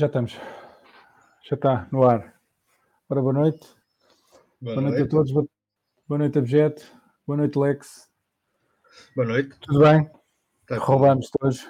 [0.00, 0.32] Já estamos.
[1.46, 2.34] Já está no ar.
[3.06, 3.68] Ora, boa noite.
[4.58, 5.02] Boa, Boa noite, noite.
[5.02, 5.30] a todos.
[6.08, 6.82] Boa, noite, Abjeto.
[7.26, 8.08] Boa noite, Lex.
[9.14, 9.54] Boa noite.
[9.60, 10.10] Tudo bem?
[10.66, 10.78] Tá.
[10.78, 11.68] Roubámos todos.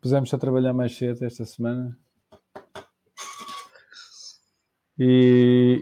[0.00, 1.96] Pusemos a trabalhar mais cedo esta semana.
[4.98, 5.80] E,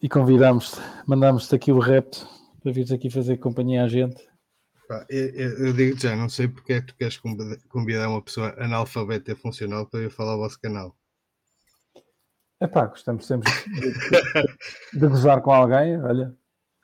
[0.00, 2.28] e convidámos-te, mandámos-te aqui o repto
[2.62, 4.24] para vires aqui fazer companhia à gente.
[4.88, 8.08] Pá, eu, eu- eu digo já, não sei porque é que tu queres convid- convidar
[8.08, 10.96] uma pessoa analfabeta e funcional para ir falar ao vosso canal.
[12.60, 16.00] Epá, gostamos sempre de, de gozar com alguém.
[16.02, 16.34] Olha,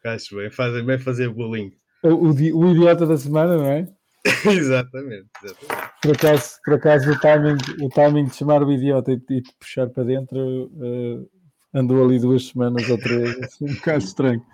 [0.05, 1.73] Acho bem, fazem bem fazer bullying.
[2.03, 3.89] o, o di- o idiota da semana, não é?
[4.51, 5.93] exatamente, exatamente.
[6.03, 9.53] Por acaso, por acaso o, timing, o timing de chamar o idiota e, e de
[9.59, 14.45] puxar para dentro eh, andou ali duas semanas ou três, assim, um bocado estranho.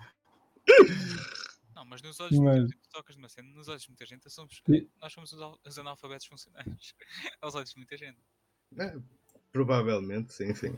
[1.75, 2.69] Não, mas nos olhos de Mas-
[2.99, 4.61] tocas numa cena, nos olhos de muita gente, somos,
[5.01, 6.93] nós somos os, al- os analfabetos funcionários.
[7.41, 8.17] Aos olhos de muita gente.
[8.77, 8.93] É,
[9.53, 10.77] provavelmente, sim, sim.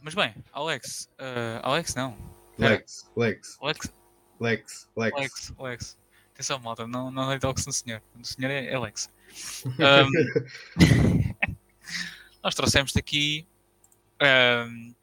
[0.00, 2.16] Mas bem, Alex, eh, Alex não.
[2.58, 3.94] Lex, Lex, Alex,
[4.38, 5.14] Lex, Lex.
[5.16, 5.98] Alex, Alex.
[6.32, 8.02] Atenção, malta, não, não é Alex no senhor.
[8.20, 9.10] O senhor é é Alex.
[9.80, 10.10] Ahm,
[12.44, 13.48] nós trouxemos-te aqui
[14.20, 14.94] ahm,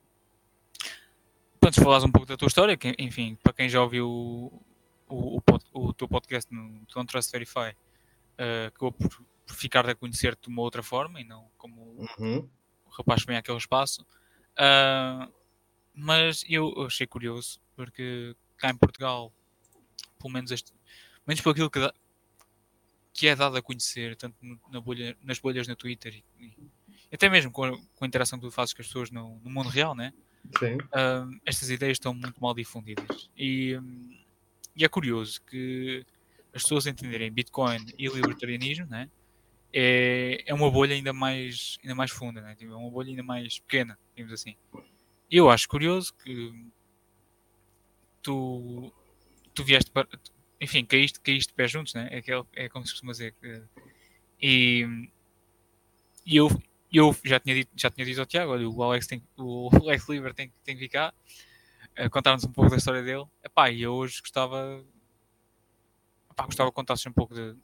[1.62, 4.62] para nos falares um pouco da tua história, que, enfim, para quem já ouviu o,
[5.08, 5.38] o,
[5.74, 7.76] o o teu podcast no Don't Trust Verify,
[8.38, 9.10] ah, acabou por,
[9.46, 11.82] por ficar a conhecer-te de uma outra forma e não como
[12.20, 12.50] Uhum.
[12.86, 14.06] o rapaz que vem àquele espaço.
[14.58, 15.30] Ah,
[15.94, 19.32] mas eu achei curioso, porque cá em Portugal,
[20.20, 20.74] pelo menos, este,
[21.28, 21.94] menos por aquilo que, dá-
[23.14, 24.36] que é dado a conhecer, tanto
[24.72, 28.40] na bolha, nas bolhas no Twitter e, e até mesmo com a, com a interação
[28.40, 30.14] que tu fazes com as pessoas no, no mundo real, né?
[31.46, 33.30] Estas ideias estão muito mal difundidas.
[33.38, 34.18] E, hum,
[34.76, 36.06] e é curioso que
[36.54, 39.10] as pessoas entenderem Bitcoin e libertarianismo, né?
[39.74, 42.56] É, é uma bolha ainda mais, ainda mais funda, né?
[42.56, 44.56] Tipo, é uma bolha ainda mais pequena, digamos assim.
[45.30, 46.54] Eu acho curioso que
[48.22, 48.92] tu,
[49.54, 50.08] tu vieste para.
[50.60, 52.10] Enfim, caíste, caíste de pé juntos, né?
[52.12, 52.22] É,
[52.66, 53.34] é como se costuma dizer.
[53.42, 53.64] que-
[54.42, 55.10] E,
[56.26, 56.50] e eu,
[56.98, 60.08] eu já tinha dito, já tinha dito ao Tiago, olha, o Alex, tem, o Alex
[60.10, 61.14] Liber tem, tem que vir cá
[61.96, 63.26] a contar-nos um pouco da história dele.
[63.44, 64.84] Epá, e eu hoje gostava,
[66.32, 67.56] epá, gostava que contasses um pouco de.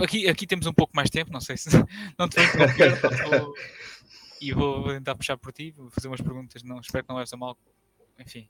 [0.00, 1.68] Aqui, aqui temos um pouco mais tempo, não sei se
[2.18, 2.36] não te
[3.24, 3.54] vou-
[4.40, 7.16] e vou, vou tentar puxar por ti, vou fazer umas perguntas, não, espero que não
[7.16, 7.56] leves a mal,
[8.18, 8.46] enfim,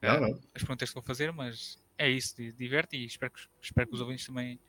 [0.00, 0.28] Não, não.
[0.54, 3.94] as perguntas que vou fazer, mas é isso, di- diverte e espero que, espero que
[3.94, 4.60] os ouvintes também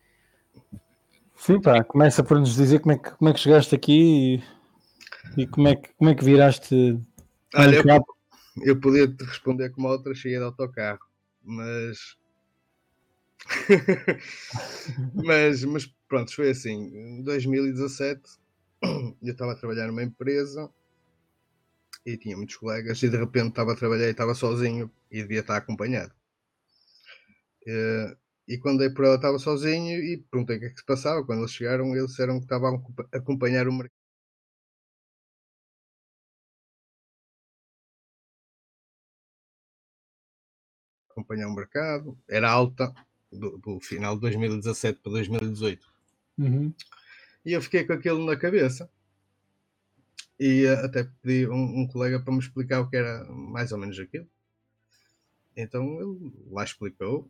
[1.35, 4.43] Sim, pá, começa por nos dizer como é que, como é que chegaste aqui e,
[5.37, 6.99] e como, é que, como é que viraste.
[7.53, 8.05] Olha, eu,
[8.63, 10.99] eu podia te responder como a outra cheia de autocarro,
[11.43, 12.17] mas.
[15.13, 16.95] mas, mas pronto, foi assim.
[16.95, 18.21] Em 2017
[19.21, 20.69] eu estava a trabalhar numa empresa
[22.05, 25.39] e tinha muitos colegas e de repente estava a trabalhar e estava sozinho e devia
[25.41, 26.13] estar acompanhado.
[27.67, 28.15] Eh,
[28.47, 31.25] E quando dei por ela estava sozinho e perguntei o que é que se passava.
[31.25, 32.75] Quando eles chegaram, eles disseram que estavam
[33.11, 34.04] a acompanhar o mercado.
[41.15, 42.93] Acompanhar o mercado, era alta
[43.31, 45.87] do, do final de 2017 para 2018.
[46.37, 46.73] Uhum.
[47.45, 48.89] E eu fiquei com aquilo na cabeça.
[50.37, 53.77] E eh, até pedi um, um colega para me explicar o que era mais ou
[53.77, 54.27] menos aquilo.
[55.55, 57.29] Então ele lá explicou,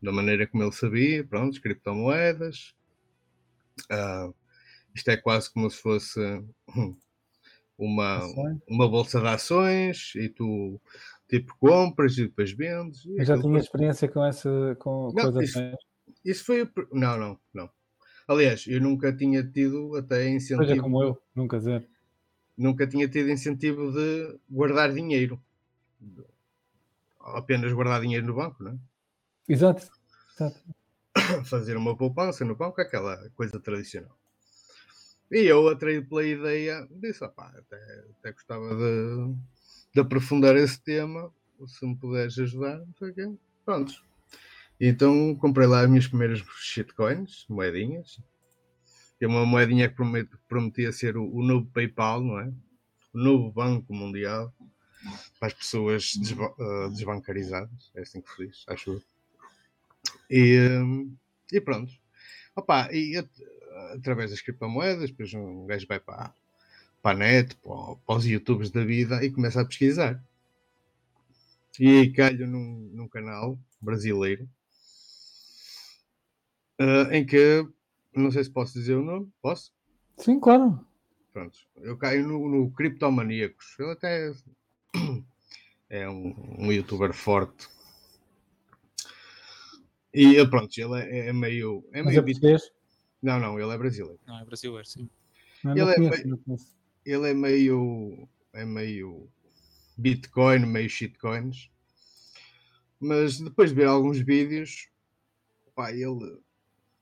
[0.00, 2.74] da maneira como ele sabia, pronto, as criptomoedas.
[3.90, 4.30] Ah,
[4.94, 6.20] isto é quase como se fosse
[6.76, 6.96] hum,
[7.76, 8.20] uma,
[8.68, 10.80] uma bolsa de ações e tu
[11.28, 13.04] tipo compras e depois vendes.
[13.04, 15.76] e Eu já tinha experiência com essa com, Não, coisa isso- assim.
[16.24, 16.68] Isso foi.
[16.92, 17.70] Não, não, não.
[18.26, 20.82] Aliás, eu nunca tinha tido até Seja incentivo.
[20.82, 21.86] como eu, nunca dizer.
[22.56, 25.42] Nunca tinha tido incentivo de guardar dinheiro.
[27.20, 28.78] Apenas guardar dinheiro no banco, não é?
[29.48, 29.88] Exato.
[30.34, 30.60] Exato.
[31.48, 34.16] Fazer uma poupança no banco, aquela coisa tradicional.
[35.30, 39.34] E eu, atraído pela ideia, disse: opá, até, até gostava de,
[39.94, 41.32] de aprofundar esse tema,
[41.66, 43.30] se me puderes ajudar, não sei o quê.
[44.80, 48.18] Então comprei lá as minhas primeiras shitcoins, moedinhas.
[49.18, 52.52] Que é uma moedinha que promet- prometia ser o, novo PayPal, não é?
[53.12, 54.52] O novo Banco Mundial
[55.38, 57.92] para as pessoas desba- ah, desbancarizadas.
[57.94, 59.02] É assim que diz, acho eu.
[60.28, 61.14] E, hum,
[61.52, 61.92] e pronto.
[62.56, 63.42] Opa, e at-
[63.94, 66.34] através das criptomoedas, depois um gajo vai para,
[67.04, 70.24] para a net, para, para os youtubers da vida e começa a pesquisar.
[71.78, 74.48] E aí calho num, num canal brasileiro
[76.78, 77.68] ah, em que
[78.16, 79.70] não sei se posso dizer o nome, posso?
[80.16, 80.80] Sim, claro.
[81.30, 83.76] Pronto, eu caio no, no Criptomaníacos.
[83.78, 84.32] Ele até
[85.90, 87.68] é um, um youtuber forte.
[90.14, 91.84] E ele, pronto, ele é, é meio.
[91.92, 92.70] É Mas meio é bit- português?
[93.20, 94.20] Não, não, ele é brasileiro.
[94.26, 95.10] Não, é brasileiro, sim.
[95.62, 96.74] Não, não Ele é conheço, meio- não conheço.
[97.04, 98.28] Ele é meio.
[98.52, 99.28] É meio.
[99.96, 101.70] Bitcoin, meio shitcoins.
[102.98, 104.88] Mas depois de ver alguns vídeos,
[105.74, 106.40] pá, ele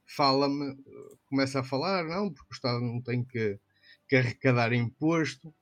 [0.04, 0.76] fala-me,
[1.26, 3.58] começa a falar, não, porque o Estado não tem que,
[4.08, 5.54] que arrecadar imposto,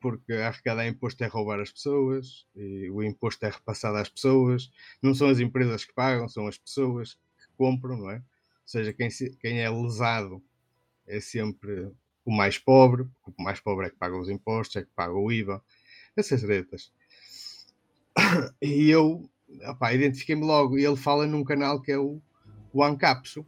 [0.00, 4.70] porque arrecadar imposto é roubar as pessoas, e o imposto é repassado às pessoas,
[5.02, 8.16] não são as empresas que pagam, são as pessoas que compram, não é?
[8.16, 8.22] Ou
[8.68, 9.08] seja, quem,
[9.40, 10.42] quem é lesado
[11.06, 11.90] é sempre
[12.24, 15.12] o mais pobre, porque o mais pobre é que paga os impostos, é que paga
[15.12, 15.62] o IVA,
[16.16, 16.92] essas tretas.
[18.62, 19.28] E eu,
[19.68, 22.20] opá, identifiquei-me logo, e ele fala num canal que é o,
[22.72, 23.46] o Ancapso.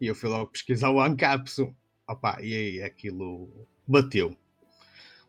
[0.00, 1.74] E eu fui logo pesquisar o Ancapso.
[2.08, 4.36] Opá, e aí aquilo bateu.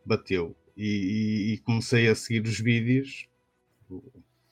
[0.05, 0.55] Bateu.
[0.75, 3.27] E, e- e comecei a seguir os vídeos
[3.89, 4.03] do,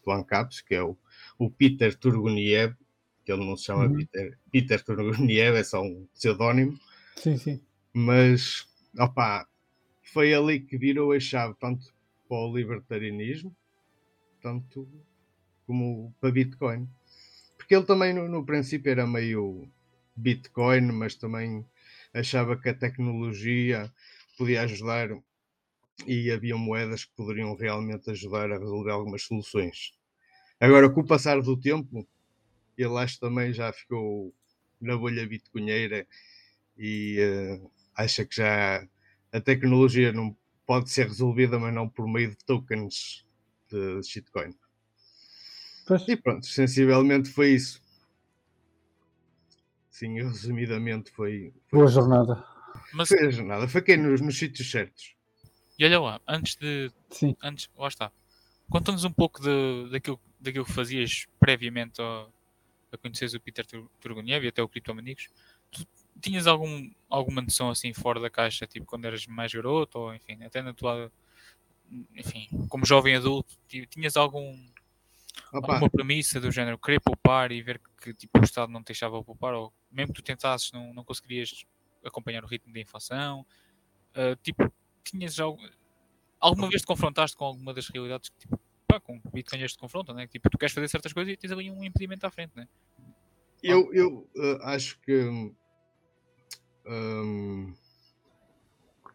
[0.04, 0.98] do Ancapso, que é o,
[1.38, 2.76] o Peter Turguniev,
[3.24, 3.96] que ele não se chama Uhum.
[3.98, 6.78] Peter, Peter Turguniev, é só um pseudónimo
[7.20, 7.62] Sim, sim.
[7.94, 9.48] mas opá,
[10.04, 11.94] foi ali que virou a chave tanto
[12.28, 13.56] para o libertarianismo,
[14.42, 14.88] tanto
[15.68, 16.90] como para Bitcoin.
[17.58, 19.70] Porque ele também no, no princípio era meio
[20.16, 21.66] Bitcoin, mas também
[22.14, 23.92] achava que a tecnologia
[24.38, 25.10] podia ajudar
[26.08, 29.92] e havia moedas que poderiam realmente ajudar a resolver algumas soluções.
[30.60, 32.08] Agora, com o passar do tempo,
[32.78, 34.34] ele acho também já ficou
[34.82, 36.08] na bolha bitcoinheira
[36.80, 37.62] e eh,
[37.96, 38.88] acha que já
[39.32, 43.26] a tecnologia não pode ser resolvida, mas não por meio de tokens
[43.70, 44.56] de shitcoin.
[45.86, 47.82] Pois, E pronto, sensivelmente foi isso.
[49.92, 51.54] Sim, resumidamente foi.
[51.68, 52.44] foi boa jornada.
[52.94, 55.16] Mas, Fez nada, foi quem nos, nos sítios certos.
[55.78, 56.92] e olha lá, antes de.
[57.10, 57.36] Sim.
[57.42, 58.12] Antes, lá está.
[58.70, 62.32] Conta-nos um pouco de, daquilo, daquilo que fazias previamente ao,
[62.92, 65.28] a conheceres o Peter Tur- Turguniev e até o Criptomanicos.
[65.72, 65.86] Tu
[66.22, 70.44] tinhas algum, alguma noção assim fora da caixa, tipo quando eras mais garoto, ou enfim,
[70.44, 71.12] até na tua.
[72.16, 74.56] Enfim, como jovem adulto, ti- tinhas algum,
[75.52, 78.88] Opa, alguma premissa do género querer poupar e ver que tipo, o Estado não te
[78.88, 81.66] deixava poupar, ou mesmo que tu tentasses, não, não conseguirias
[82.04, 83.46] acompanhar o ritmo da inflação?
[84.14, 84.72] Ah, tipo,
[85.04, 85.60] tinhas algo,
[86.40, 90.14] alguma vez te confrontaste com alguma das realidades que tipo, pá, com bitcoinheiros te confrontam,
[90.16, 90.28] né?
[90.28, 92.68] Tipo, tu queres fazer certas coisas e tens ali um impedimento à frente, né?
[93.62, 95.54] eu, eu eh, acho que
[96.90, 97.76] hum,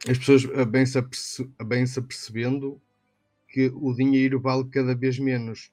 [0.08, 2.80] as pessoas eh, bem se, aperce- bem se apercebendo
[3.48, 5.72] que o dinheiro vale cada vez menos.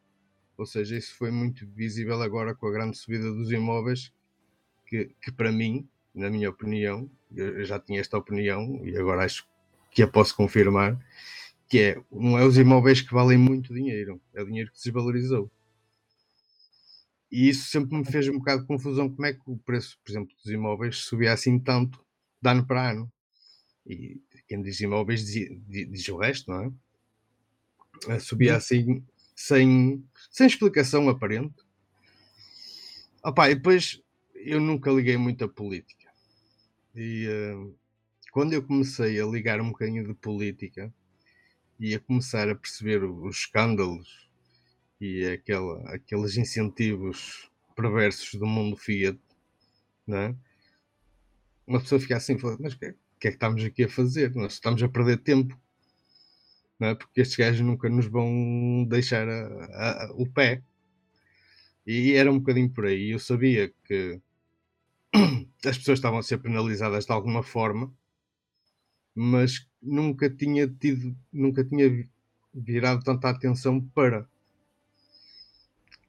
[0.58, 4.14] Ou seja, isso foi muito visível agora com a grande subida dos imóveis,
[4.88, 9.48] que, que para mim, na minha opinião, eu já tinha esta opinião e agora acho
[9.92, 11.00] que a posso confirmar,
[11.70, 14.86] que é, não é os imóveis que valem muito dinheiro, é o dinheiro que se
[14.86, 15.52] desvalorizou.
[17.32, 20.12] E isso sempre me fez um bocado de confusão, como é que o preço, por
[20.12, 22.04] exemplo, dos imóveis subia assim tanto
[22.42, 23.12] de ano para ano.
[23.88, 26.72] E quem diz imóveis diz, diz o resto, não é?
[28.10, 29.04] Eh, Subia assim,
[29.36, 31.56] sem, sem explicação aparente.
[33.24, 34.02] Opa, e depois
[34.36, 36.12] eu nunca liguei muito a política.
[36.96, 37.72] E eh,
[38.32, 40.94] quando eu comecei a ligar um bocadinho de política
[41.80, 44.31] e a começar a perceber os escândalos
[45.02, 49.20] e aquela, aqueles incentivos perversos do mundo Fiat,
[50.10, 50.36] é?
[51.66, 54.34] uma pessoa fica assim, mas o que, é- que estamos aqui a fazer?
[54.36, 55.60] Nós estamos a perder tempo,
[56.80, 56.96] é?
[56.96, 60.62] porque estes gajos nunca nos vão deixar a- a- a- o pé.
[61.86, 63.12] E era um bocadinho por aí.
[63.12, 64.20] Eu sabia que
[65.66, 67.94] as pessoas estavam a ser penalizadas de alguma forma,
[69.16, 72.10] mas nunca tinha tido, nunca tinha vi-
[72.54, 74.30] virado tanta atenção para.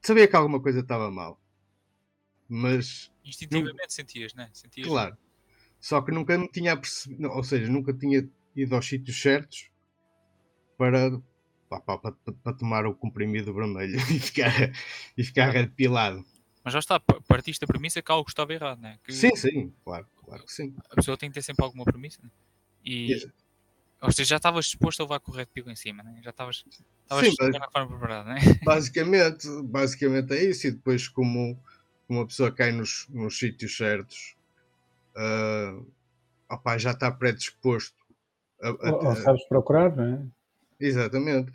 [0.04, 1.40] Sabia que alguma coisa estava mal,
[2.48, 4.50] mas Instintivamente sentias, né?
[4.52, 5.16] Sentias, Claro.
[5.80, 9.70] Só que nunca me tinha percebido, ou seja, nunca tinha ido aos sítios certos
[10.76, 11.10] para,
[11.68, 14.52] pá, para, para tomar o comprimido vermelho e ficar,
[15.16, 16.24] e ficar arrepilado.
[16.64, 18.98] Mas já está, pa- partiste da premissa que algo estava errado, né?
[19.04, 20.74] Que Sim, sim, claro, claro que sim.
[20.90, 22.30] a pessoa tem que ter sempre alguma premissa, né?
[22.84, 23.26] E, Yes.
[24.02, 26.20] Ou seja, já estavas disposto a levar com o Red Pill em cima, né?
[26.22, 26.64] Já estavas
[27.08, 28.36] alguma forma preparado, né?
[28.64, 30.66] Basicamente, basicamente é isso.
[30.66, 31.58] E depois, como
[32.08, 34.34] uma pessoa cai nos, nos sítios certos,
[35.16, 35.78] ah,
[36.50, 37.96] opá, já está predisposto.
[38.60, 40.26] A, a- Ou, ou sabes procurar, não é?
[40.80, 41.52] Exatamente.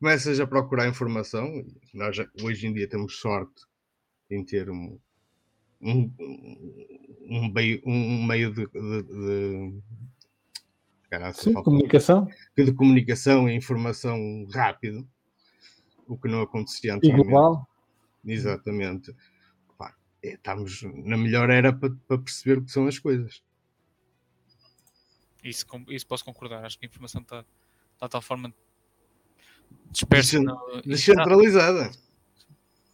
[0.00, 1.64] Começas a procurar informação.
[1.92, 3.62] Nós já- hoje em dia temos sorte
[4.30, 4.98] em ter um-
[5.80, 6.12] um,
[7.28, 9.80] um, meio, um meio de, de,
[11.32, 12.28] Sim, comunicação.
[12.56, 15.08] de comunicação e informação rápido,
[16.06, 17.08] o que não acontecia antes.
[17.08, 17.66] E global.
[18.24, 19.14] Exatamente.
[19.78, 23.42] Pá, é, estamos na melhor era para, para perceber o que são as coisas.
[25.42, 26.64] Isso, isso posso concordar.
[26.64, 27.44] Acho que a informação está,
[27.94, 28.52] está de tal forma
[29.90, 30.38] dispersa.
[30.84, 31.90] Descentralizada.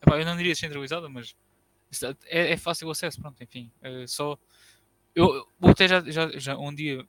[0.07, 1.35] Eu não diria descentralizada, mas
[2.27, 3.21] é, é fácil o acesso.
[3.21, 3.73] Pronto, enfim.
[3.83, 4.39] É só.
[5.15, 7.07] Eu, eu até já, já, já um dia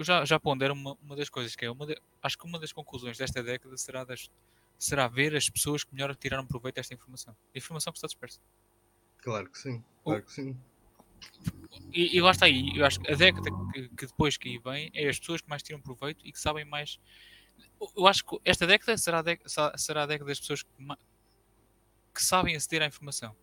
[0.00, 2.58] eu já, já pondero uma, uma das coisas que é uma de, acho que uma
[2.58, 4.30] das conclusões desta década será, das,
[4.78, 7.36] será ver as pessoas que melhor tiraram proveito desta informação.
[7.54, 8.40] A informação que está dispersa.
[9.18, 10.56] Claro que sim, claro que sim.
[11.92, 14.58] E, e lá está aí, eu acho que a década que, que, depois que aí
[14.58, 16.98] vem é as pessoas que mais tiram proveito e que sabem mais.
[17.94, 20.70] Eu acho que esta década será a década, será a década das pessoas que,
[22.14, 23.36] que sabem aceder à informação.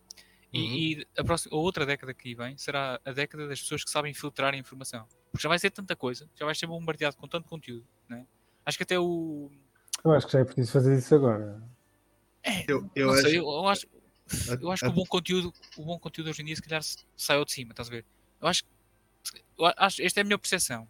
[0.52, 0.74] E, uhum.
[0.74, 3.90] e a, próxima, a outra década que aí vem será a década das pessoas que
[3.90, 5.06] sabem filtrar a informação.
[5.30, 7.86] Porque já vai ser tanta coisa, já vai ser bombardeado com tanto conteúdo.
[8.08, 8.26] Né?
[8.64, 9.50] Acho que até o.
[10.04, 11.62] Eu acho que já é preciso fazer isso agora.
[12.42, 13.22] É, eu, eu, acho...
[13.22, 13.86] Sei, eu, eu, acho...
[14.60, 16.82] eu acho que o bom conteúdo, o bom conteúdo hoje em dia, se calhar
[17.16, 18.04] saiu de cima, estás a ver?
[18.40, 18.64] Eu acho
[19.58, 20.86] eu acho, esta é a minha percepção.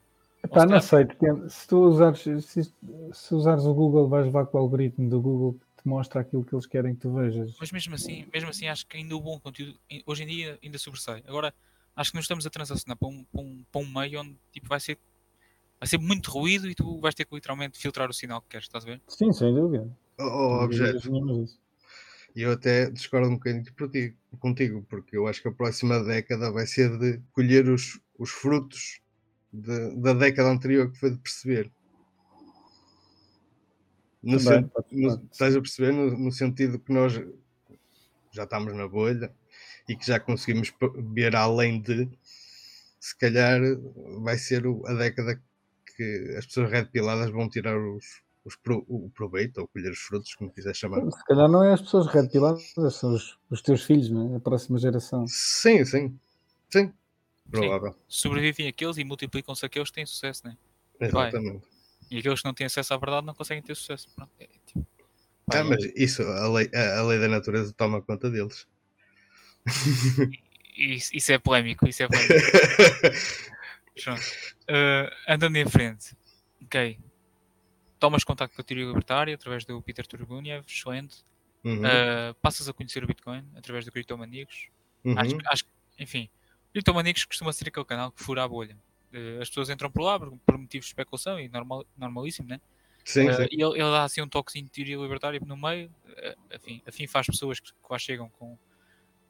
[0.51, 1.07] Pá, não sei,
[1.49, 5.55] se tu usares, se, se, usares o Google, vais levar com o algoritmo do Google
[5.55, 7.57] que te mostra aquilo que eles querem que tu vejas.
[7.59, 10.79] Mas mesmo assim, mesmo assim acho que ainda o bom conteúdo hoje em dia ainda
[10.79, 11.25] sobressai.
[11.27, 11.53] Agora,
[11.99, 14.69] acho que nós estamos a transacionar para um, para um, para um meio onde tipo,
[14.69, 14.97] vai, ser,
[15.81, 18.67] vai ser muito ruído e tu vais ter que literalmente filtrar o sinal que queres,
[18.67, 19.03] estás a ver?
[19.09, 19.91] Sim, sem dúvida.
[20.17, 21.11] Oh, oh objeto.
[22.37, 26.53] E eu até discordo um bocadinho contigo, contigo, porque eu acho que a próxima década
[26.53, 29.01] vai ser de colher os, os frutos
[29.53, 31.73] de, da década anterior que foi de perceber.
[34.23, 35.93] No Também, no, estás a perceber?
[35.93, 37.15] No, no, sentido que nós
[38.31, 39.35] já estamos na bolha,
[39.89, 40.73] e que já conseguimos
[41.13, 42.09] ver além de,
[43.01, 43.61] se calhar
[44.23, 45.41] vai ser a década
[45.97, 48.05] que as pessoas red piladas vão tirar os,
[48.45, 51.01] os pro, o proveito ou colher os frutos, como quiser chamar.
[51.11, 54.37] Se calhar não é as pessoas red piladas, são os, os teus filhos, não é?
[54.37, 55.27] a próxima geração.
[55.27, 56.19] Sim, sim,
[56.71, 56.93] sim,
[57.51, 57.93] provável.
[57.93, 57.99] Sim.
[58.07, 60.57] Sobrevivem aqueles e multiplicam-se aqueles que têm sucesso, não é?
[61.07, 61.61] Exatamente.
[61.61, 61.79] Vai.
[62.11, 64.09] E aqueles que não têm acesso à verdade não conseguem ter sucesso.
[64.15, 64.87] Pronto, é, tipo,
[65.51, 68.67] ah, mas isso, a lei, a, a lei da natureza toma conta deles.
[70.79, 72.35] Isso, isso, é polémico, isso é polémico.
[74.71, 76.17] uh, andando em frente,
[76.63, 76.97] ok.
[77.99, 81.25] Tomas contato com a teoria libertária através do Peter Turguniev, excelente.
[81.65, 81.81] Uhum.
[81.81, 84.69] Uh, passas a conhecer o Bitcoin através do Criptomaníacos.
[85.05, 85.19] Uhum.
[85.19, 85.65] Acho, acho
[85.99, 86.31] Enfim,
[86.73, 88.77] Criptomaníacos costuma ser aquele canal que fura a bolha.
[89.13, 92.61] Uh, as pessoas entram por lá por, por motivos de especulação e normal, normalíssimo, né?
[93.05, 93.49] Sim, sim.
[93.51, 95.89] E ele, ele, dá assim um toquezinho de teoria libertária no meio.
[96.07, 98.57] Uh, afim, afim faz pessoas que, que lá chegam com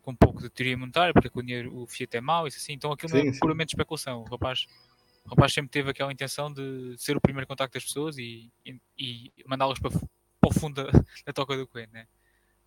[0.08, 2.72] com um pouco de teoria monetária, porque o dinheiro, o Fiat é mau, isso assim,
[2.72, 3.38] então aquilo sim, não é sim.
[3.38, 4.22] puramente especulação.
[4.22, 4.66] O rapaz,
[5.26, 8.80] o rapaz sempre teve aquela intenção de ser o primeiro contacto das pessoas e, e,
[8.96, 10.00] e mandá-las para, para,
[10.44, 10.90] o fundo da,
[11.26, 12.06] da toca do Coelho, né?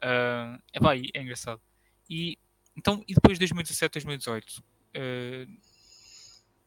[0.04, 1.60] Uh, é, pá, é engraçado.
[2.08, 2.38] E,
[2.78, 5.62] então, e depois de 2017, 2018, uh,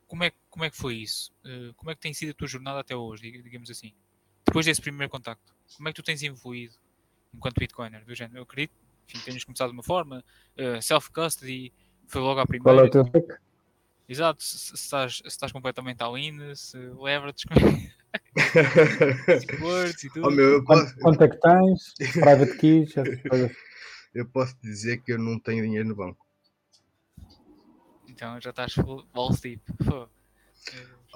[0.08, 1.32] como, é, como é que foi isso?
[1.44, 3.94] Uh, como é que tem sido a tua jornada até hoje, digamos assim?
[4.44, 6.74] Depois desse primeiro contacto, como é que tu tens evoluído
[7.32, 8.04] enquanto Bitcoiner?
[8.04, 10.24] Do género, eu acredito enfim, tens começado de uma forma,
[10.58, 11.72] uh, self-custody
[12.06, 12.76] foi logo à primeira.
[12.76, 13.26] Qual é o teu pick?
[14.08, 17.44] Exato, se, estás, se estás completamente all-in, se leverage
[19.60, 20.28] words e tudo.
[20.28, 20.94] Oh, meu, posso...
[20.98, 21.94] Quanto é que tens?
[22.12, 22.94] Private keys?
[24.14, 26.24] eu posso dizer que eu não tenho dinheiro no banco.
[28.08, 29.62] Então já estás full balls deep.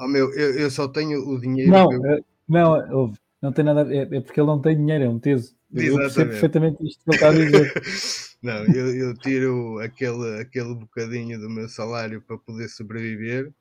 [0.01, 1.70] Oh, meu, eu, eu só tenho o dinheiro.
[1.70, 2.05] Não, eu...
[2.14, 3.94] Eh, não, não tem nada.
[3.94, 5.58] É, é porque ele não tem dinheiro, é um teso.
[5.72, 7.83] Eu percebo perfeitamente isto que ele está a dizer.
[8.42, 13.52] Não, eu, eu, tiro aquele, aquele bocadinho do meu salário para poder sobreviver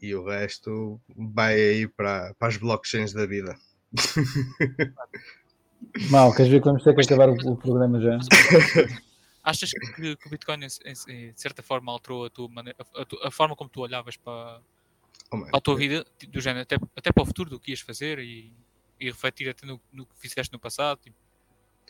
[0.00, 3.56] e o resto vai aí para, para as blockchains da vida.
[6.10, 8.18] Mal, queres ver que vamos ter que acabar o, o programa já?
[9.42, 13.30] Achas que, que, o Bitcoin, de certa forma, alterou a, tua maneira, a, tua, a
[13.30, 14.60] forma como tu olhavas para,
[15.30, 17.80] oh, para a tua vida, do género, até, até para o futuro, do que ias
[17.80, 18.52] fazer e
[19.00, 21.00] e refletir até no, no que fizeste no passado?
[21.00, 21.16] Tipo,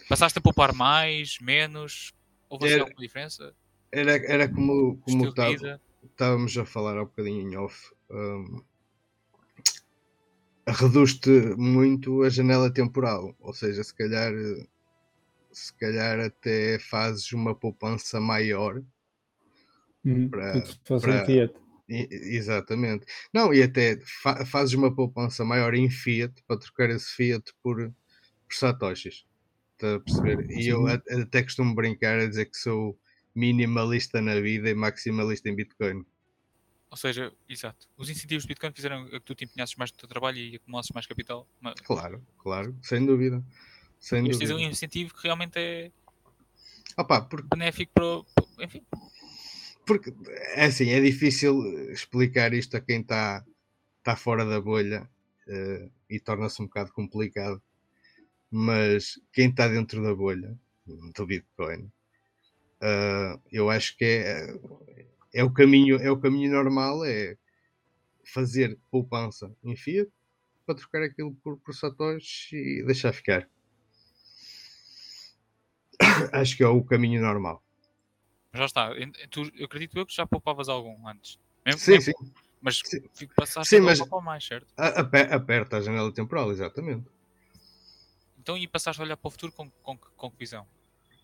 [0.09, 2.15] passaste a poupar mais, menos?
[2.49, 3.55] Houve assim era, alguma diferença?
[3.93, 5.33] Era, era como, como
[6.05, 7.93] estávamos a falar há um bocadinho em off.
[8.11, 8.63] Um,
[10.67, 14.33] reduz-te muito a janela temporal, ou seja, se calhar
[15.53, 18.83] se calhar até fazes uma poupança maior
[20.05, 20.63] uhum, para,
[21.01, 21.27] para,
[21.91, 23.05] Exatamente.
[23.33, 27.77] Não, e até fa fazes uma poupança maior em Fiat para trocar esse Fiat por,
[28.49, 29.27] por Satoshis.
[29.75, 30.51] Está a perceber?
[30.51, 32.99] E eu até costumo brincar a dizer que sou
[33.35, 36.05] minimalista na vida e maximalista em Bitcoin.
[36.91, 37.87] Ou seja, exato.
[37.97, 40.91] Os incentivos de Bitcoin fizeram que tu te empenhasses mais no teu trabalho e acumulasses
[40.93, 41.49] mais capital.
[41.61, 43.43] Mas Claro, claro, sem dúvida.
[44.01, 44.71] Sem este é um dúvida.
[44.71, 45.93] incentivo que realmente é
[46.97, 48.05] Opa, porque, benéfico para.
[48.05, 48.83] o- para- Enfim,
[49.91, 50.15] porque
[50.55, 53.45] é assim, é difícil explicar isto a quem está
[54.05, 55.11] tá fora da bolha
[55.49, 57.61] eh, e torna-se um bocado complicado.
[58.49, 61.91] Mas quem está dentro da bolha do Bitcoin,
[62.81, 64.55] eh, eu acho que é,
[65.35, 67.37] é o caminho, é o caminho normal, é
[68.25, 70.09] fazer poupança em fiat
[70.65, 73.51] para trocar aquilo por, por satoshis e deixar ficar.
[76.33, 77.61] Acho que é o caminho normal.
[78.53, 78.91] Mas já está.
[79.31, 81.39] Tu, eu acredito eu que já poupavas algum antes.
[81.65, 82.33] Mesmo, Sim, mesmo- sim.
[82.63, 83.01] Mas Sim.
[83.15, 84.67] fico passaste Sim, a mas- poupar mais, certo?
[84.77, 87.07] A- ape- Aperta a janela temporal, exatamente.
[88.39, 90.67] Então e passaste a olhar para o futuro com, com, com que visão?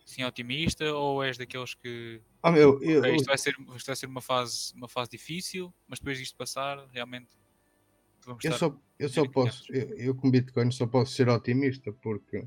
[0.05, 3.97] Sim, otimista ou és daqueles que Oh, meu, eu, ok, isto, vai ser, isto vai
[3.97, 7.29] ser uma fase, uma fase difícil, mas depois disto passar, realmente
[8.25, 12.47] vamos eu só, eu só posso, eu, eu com Bitcoin só posso ser otimista porque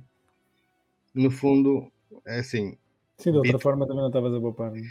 [1.14, 1.92] no fundo
[2.26, 2.78] é assim,
[3.20, 4.72] Sim, de outra Bit- forma também não estavas a poupar.
[4.72, 4.82] não é?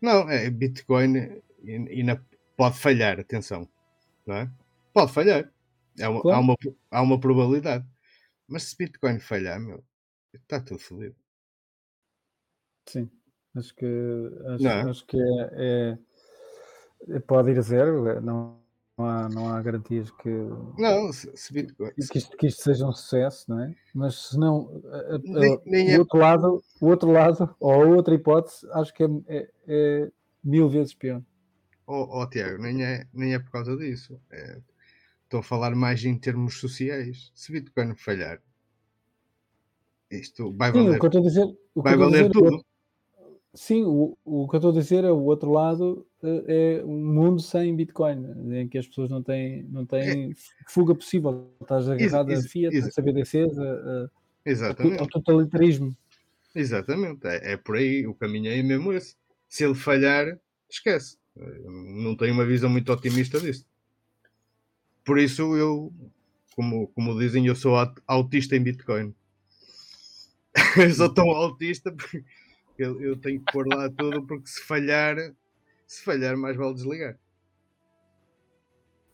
[0.00, 1.16] não, é Bitcoin
[1.62, 2.20] e, e na-
[2.56, 3.68] pode falhar, atenção,
[4.26, 4.50] não é?
[4.92, 5.52] Pode falhar.
[5.98, 6.36] É uma- Claro.
[6.36, 6.56] há, uma,
[6.90, 7.86] há uma probabilidade.
[8.48, 9.84] Mas se Bitcoin falhar, meu,
[10.34, 11.16] está tudo fodido.
[12.86, 13.10] Sim,
[13.56, 13.86] acho que,
[14.54, 14.82] acho, é?
[14.82, 15.98] acho que é, é-
[17.16, 18.60] é- pode ir a zero, não,
[18.96, 20.28] não, há, não há garantias que,
[20.78, 21.90] Não, se, se Bitcoin.
[21.92, 23.74] que, isto, que isto seja um sucesso, não é?
[23.94, 28.94] Mas se não, o, é- outro lado, o outro lado, ou a outra hipótese, acho
[28.94, 30.10] que é, é- é
[30.42, 31.22] mil vezes pior.
[31.86, 34.20] Oh, oh, Tiago, nem é, nem é por causa disso.
[34.30, 34.60] É,
[35.24, 37.30] estou a falar mais em termos sociais.
[37.34, 38.40] Se Bitcoin falhar,
[40.10, 42.64] isto vai Sim, o valer, que eu estou a dizer, vai valer dizer é tudo.
[43.56, 47.02] Sim, o, o que eu estou a dizer é o outro lado eh, é um
[47.14, 50.34] mundo sem Bitcoin, em que as pessoas não têm, não têm
[50.68, 51.50] fuga possível.
[51.62, 54.10] Estás agarrado a Fiat, a CBDCs, a,
[55.00, 55.96] ao totalitarismo.
[56.54, 59.16] Exatamente, é, é por aí, o caminho é mesmo esse.
[59.48, 60.38] Se ele falhar,
[60.68, 61.16] esquece.
[61.34, 63.66] Não tenho uma visão muito otimista disso.
[65.02, 65.90] Por isso eu,
[66.54, 69.14] como, como dizem, eu sou aut- autista em Bitcoin.
[70.76, 72.22] eu sou tão autista porque
[72.78, 75.16] eu, eu tenho que pôr lá tudo porque se falhar,
[75.86, 77.18] se falhar mais vale desligar.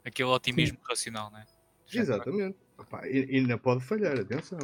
[0.04, 1.46] Aquele otimismo racional, né?
[1.86, 2.58] Já Exatamente.
[2.78, 4.58] Opa, ainda pode falhar, atenção.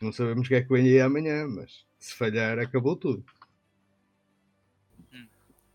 [0.00, 3.24] Não sabemos o que é que vem aí amanhã, mas se falhar acabou tudo.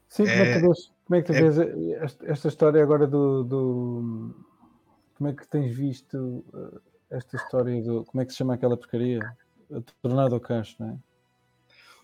[0.09, 1.57] Sim, como é que É- tu vês, como é que tu é- vês
[2.01, 4.45] esta, esta história agora do, do-
[5.17, 6.79] Como é que tens visto eh,
[7.17, 8.03] esta história do.
[8.05, 9.19] Como é que se chama aquela porcaria?
[9.71, 10.97] A Tornado Cash, não é?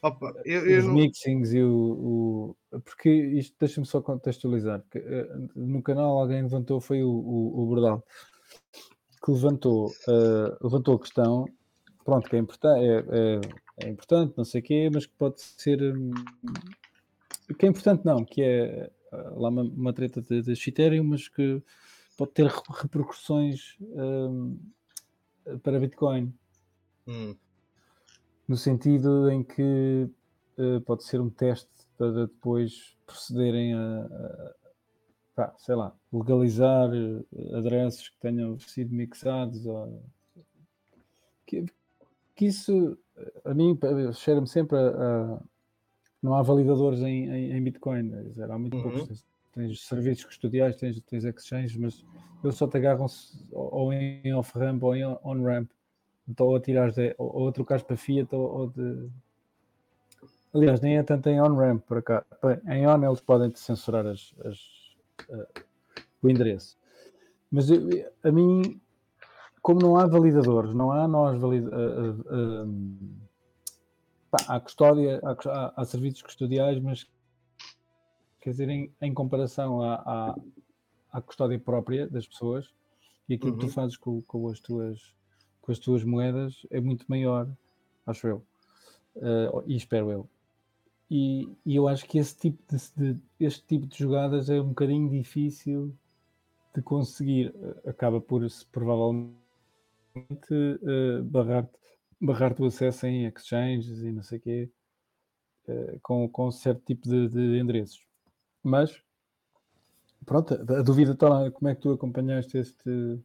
[0.01, 2.55] Opa, eu, eu Os mixings e o.
[2.71, 4.83] o- porque isto deixa-me só contextualizar.
[4.89, 8.03] que, eh, no canal alguém levantou, foi o, o, o Bordal,
[9.23, 11.45] que levantou, eh, levantou a questão,
[12.03, 15.41] pronto, que é importante, é, é- é importante, não sei o quê, mas que pode
[15.41, 15.81] ser.
[15.95, 16.11] hum,
[17.59, 21.27] que é importante não, que é eh, lá uma, uma treta de, de Ethereum, mas
[21.27, 21.61] que
[22.17, 24.57] pode ter re- repercussões hum,
[25.63, 26.33] para Bitcoin
[27.07, 27.35] Hum,
[28.47, 30.09] no sentido em que
[30.57, 34.53] eh, pode ser um teste para depois procederem a, a-
[35.35, 40.03] pá, sei lá, legalizar eh, adereços que tenham sido mixados ou
[41.45, 41.65] que,
[42.35, 44.89] que isso eh, a mim pa- cheira-me sempre a,
[45.35, 45.41] a-
[46.21, 48.83] não há validadores em, em, em Bitcoin, dizer, há muito Uhum.
[48.83, 52.05] poucos tens, tens serviços custodiais, tens, tens exchanges, mas
[52.43, 53.05] eles só te agarram
[53.51, 55.69] ou ou em off-ramp ou em on-ramp
[56.31, 59.09] então, ou a tirares de, ou, ou a trocares para Fiat ou, ou de.
[60.53, 62.25] Aliás, nem é tanto em on-ramp para cá.
[62.67, 64.57] Em on eles podem te censurar as, as,
[65.29, 65.47] eh,
[66.21, 66.77] o endereço.
[67.49, 67.87] Mas eu-
[68.23, 68.79] a mim,
[69.61, 73.21] como não há validadores, não há nós valid, eh,
[74.29, 77.07] pá, há custódia, há, há- serviços custodiais, mas
[78.41, 80.35] quer dizer, em, em comparação à, à,
[81.13, 82.69] à custódia própria das pessoas
[83.29, 83.69] e aquilo que Uhum.
[83.69, 85.13] tu fazes com, com as tuas
[85.61, 87.47] com as tuas moedas é muito maior,
[88.05, 88.43] acho eu.
[89.17, 90.29] Eh, e espero eu.
[91.09, 94.69] E, e eu acho que esse tipo de, de- este tipo de jogadas é um
[94.69, 95.93] bocadinho difícil
[96.75, 97.53] de conseguir.
[97.85, 99.35] Eh, Acaba por se provavelmente
[100.51, 101.79] eh, barrar-te
[102.19, 104.69] barrar o acesso em exchanges e não sei o quê,
[105.67, 108.05] eh, com, com certo tipo de, de endereços.
[108.63, 109.01] Mas
[110.25, 113.19] pronto, a, a dúvida está lá, como é que tu acompanhaste este.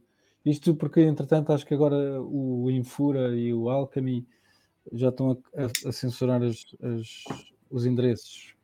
[0.47, 4.25] Isto porque, entretanto, acho que agora o Infura e o Alchemy
[4.93, 7.25] já estão a, a- a censurar as- as-
[7.69, 8.55] os endereços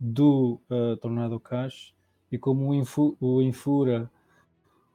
[0.00, 1.94] do uh, Tornado Cash
[2.30, 4.10] e como o, Infu- o Infura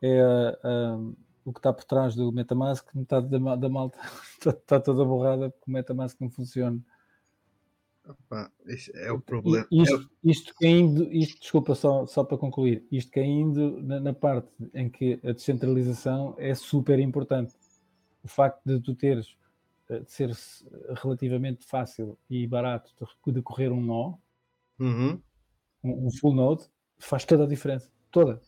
[0.02, 3.98] é uh, o que está por trás do Metamask, metade da, da malta
[4.46, 6.80] está toda borrada porque o Metamask não funciona.
[8.66, 9.68] Isso é o problema.
[9.72, 14.90] Isto, isto caindo, isto, desculpa, só, só para concluir, isto caindo na, na parte em
[14.90, 17.54] que a descentralização é super importante.
[18.24, 19.36] O facto de tu teres,
[19.90, 20.66] eh, de ser s-
[21.02, 22.92] relativamente fácil e barato
[23.28, 24.16] de, correr um nó,
[24.80, 25.20] Uhum.
[25.84, 26.64] um, um full node,
[26.98, 27.90] faz toda a diferença.
[28.12, 28.42] Toda.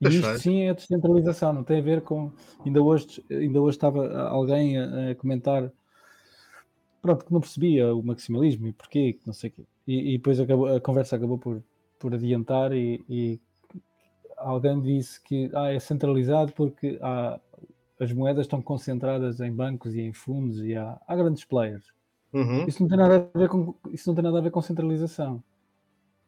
[0.00, 2.32] E isto sim é a descentralização, não tem a ver com.
[2.66, 5.72] Ainda hoje, ainda hoje estava alguém a, a comentar
[7.02, 9.62] pronto, que não percebia o maximalismo e porquê, que não sei o quê.
[9.88, 11.62] E, e depois acabou- a conversa acabou por,
[12.00, 13.40] por adiantar e, e
[14.36, 17.38] alguém disse que ah, é centralizado porque há,
[18.00, 21.84] as moedas estão concentradas em bancos e em fundos e há, há grandes players.
[22.32, 22.64] Uhum.
[22.66, 25.42] Isso não tem nada a ver com isso não tem nada a ver com centralização.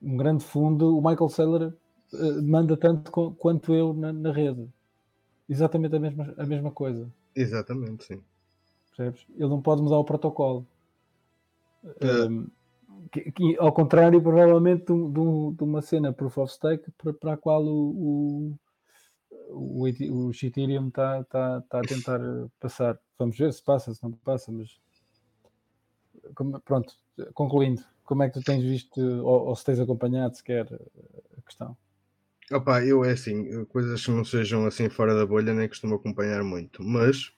[0.02, 1.74] Um grande fundo, o Michael Saylor
[2.14, 4.68] eh, manda tanto co- quanto eu na, na rede.
[5.48, 7.10] Exatamente a mesma, a mesma coisa.
[7.34, 8.24] Exatamente, sim.
[8.96, 9.26] Percebes?
[9.36, 10.66] Ele não pode mudar o protocolo.
[12.00, 12.24] É.
[12.26, 12.48] Um,
[13.10, 17.12] que- que, ao contrário, provavelmente, de, um- de um- uma cena proof of stake para,
[17.12, 18.54] para a qual o,
[19.50, 22.98] o, o, o Ethereum está está- está a tentar eh, passar.
[23.18, 24.80] Vamos ver se passa, se não passa, mas
[26.34, 26.94] como- pronto,
[27.34, 30.66] concluindo, como é que tu tens visto ou, ou se tens acompanhado sequer
[31.38, 31.76] a questão?
[32.52, 36.42] Opa, eu é assim, coisas que não sejam assim fora da bolha nem costumo acompanhar
[36.44, 37.32] muito, mas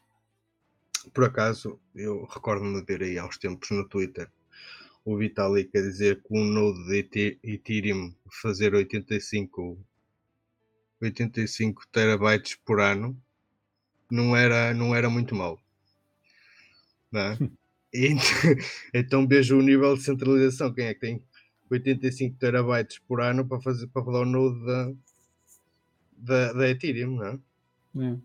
[1.12, 4.31] por acaso eu recordo-me de ver aí há uns tempos no Twitter
[5.05, 9.79] o Vitalik a dizer que um node de Ethe- Ethereum fazer 85,
[11.01, 13.16] 85 terabytes por ano
[14.11, 15.61] não era, não era muito mal.
[17.14, 17.38] É?
[17.95, 18.21] Ent-
[18.92, 20.75] então vejo o nível de centralização.
[20.75, 21.23] Quem é que tem
[21.71, 24.92] 85 terabytes por ano para fazer para rodar o node da,
[26.16, 27.38] da, da Ethereum, não é?
[28.12, 28.19] É.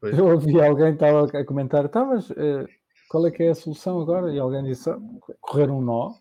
[0.00, 0.16] Pois.
[0.18, 2.66] Eu ouvi alguém que estava a comentar, tá, mas eh,
[3.08, 4.32] qual é que é a solução agora?
[4.32, 4.98] E alguém disse, "Ah,
[5.40, 6.14] correr um nó,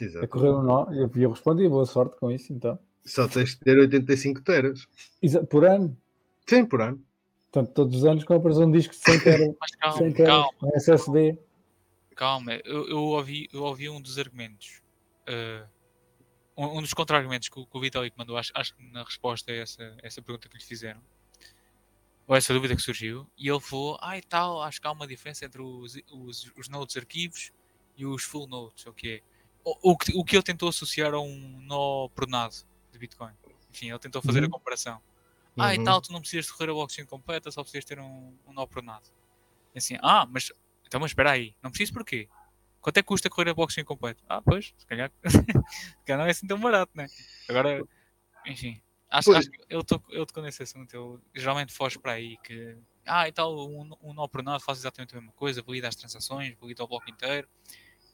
[0.00, 0.28] é Exato.
[0.28, 0.86] correr um nó.
[0.92, 2.78] E eu, eu respondi, boa sorte com isso, então.
[3.04, 4.86] Só tens de ter 85 teras.
[5.22, 5.96] Exa- Por ano.
[6.46, 7.02] Sim, por ano.
[7.50, 10.58] Portanto, todos os anos compras um disco de 100 teras, Mas calma, 100 teras, calma,
[10.62, 11.38] um SSD.
[12.14, 12.52] calma.
[12.64, 14.82] Eu, eu, ouvi, eu ouvi um dos argumentos.
[15.26, 15.64] eh,
[16.56, 19.50] um, um dos contra-argumentos que, o- que o Vitalik mandou, acho, acho que na resposta
[19.50, 21.00] a essa, essa pergunta que lhe fizeram,
[22.28, 25.06] ou essa dúvida que surgiu, e ele falou: Ah, e tal, acho que há uma
[25.06, 27.50] diferença entre os, os, os nodes arquivos
[27.96, 29.22] e os full nodes, o que?
[29.64, 32.54] O, o, que, ele tentou associar a um nó pronado
[32.92, 33.32] de Bitcoin.
[33.70, 34.50] Enfim, ele tentou fazer a Uhum.
[34.50, 35.00] comparação.
[35.58, 35.84] Ah, e Uhum.
[35.84, 39.08] tal, tu não precisas correr a blockchain completa, só precisas ter um, um nó pronado.
[39.74, 40.52] E assim, ah, mas
[40.86, 42.28] então, mas espera aí, não preciso porquê?
[42.80, 44.22] Quanto é que custa correr a blockchain completa?
[44.28, 47.10] Ah, pois, se calhar, se calhar não é assim tão barato, né?
[47.48, 47.82] Agora,
[48.46, 52.36] enfim, acho, acho que eu estou eu tô nesse assunto, eu geralmente foge para aí
[52.44, 55.96] que, ah, e tal, um, um nó pronado faz exatamente a mesma coisa, valida as
[55.96, 57.48] transações, valida o bloco inteiro,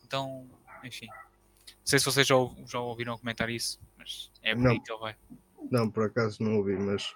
[0.04, 0.48] então,
[0.84, 1.06] enfim.
[1.06, 2.34] Não sei se vocês já,
[2.66, 4.70] já ouviram comentar isso, mas é por Não.
[4.70, 5.16] aí que ele vai.
[5.70, 7.14] Não, por acaso não ouvi, mas,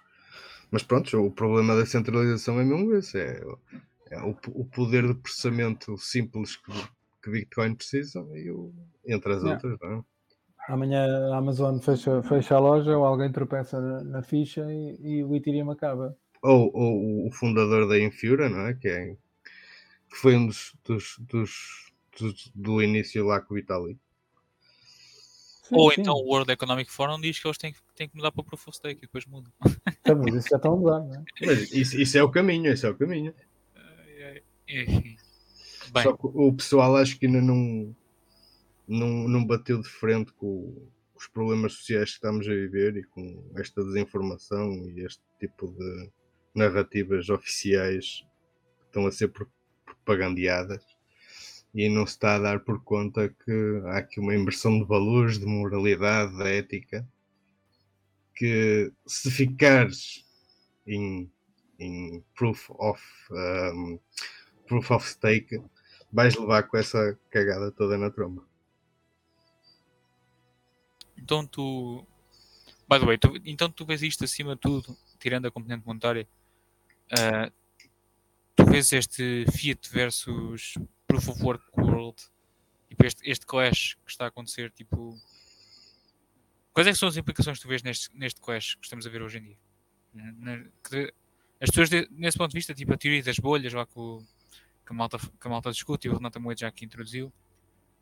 [0.71, 3.19] mas pronto, o problema da centralização é mesmo esse.
[3.19, 3.43] É,
[4.11, 6.73] é o, o poder de processamento simples que,
[7.23, 8.73] que Bitcoin precisa e o,
[9.07, 9.55] entre as Yeah.
[9.55, 10.05] outras, não é?
[10.69, 15.25] Amanhã a Amazon fecha, fecha a loja ou alguém tropeça na, na ficha e, e
[15.25, 16.17] o Ethereum acaba.
[16.43, 18.75] Ou, ou o fundador da Infura, não é?
[18.75, 19.07] Que, é,
[20.11, 23.99] que foi um dos, dos, dos, dos- do início lá com o Vitalik.
[25.63, 26.03] Sim, Ou sim.
[26.03, 28.45] então o World Economic Forum diz que eles têm, que- têm que mudar para o
[28.45, 29.51] Proof of Stake e depois mudam.
[30.03, 31.25] Tá, mas isso já está a mudar, não é?
[31.47, 33.35] Mas isso, isso é o caminho, esse é o caminho.
[34.69, 35.17] Enfim.
[35.93, 37.95] Bem, Só que o pessoal acho que ainda não,
[38.89, 43.53] não, não bateu de frente com os problemas sociais que estamos a viver e com
[43.57, 46.11] esta desinformação e este tipo de
[46.55, 48.25] narrativas oficiais
[48.81, 49.51] que estão a ser pro-
[49.85, 50.83] propagandeadas
[51.75, 55.39] e não se está a dar por conta que há aqui uma inversão de valores,
[55.39, 57.07] de moralidade, de ética
[58.35, 60.25] que se ficares
[60.87, 61.31] em,
[61.79, 63.99] em proof of um,
[64.67, 65.61] proof of stake
[66.13, 68.48] vais levar com essa cagada toda na tromba.
[71.19, 72.07] Então tu.
[72.89, 76.27] By the way, tu- então tu vês isto acima de tudo, tirando a componente monetária,
[77.13, 77.53] ah,
[78.57, 80.75] tu vês este Fiat versus
[81.07, 82.17] Proof of Work World,
[82.89, 85.15] tipo este, este clash que está a acontecer, tipo.
[86.73, 89.21] Quais é são as implicações que tu vês neste, neste clash que estamos a ver
[89.21, 89.59] hoje em dia?
[90.15, 91.13] Na- que-
[91.61, 94.23] as pessoas, de- nesse ponto de vista, tipo a teoria das bolhas, lá que, o-
[94.87, 97.33] que, a malta, que a malta discute e o Renato Moedo já aqui introduziu.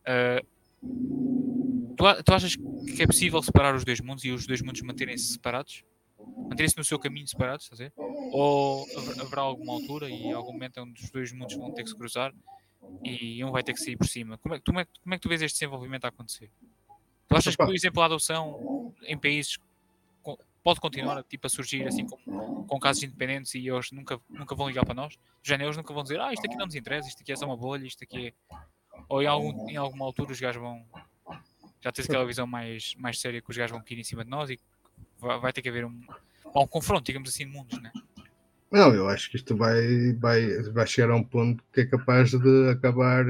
[0.05, 1.56] Uh,
[1.97, 5.25] tu, tu achas que é possível separar os dois mundos e os dois mundos manterem-se
[5.33, 5.83] separados?
[6.51, 7.95] Manterem-se no seu caminho separados, estás a ver?
[8.31, 11.91] Ou haver- haverá alguma altura e algum momento onde os dois mundos vão ter que
[11.91, 12.35] se cruzar
[13.05, 14.39] e um vai ter que sair por cima?
[14.39, 16.53] Como é, que- como é, como é que tu vês este desenvolvimento a acontecer?
[17.29, 18.63] Tu achas que, por exemplo, a adoção
[19.05, 19.59] em países
[20.63, 22.19] pode continuar tipo, a surgir assim com,
[22.67, 25.17] com casos independentes e eles nunca, nunca vão ligar para nós?
[25.43, 27.47] Género, eles nunca vão dizer, ah, isto aqui não nos interessa, isto aqui é só
[27.47, 28.33] uma bolha, isto aqui é.
[29.09, 30.87] Ou em, algum, em alguma altura os gajos vão.
[31.87, 34.31] Já tens aquela visão mais, mais séria que os gajos vão cair em cima de
[34.31, 34.59] nós e
[35.21, 36.05] vai, vai ter que haver um,
[36.53, 37.93] um confronto, digamos assim, de mundos, né?
[38.73, 42.33] Não, eu acho que isto vai, vai, vai chegar a um ponto que é capaz
[42.33, 43.25] de acabar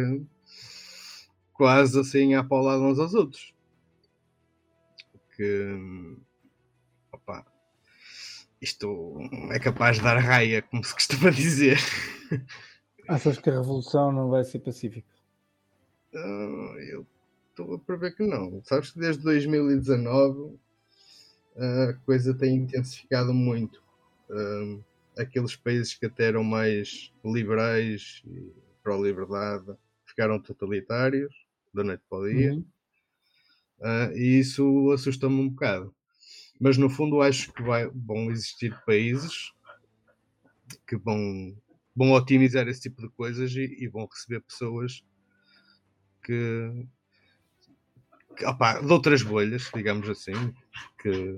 [1.53, 3.53] quase assim a paulada uns aos outros.
[5.37, 6.17] Que
[7.13, 7.45] opa,
[8.59, 9.19] isto
[9.53, 11.77] é capaz de dar raia, como se costuma dizer.
[13.07, 15.07] Achas que a revolução não vai ser pacífica?
[16.15, 17.07] Ah, eu
[17.57, 18.63] estou a prever que não.
[18.65, 20.59] Sabes que desde 2019
[21.57, 23.83] a coisa tem intensificado muito.
[24.31, 24.79] Ah,
[25.23, 31.35] aqueles países que até eram mais liberais e pró-liberdade ficaram totalitários
[31.73, 32.53] da noite para o dia.
[32.53, 32.65] Uhum.
[33.81, 35.95] Ah, e isso assusta-me um bocado.
[36.61, 39.53] Mas no fundo acho que vai, vão existir países
[40.87, 41.57] que vão,
[41.95, 45.05] vão otimizar esse tipo de coisas e, e vão receber pessoas
[46.23, 46.87] que,
[48.45, 50.53] opá, de outras bolhas, digamos assim,
[51.01, 51.37] que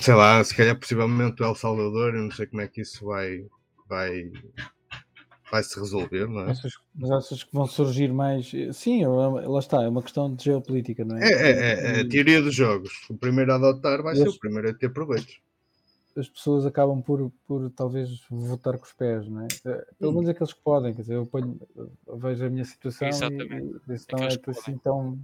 [0.00, 3.04] sei lá, se calhar possivelmente o El Salvador, eu não sei como é que isso
[3.06, 3.44] vai,
[3.88, 4.30] vai,
[5.50, 6.50] vai se resolver, não é?
[6.50, 8.50] Achas, mas achas que vão surgir mais.
[8.72, 11.24] Sim, é lá está, é uma questão de geopolítica, não é?
[11.24, 12.90] É, é, é, é a teoria dos jogos.
[13.08, 15.40] O primeiro a adotar vai ser o primeiro a ter proveitos.
[16.16, 19.48] As pessoas acabam por, por talvez votar com os pés, não é?
[19.66, 21.60] Eh, Pelo menos aqueles que podem, quer dizer, eu, ponho,
[22.06, 23.80] eu vejo a minha situação Exatamente.
[23.88, 25.18] e, isso não é Aqueles que assim tão.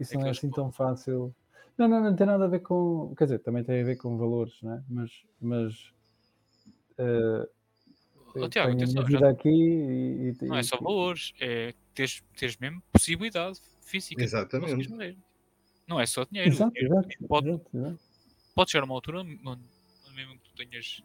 [0.00, 1.34] Isso não é Aqueles que assim tão fácil.
[1.78, 3.14] Não, não, não tem nada a ver com.
[3.16, 4.82] Quer dizer, também tem a ver com valores, não é?
[4.88, 5.10] Mas.
[5.40, 5.92] mas
[8.34, 10.76] Ô, eu Tiago, tenho a atenção, minha já- vida aqui e, e- não é só
[10.78, 14.18] valores, é teres, teres mesmo possibilidade física.
[14.20, 15.16] de Exatamente.
[15.86, 16.50] Não é só dinheiro.
[16.50, 17.98] Exato, dinheiro exato, pode, exato, exato.
[18.54, 19.40] pode chegar a uma altura onde,
[20.56, 21.02] tenhas.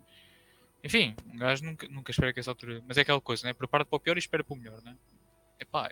[0.84, 2.82] Enfim, um gajo nunca, nunca espera que essa altura.
[2.88, 3.54] Mas é aquela coisa, né?
[3.54, 4.98] Prepara-te para o pior e espera para o melhor, né?
[5.60, 5.92] Epá,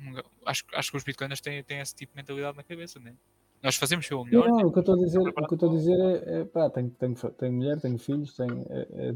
[0.00, 0.14] um
[0.46, 3.14] acho, acho que os bitcoiners têm, têm esse tipo de mentalidade na cabeça, né?
[3.62, 4.48] Nós fazemos Não, melhor.
[4.48, 6.44] não, o que eu estou a dizer, o que eu estou a dizer é, é
[6.44, 9.14] pá, tenho, tenho, tenho mulher, tenho filhos, tenho, é, é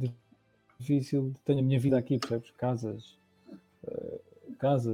[0.78, 2.50] difícil, tenho a minha vida aqui, percebes?
[2.52, 3.18] Casas,
[3.86, 4.11] eh,
[4.62, 4.90] casa,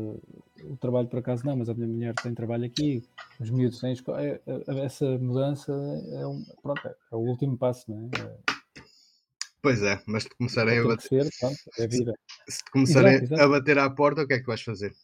[0.64, 3.04] o trabalho por acaso não, mas a minha mulher tem trabalho aqui,
[3.38, 5.70] os miúdos têm escola, é, é- essa mudança
[6.10, 8.22] é, um, pronto, é, é o último passo, não é?
[8.22, 8.36] É,
[9.60, 12.14] Pois é, mas se começarem a bater, ser, pronto, é vida.
[12.48, 13.42] se te começarem Exato, exato.
[13.42, 14.94] a bater à porta, o que é que vais fazer?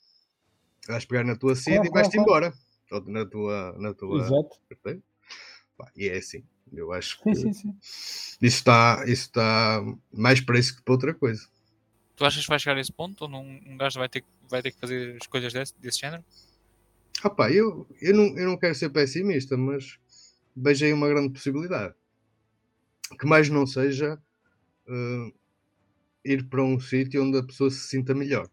[0.88, 2.54] Vais pegar na tua sede Claro, e vais-te claro, embora.
[2.92, 3.72] Ou na tua.
[3.78, 4.58] Na tua Exato?
[5.76, 6.44] Pá, E é assim.
[6.72, 7.76] Eu acho sim, que sim, sim.
[8.40, 9.82] isso está isso está
[10.12, 11.46] mais para isso que para outra coisa.
[12.16, 14.28] Tu achas que vai chegar a esse ponto onde um, um gajo vai ter, que-
[14.48, 16.24] vai ter que fazer escolhas desse, desse género?
[17.22, 19.98] Ah pá, eu, eu, não, eu não quero ser pessimista, mas
[20.56, 21.94] vejo aí uma grande possibilidade.
[23.18, 24.20] Que mais não seja
[24.88, 25.32] eh,
[26.24, 28.48] ir para um sítio onde a pessoa se sinta melhor.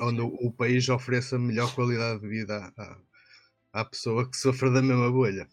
[0.00, 2.98] Onde o, o país ofereça melhor qualidade de vida à,
[3.72, 5.48] à- pessoa que sofre da mesma bolha.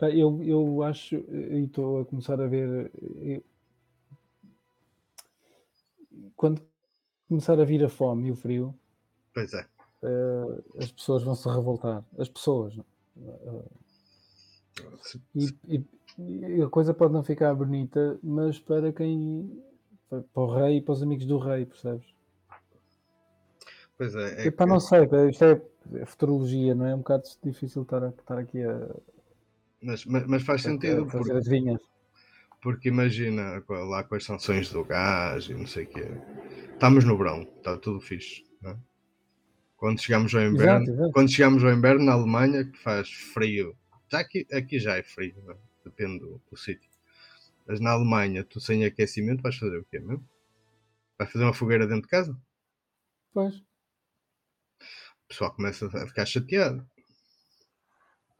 [0.00, 2.90] Eu, eu acho, e estou a começar a ver,
[3.22, 3.42] eu-
[6.36, 6.60] quando
[7.28, 8.74] começar a vir a fome e o frio,
[9.32, 9.66] Pois é.
[10.02, 12.04] eh, as pessoas vão se revoltar.
[12.18, 12.76] As pessoas.
[12.76, 13.64] não?
[15.02, 15.86] Se- E, e-
[16.18, 19.62] e a coisa pode não ficar bonita, mas para quem.
[20.10, 22.06] para o rei e para os amigos do rei, percebes?
[23.96, 24.42] Pois é.
[24.44, 26.90] é Epá, que- não sei, isto é futurologia, não é?
[26.92, 28.90] É um bocado difícil estar, a- estar aqui a,
[29.82, 31.80] mas, mas, mas faz a- sentido a fazer porque, adivinhas.
[32.64, 36.06] Porque imagina lá com as sanções do gás e não sei o quê.
[36.72, 38.42] Estamos no verão, está tudo fixe.
[38.62, 38.78] não é?
[39.76, 41.12] Quando chegamos ao inverno, Exato, exato.
[41.12, 43.76] quando chegamos ao inverno na Alemanha, que faz frio,
[44.10, 45.56] já aqui, aqui já é frio, é?
[45.84, 46.88] depende do, do sítio.
[47.66, 50.26] Mas na Alemanha, tu sem aquecimento, vais fazer o quê mesmo?
[51.18, 52.34] Vais fazer uma fogueira dentro de casa?
[53.34, 53.56] Pois.
[53.56, 56.88] O pessoal começa a ficar chateado.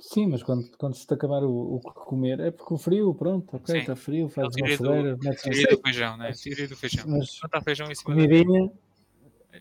[0.00, 3.14] Sim, mas quando, quando se te acabar o, o que comer, é porque o frio,
[3.14, 6.32] pronto, ok, está frio, faz uma teoria do- fogueira, mete Teoria do feijão, né?
[6.32, 7.04] Teoria do feijão.
[7.08, 8.72] mas Plantar feijão em cima da comidinha,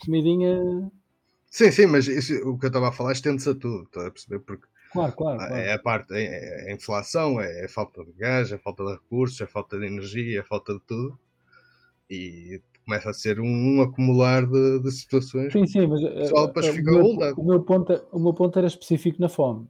[0.04, 0.92] comidinha,
[1.50, 4.12] Sim, sim, mas isso, o que eu estava a falar estende-se a tudo, estás a
[4.12, 4.40] perceber?
[4.40, 5.64] Porque Claro, claro, Ah, claro.
[5.64, 8.92] É a parte, é a inflação, é a falta de gás, é a falta de
[8.94, 11.18] recursos, é a falta de energia, é a falta de tudo.
[12.10, 13.46] E começa a ser um,
[13.78, 15.52] um acumular de, de situações.
[15.54, 18.34] Sim, sim, mas eh, pessoal depois eh, o meu- o, meu ponto, é- o meu
[18.34, 19.68] ponto era específico na fome.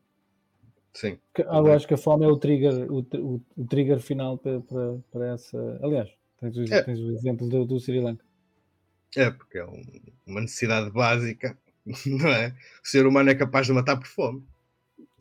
[0.94, 4.38] Sim, Que- Eu acho que a fome é o trigger, o, o- o trigger final
[4.38, 5.80] para, para, para essa.
[5.82, 6.84] Aliás, tens o, É.
[6.84, 8.24] tens o exemplo do, do Sri Lanka.
[9.16, 11.58] é porque é um- uma necessidade básica,
[12.06, 12.56] não é?
[12.84, 14.44] O ser humano é capaz de matar por fome.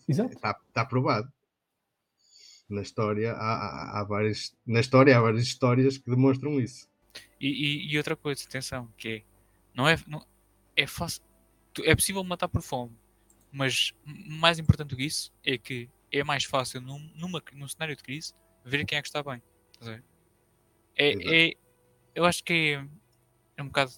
[0.08, 0.34] Exato.
[0.34, 1.32] Está, está provado.
[2.68, 6.88] Na história há, há- há várias, na história há várias histórias que demonstram isso.
[7.40, 9.22] E, e- e outra coisa, atenção, que é,
[9.74, 10.24] não é, não,
[10.76, 11.22] é fácil,
[11.84, 12.92] é possível matar por fome,
[13.52, 17.94] mas mais importante do que isso é que é mais fácil num, numa, num cenário
[17.94, 18.34] de crise
[18.64, 19.42] ver quem é que está bem.
[20.96, 21.54] É, é,
[22.14, 22.86] eu acho que é,
[23.56, 23.92] é um bocado.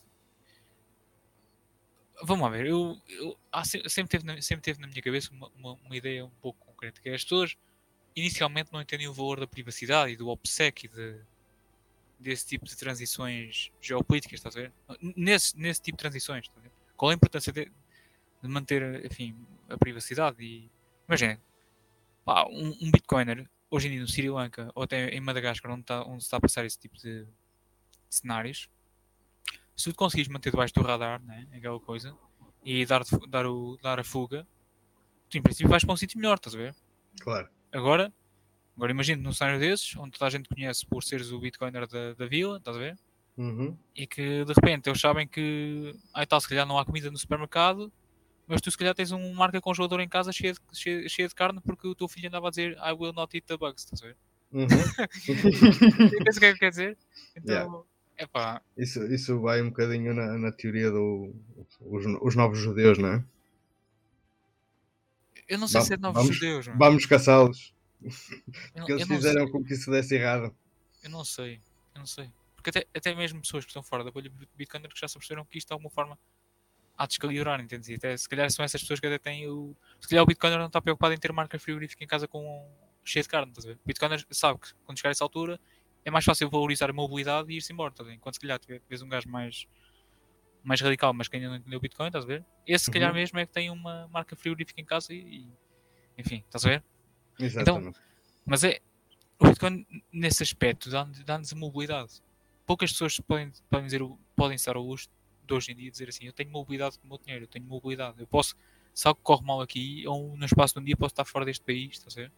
[2.22, 3.36] Vamos lá ver, eu, eu
[3.88, 7.00] sempre, teve na, sempre teve na minha cabeça uma, uma, uma ideia um pouco concreta,
[7.00, 7.56] que é as pessoas
[8.16, 11.20] inicialmente não entendem o valor da privacidade e do OPSEC e de,
[12.18, 14.72] desse tipo de transições geopolíticas, estás a ver?
[15.00, 16.50] Nesse, nesse tipo de transições?
[16.96, 17.70] Qual a importância de,
[18.46, 19.36] de manter, enfim,
[19.68, 20.70] a privacidade e...
[21.08, 21.40] Imagina,
[22.24, 25.82] pá, um, um Bitcoiner, hoje em dia no Sri Lanka, ou até em Madagascar, onde,
[25.82, 27.30] está onde se está a passar esse tipo de, de
[28.08, 28.68] cenários,
[29.76, 32.16] se tu conseguires manter debaixo do radar, né, aquela coisa,
[32.64, 34.46] e dar, dar, o, dar a fuga,
[35.28, 36.74] tu em princípio vais para um sítio melhor, estás a ver?
[37.20, 37.48] Claro.
[37.72, 38.12] Agora,
[38.76, 42.14] agora imagina num cenário desses, onde toda a gente conhece por seres o Bitcoiner da,
[42.14, 42.98] da vila, estás a ver?
[43.36, 43.76] Uhum.
[43.94, 47.18] E que de repente eles sabem que, ai tal, se calhar não há comida no
[47.18, 47.92] supermercado,
[48.46, 51.34] mas tu se calhar tens um marca congelador em casa cheio de, cheio, cheio de
[51.34, 54.02] carne porque o teu filho andava a dizer I will not eat the bugs, estás
[54.02, 54.16] a ver?
[54.52, 54.66] Uhum.
[56.36, 56.98] O que é que quer dizer?
[57.36, 57.84] Então,
[58.16, 61.34] é pá, Isso, isso vai um bocadinho na, na teoria do
[61.80, 63.24] os, os novos judeus, não é?
[65.48, 66.78] eu não sei Va- se é de novos vamos- judeus, mano.
[66.78, 67.74] Vamos caçá-los.
[68.72, 69.50] Porque eles fizeram sei.
[69.52, 70.54] com que isso desse errado.
[71.02, 71.60] Eu não sei,
[71.94, 72.30] eu não sei.
[72.54, 75.44] Porque até, até mesmo pessoas que estão fora da bolha Bitcoiner que já se perceberam
[75.44, 76.18] que isto de alguma forma
[76.96, 77.88] há de descalibrar, entendes?
[77.88, 79.76] E até se calhar são essas pessoas que até têm o.
[80.00, 82.68] Se calhar o Bitcoiner não está preocupado em ter marca frigorífica em casa com
[83.04, 83.74] cheia de carne, estás a ver?
[83.76, 85.60] O Bitcoiner sabe que quando chegar a essa altura
[86.04, 88.16] é mais fácil valorizar a mobilidade e ir-se embora, estás a ver?
[88.16, 89.66] Enquanto se calhar tiver- vês um gajo mais,
[90.62, 92.44] mais radical, mas que ainda não entendeu o Bitcoin, estás a ver?
[92.66, 93.16] Esse se calhar Uhum.
[93.16, 95.52] mesmo é que tem uma marca frigorífica em casa e, e-
[96.18, 96.84] enfim, estás a ver?
[97.38, 97.98] Exatamente.
[98.46, 98.80] Mas é.
[99.38, 102.22] O Bitcoin, nesse aspecto, dá-nos dá-nos a mobilidade.
[102.64, 104.00] Poucas pessoas podem, podem, dizer,
[104.36, 105.08] podem estar ao luxo
[105.46, 107.64] de hoje em dia dizer assim: Eu tenho mobilidade com o meu dinheiro, eu tenho
[107.64, 108.20] mobilidade.
[108.20, 108.56] Eu posso,
[108.92, 111.64] se algo corre mal aqui, ou no espaço de um dia, posso estar fora deste
[111.64, 112.32] país, estás a ver?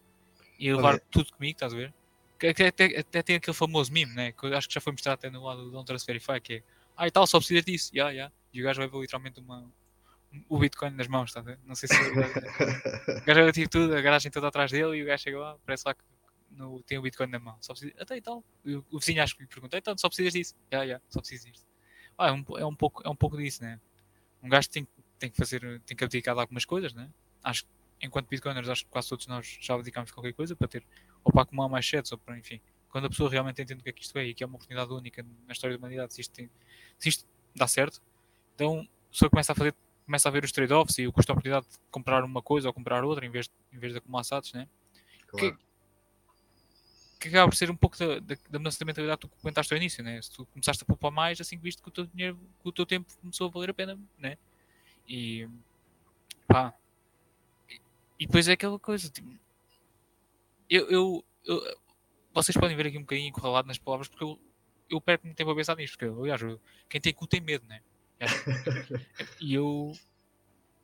[0.59, 1.94] E levar Olha- tudo comigo, estás a ver?
[2.36, 4.32] Até, até, até tem aquele famoso meme, né?
[4.32, 6.62] Que eu acho que já foi mostrado até no lado do Verify, que é
[6.96, 7.90] Ah, e tal, só precisas disso.
[7.94, 8.32] Ya, ya.
[8.52, 9.61] E o gajo leva literalmente uma,
[10.32, 11.59] um- o Bitcoin nas mãos, estás a ver?
[11.64, 11.94] Não sei se.
[13.22, 15.59] O gajo leva tipo tudo, a garagem toda atrás dele e o gajo chega lá,
[15.66, 16.02] parece lá que
[16.50, 17.57] no, tem o Bitcoin na mão.
[17.61, 18.42] Só precisa, até e tal.
[18.64, 20.54] E o, o vizinho acho que lhe pergunta, então só precisas disso.
[20.72, 21.66] Já, já, só precisas disto.
[22.19, 23.81] Ah, é, um, é, um pouco, é um pouco disso, né?
[24.43, 24.87] Um gajo tem,
[25.19, 27.11] tem que fazer, tem que abdicar de algumas coisas, né?
[27.43, 30.85] Acho que enquanto Bitcoiners, acho que quase todos nós já abdicamos qualquer coisa para ter,
[31.25, 32.61] ou para acumular mais sets, ou para, enfim.
[32.89, 34.57] Quando a pessoa realmente entende o que é que isto é e que é uma
[34.57, 36.51] oportunidade única na história da humanidade, se isto, tem,
[36.99, 38.01] se isto dá certo,
[38.55, 41.33] então a pessoa começa a fazer, começa a ver os trade-offs e o custo de
[41.33, 44.53] oportunidade de comprar uma coisa ou comprar outra em vez, em vez de acumular sats,
[44.53, 44.69] né?
[45.27, 45.57] Claro.
[45.57, 45.66] que
[47.29, 49.77] acaba por ser um pouco da, da, da mudança da mentalidade que tu comentaste ao
[49.79, 50.21] início, né?
[50.23, 52.73] Se tu começaste a poupar mais, assim que viste que o teu dinheiro, que o
[52.73, 54.37] teu tempo começou a valer a pena, né?
[55.09, 55.49] E
[56.47, 56.75] pá.
[57.71, 57.81] E,
[58.21, 59.29] e depois é aquela coisa, tipo,
[60.69, 61.77] eu, eu, eu-
[62.35, 64.39] vocês podem ver aqui um bocadinho encurralado nas palavras porque eu,
[64.91, 67.67] eu perco muito tempo a pensar nisto, porque aliás, eu- quem tem cu tem medo,
[67.67, 67.81] né?
[69.41, 69.93] E eu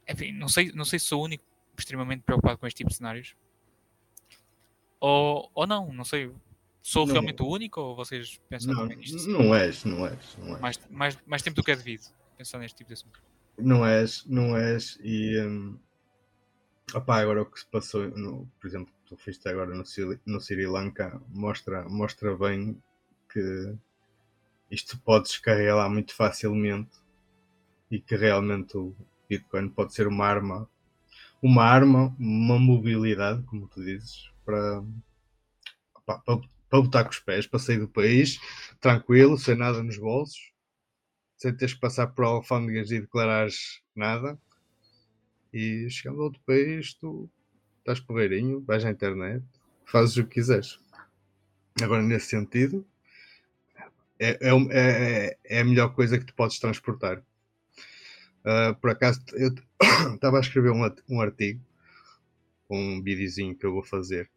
[0.08, 1.44] enfim, não sei, não sei se sou o único
[1.78, 3.34] extremamente preocupado com este tipo de cenários.
[5.02, 6.32] Ou, ou não, não sei.
[6.80, 7.12] Sou Não.
[7.14, 9.28] realmente o único ou vocês pensam Não, também nisto?
[9.28, 10.60] não és, não és, não és.
[10.60, 12.04] Mais, mais, mais tempo do que é devido
[12.38, 13.20] pensar neste tipo de assunto.
[13.58, 14.96] Não és, não és.
[15.02, 15.76] E hum,
[16.94, 20.40] opá, agora o que se passou, no, por exemplo, tu fizeste agora no, Sri- no
[20.40, 22.80] Sri Lanka, mostra, mostra bem
[23.32, 23.74] que
[24.70, 26.90] isto pode descarregar lá muito facilmente
[27.90, 28.94] e que realmente o
[29.28, 30.68] Bitcoin pode ser uma arma,
[31.42, 34.82] uma arma, uma mobilidade, como tu dizes, para,
[36.04, 38.40] para, botar com os pés, para sair do país,
[38.80, 40.52] tranquilo, sem nada nos bolsos,
[41.36, 44.38] sem teres que passar por alfândegas e declarares nada.
[45.52, 47.30] E chegando a outro país, tu
[47.78, 49.44] estás porreirinho, vais à internet,
[49.84, 50.78] fazes o que quiseres.
[51.82, 52.86] Agora, nesse sentido,
[54.18, 57.22] é, é, é- é a melhor coisa que tu podes transportar.
[58.44, 59.54] Ah, por acaso, eu
[60.14, 61.60] estava a escrever um, um artigo
[62.76, 64.30] um videozinho que eu vou fazer,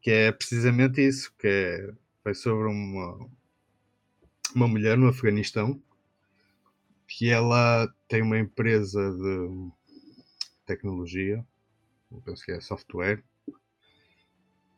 [0.00, 3.28] que é precisamente isso, que é, foi sobre uma,
[4.54, 5.80] uma mulher no Afeganistão,
[7.06, 9.70] que ela tem uma empresa de
[10.66, 11.44] tecnologia,
[12.24, 13.22] penso que é software,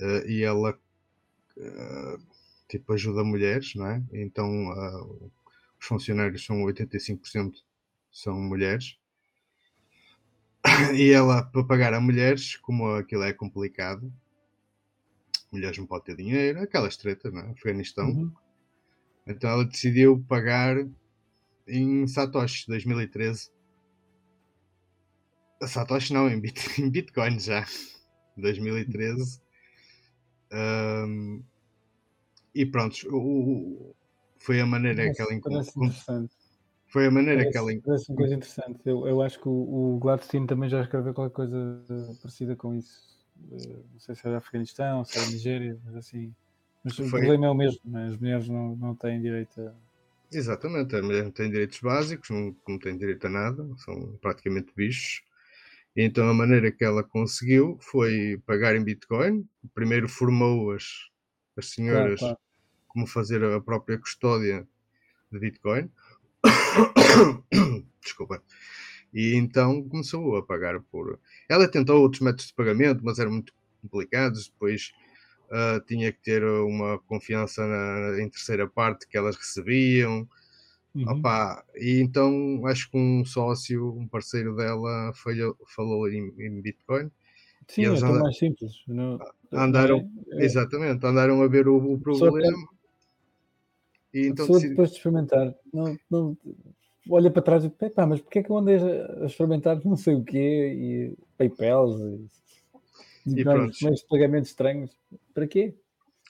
[0.01, 0.79] uh, e ela
[1.57, 2.19] uh,
[2.69, 4.03] tipo ajuda mulheres, não é?
[4.13, 5.33] Então uh,
[5.79, 7.63] os funcionários são 85%
[8.11, 8.99] são mulheres.
[10.97, 14.13] E ela, para pagar a mulheres, como aquilo é complicado,
[15.51, 17.51] mulheres não podem ter dinheiro, aquelas tretas, não é?
[17.51, 18.09] Afeganistão.
[18.09, 18.33] Uhum.
[19.27, 20.77] Então ela decidiu pagar
[21.67, 23.51] em Satoshi 2013.
[25.67, 27.67] Satoshi não, em, bit, em Bitcoin já.
[28.37, 29.41] 2013.
[30.53, 31.43] Um,
[32.55, 33.97] e pronto, o, o,
[34.39, 35.89] foi a maneira parece, que ela encontrou.
[36.97, 37.95] Foi a maneira parece, que ela encontrou.
[37.95, 38.81] Parece uma coisa interessante.
[38.87, 41.85] Eu, eu acho que o, o Gladstein também já escreveu qualquer coisa
[42.23, 42.99] parecida com isso.
[43.53, 46.35] Eh, não sei se era Afeganistão, se era Nigéria, mas assim.
[46.83, 47.05] Mas foi.
[47.05, 48.09] o problema é o mesmo, né?
[48.09, 49.75] as mulheres não, não têm direito a.
[50.33, 54.73] Exatamente, a mulher não tem direitos básicos, não, não tem direito a nada, são praticamente
[54.75, 55.23] bichos.
[55.95, 59.47] Então a maneira que ela conseguiu foi pagar em Bitcoin.
[59.75, 61.11] Primeiro formou as,
[61.59, 62.39] as senhoras claro, claro
[62.89, 64.67] como fazer a própria custódia
[65.31, 65.91] de Bitcoin.
[68.03, 68.43] Desculpa.
[69.13, 71.19] E então começou a pagar por.
[71.49, 74.49] Ela tentou outros métodos de pagamento, mas eram muito complicados.
[74.49, 74.93] Depois
[75.47, 80.29] uh, tinha que ter uma confiança na, em terceira parte que elas recebiam.
[80.95, 81.11] Uhum.
[81.11, 87.11] Opa, e então acho que um sócio, um parceiro dela, falhou, falou em, em Bitcoin.
[87.69, 88.73] Sim, é tão mais simples.
[88.87, 89.19] Não,
[89.53, 90.45] andaram, é, é...
[90.45, 92.57] exatamente, andaram a ver o, o problema.
[94.17, 96.39] E então a pessoa depois de experimentar, não, não,
[97.11, 99.95] olha para trás e diz, pá, mas porquê é que eu andei a experimentar não
[99.95, 102.27] sei o quê, e PayPals e,
[103.27, 104.97] e, e meios de pagamento estranhos,
[105.35, 105.75] para quê?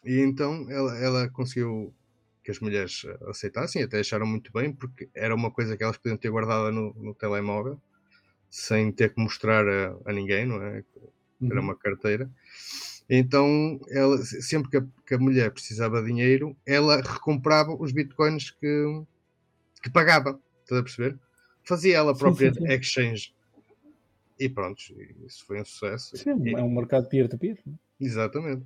[0.05, 1.95] E então ela, ela conseguiu
[2.43, 6.17] que as mulheres aceitassem, até acharam muito bem, porque era uma coisa que elas podiam
[6.17, 7.81] ter guardada no, no telemóvel,
[8.51, 10.83] sem ter que mostrar a, a ninguém, não é?
[11.41, 11.61] Era uhum.
[11.61, 12.29] uma carteira.
[13.09, 18.51] Então, ela, sempre que a, que a, mulher precisava de dinheiro, ela recomprava os bitcoins
[18.51, 19.03] que,
[19.83, 20.41] que pagava.
[20.63, 21.19] Estás a perceber?
[21.63, 22.73] Fazia ela própria sim, sim, sim.
[22.73, 23.35] exchange.
[24.39, 24.81] E pronto,
[25.25, 26.17] isso foi um sucesso.
[26.17, 27.57] Sim, e, é um mercado peer-to-peer.
[27.57, 27.79] -peer.
[28.01, 28.65] Exatamente.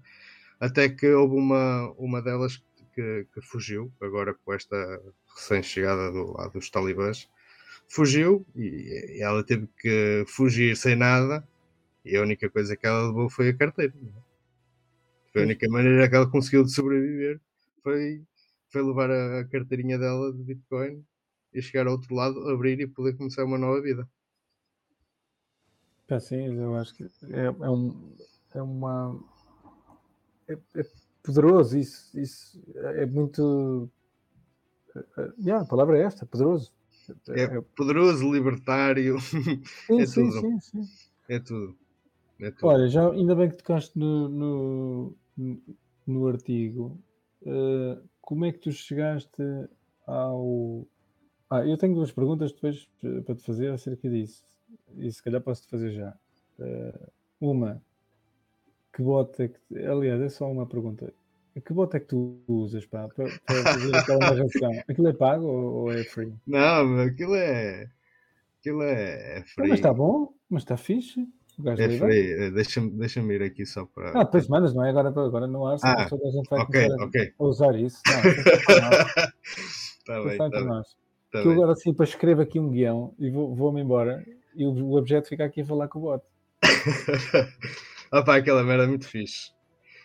[0.59, 2.63] Até que houve uma, uma delas
[2.95, 5.01] que, que fugiu, agora com esta
[5.35, 7.29] recém-chegada do lado dos talibãs,
[7.89, 11.47] fugiu e, e ela teve que fugir sem nada.
[12.05, 13.93] E a única coisa que ela levou foi a carteira.
[14.01, 14.30] Não é?
[15.33, 17.41] Foi a única maneira que ela conseguiu de sobreviver
[17.83, 18.23] foi,
[18.69, 21.05] foi levar a, a carteirinha dela de Bitcoin
[21.53, 24.09] e chegar ao outro lado, abrir e poder começar uma nova vida.
[26.09, 28.13] É, sim, eu acho que é, é, um,
[28.55, 29.21] é uma.
[30.49, 30.85] É, é,
[31.23, 32.19] poderoso isso.
[32.19, 33.89] Isso é muito.
[35.17, 36.73] É, yeah, a palavra é esta, poderoso.
[37.29, 39.19] É, é poderoso, libertário.
[39.87, 40.41] Sim, é sim, tudo.
[40.41, 40.89] Sim, sim.
[41.29, 41.77] É tudo.
[42.41, 45.17] É Olha, já ainda bem que tocaste no, no,
[46.07, 46.99] no artigo.
[47.43, 49.43] Uh, como é que tu chegaste
[50.07, 50.87] ao.
[51.49, 54.45] Ah, eu tenho duas perguntas depois eh, para te fazer acerca disso.
[54.97, 56.17] E se calhar posso te fazer já.
[56.59, 57.11] Uh,
[57.41, 57.83] uma,
[58.93, 59.79] que bota é que.
[59.85, 61.13] Aliás, é só uma pergunta.
[61.65, 64.71] Que bota é que tu usas pá, para, para fazer aquela narração?
[64.89, 66.33] Aquilo é pago ou, ou é free?
[66.47, 67.91] Não, aquilo é.
[68.61, 69.69] Aquilo é free.
[69.69, 71.27] Mas está bom, mas está fixe.
[71.67, 74.11] É deixa-me deixa ir aqui só para.
[74.11, 74.91] Ah, depois mandas, não é?
[74.91, 77.33] Agora, agora no ar, ah, toda a gente vai okay, okay.
[77.39, 78.01] a usar isso.
[79.99, 80.87] Está bem, tá nós.
[81.33, 84.71] Tá eu agora sim, para escrever aqui um guião e vou-me vou embora e o,
[84.71, 86.25] o objeto fica aqui a falar com o bot.
[88.13, 89.53] Opá, aquela merda é muito fixe.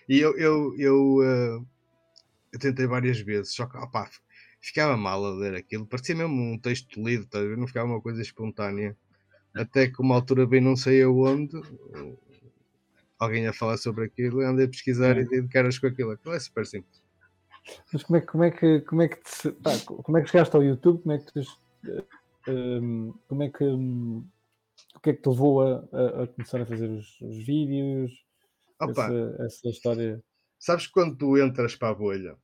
[0.07, 1.65] E eu, eu, eu, uh,
[2.53, 4.07] eu tentei várias vezes, só que opá,
[4.61, 7.41] ficava mal a ler aquilo, parecia mesmo um texto lido, tá?
[7.41, 8.95] não ficava uma coisa espontânea
[9.55, 11.59] até que uma altura bem não sei aonde,
[13.17, 15.21] alguém a falar sobre aquilo, eu andei a pesquisar é.
[15.21, 16.11] e dei de caras com aquilo.
[16.11, 17.01] Aquilo é super simples.
[17.91, 20.55] Mas como é, como é que como é que te, pá, como é que chegaste
[20.55, 21.01] ao YouTube?
[21.01, 21.41] Como é que tu,
[22.47, 24.27] um, como é que um,
[24.95, 28.23] o que é que te levou a, a, a começar a fazer os, os vídeos?
[28.79, 30.23] Opa, essa, essa, história.
[30.59, 32.35] Sabes quando tu entras para a bolha?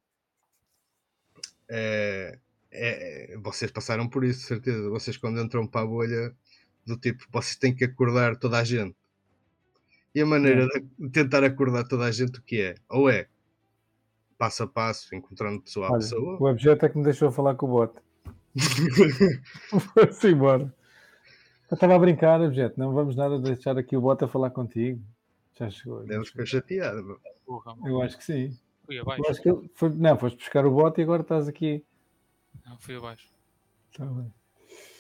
[1.70, 2.40] É,
[2.72, 4.90] é, vocês passaram por isso, certeza.
[4.90, 6.36] Vocês quando entram para a bolha
[6.86, 8.96] do tipo, vocês têm que acordar toda a gente.
[10.14, 10.68] E a maneira
[11.00, 12.76] de tentar acordar toda a gente o que é?
[12.90, 13.28] Ou é
[14.38, 16.38] passo a passo, encontrando pessoa a Olha, pessoa.
[16.40, 17.94] O objeto é que me deixou falar com o bot.
[19.94, 20.74] Foi-se embora.
[21.70, 22.78] Eu estava a brincar, objeto.
[22.78, 25.02] Não vamos nada deixar aqui o bot a falar contigo.
[25.58, 26.04] Já chegou.
[26.04, 27.22] Ele ficou chateado.
[27.86, 28.58] Eu acho que sim.
[28.86, 29.30] Fui Eu abaixo.
[29.30, 31.86] acho que foi, não, foste buscar o bote e agora estás aqui.
[32.66, 33.30] Não, fui abaixo.
[33.96, 34.34] Tá bem.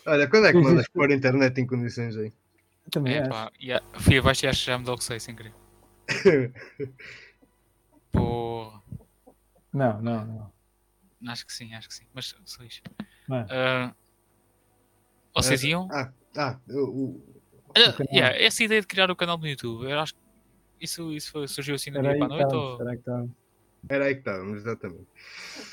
[0.05, 2.33] Olha, quando é que mandas pôr a internet em condições aí?
[2.89, 5.53] Também É, pá, yeah, fui abaixo e acho que já me doxei sem querer.
[8.11, 8.81] Porra.
[9.71, 10.51] Não, não, não.
[11.31, 12.05] Acho que sim, acho que sim.
[12.13, 12.81] Mas só isso.
[13.27, 13.45] Não é?
[13.49, 13.95] Ah,
[15.33, 15.87] vocês iam?
[15.91, 17.41] Ah, ah, o, o-
[17.73, 18.07] canal.
[18.11, 20.19] yeah, essa ideia de criar o canal no YouTube, eu acho que
[20.81, 22.47] isso, isso foi- surgiu assim do dia aí para que a noite?
[22.47, 22.87] estamos, Ou...
[22.87, 23.31] aí que estamos.
[23.89, 25.07] Era aí que estávamos, exatamente.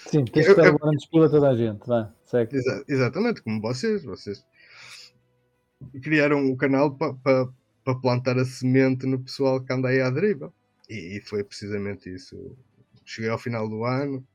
[0.07, 1.87] Sim, tens Eu- que dar eu- agora pula toda a gente.
[1.87, 2.57] Vá, segue.
[2.57, 4.45] Exa- exatamente, como vocês, vocês
[6.03, 7.49] criaram o canal para pa,
[7.85, 10.53] pa plantar a semente no pessoal que anda aí à deriva.
[10.89, 12.57] E, e foi precisamente isso.
[13.05, 14.27] Cheguei ao final do ano,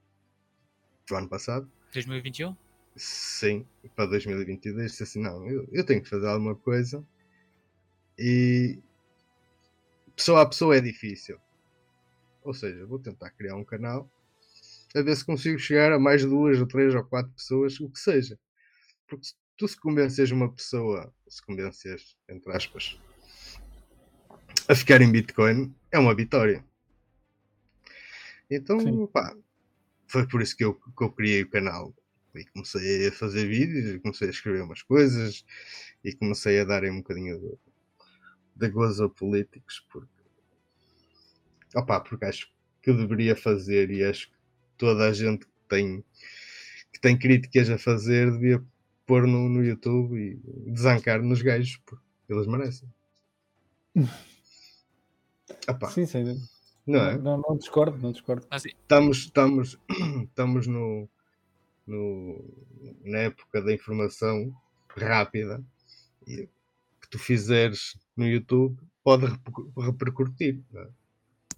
[1.08, 2.56] do ano passado, 2021?
[2.96, 3.66] sim,
[3.96, 7.04] para 2022, disse assim, não, eu, eu tenho que fazer alguma coisa.
[8.18, 8.80] E
[10.16, 11.38] pessoa a pessoa é difícil.
[12.44, 14.10] Ou seja, vou tentar criar um canal
[14.96, 18.00] a ver se consigo chegar a mais duas ou três ou quatro pessoas, o que
[18.00, 18.40] seja.
[19.08, 23.00] Porque se tu se convences uma pessoa, se convences, entre aspas,
[24.68, 26.64] a ficar em Bitcoin, é uma vitória.
[28.50, 29.08] Então, Sim.
[29.08, 29.36] pá,
[30.08, 31.94] foi por isso que eu, que eu criei o canal.
[32.36, 35.46] E comecei a fazer vídeos, e comecei a escrever umas coisas
[36.04, 37.58] e comecei a dar um bocadinho de,
[38.56, 40.23] de gozo a políticos, porque,
[41.76, 42.52] opá, porque acho
[42.82, 44.36] que eu deveria fazer e acho que
[44.78, 46.04] toda a gente que tem,
[46.92, 48.64] que tem críticas a fazer devia
[49.06, 52.88] pôr no, no YouTube e desancar nos gajos, porque eles merecem.
[55.68, 56.46] Opá, Sim, sem dúvida.
[56.88, 57.18] não é?
[57.18, 58.46] Não, não discordo, não discordo.
[58.50, 59.80] Mas, estamos, estamos,
[60.24, 61.08] estamos no,
[61.86, 62.44] no,
[63.04, 64.54] na época da informação
[64.90, 65.64] rápida
[66.28, 66.50] e o
[67.02, 70.62] que tu fizeres no YouTube pode repercu- repercutir.
[70.72, 70.88] não é?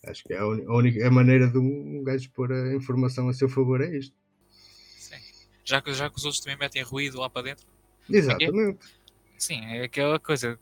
[0.08, 3.34] Acho que é a, única a maneira de um, um gajo pôr a informação a
[3.34, 4.16] seu favor é isto.
[4.98, 5.16] sim.
[5.64, 7.66] Já, que, já que os outros também metem ruído lá para dentro.
[8.10, 8.80] Exatamente.
[9.38, 10.60] Sim, é aquela coisa.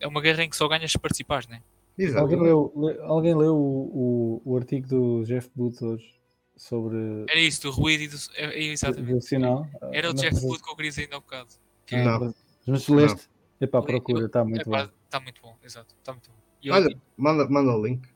[0.00, 1.62] É uma guerra em que só ganhas se participares, né?
[1.96, 2.42] Alguém Exatamente.
[2.42, 6.14] leu, le- alguém leu o, o, o artigo do Jeff Booth hoje
[6.56, 6.96] sobre
[7.28, 8.16] Era isso, do ruído e do.
[8.34, 9.12] É, é, exatamente.
[9.14, 9.66] do sinal?
[9.92, 11.48] Era o Não Jeff Wood que eu queria dizer ainda há bocado.
[11.86, 12.34] Que Ah, Não.
[12.66, 13.28] mas- leste?
[13.60, 14.76] Epá, procura, está muito bom.
[15.04, 15.94] Está muito bom, exato.
[16.00, 16.72] Está muito bom.
[16.72, 18.08] Olha, manda, manda o link.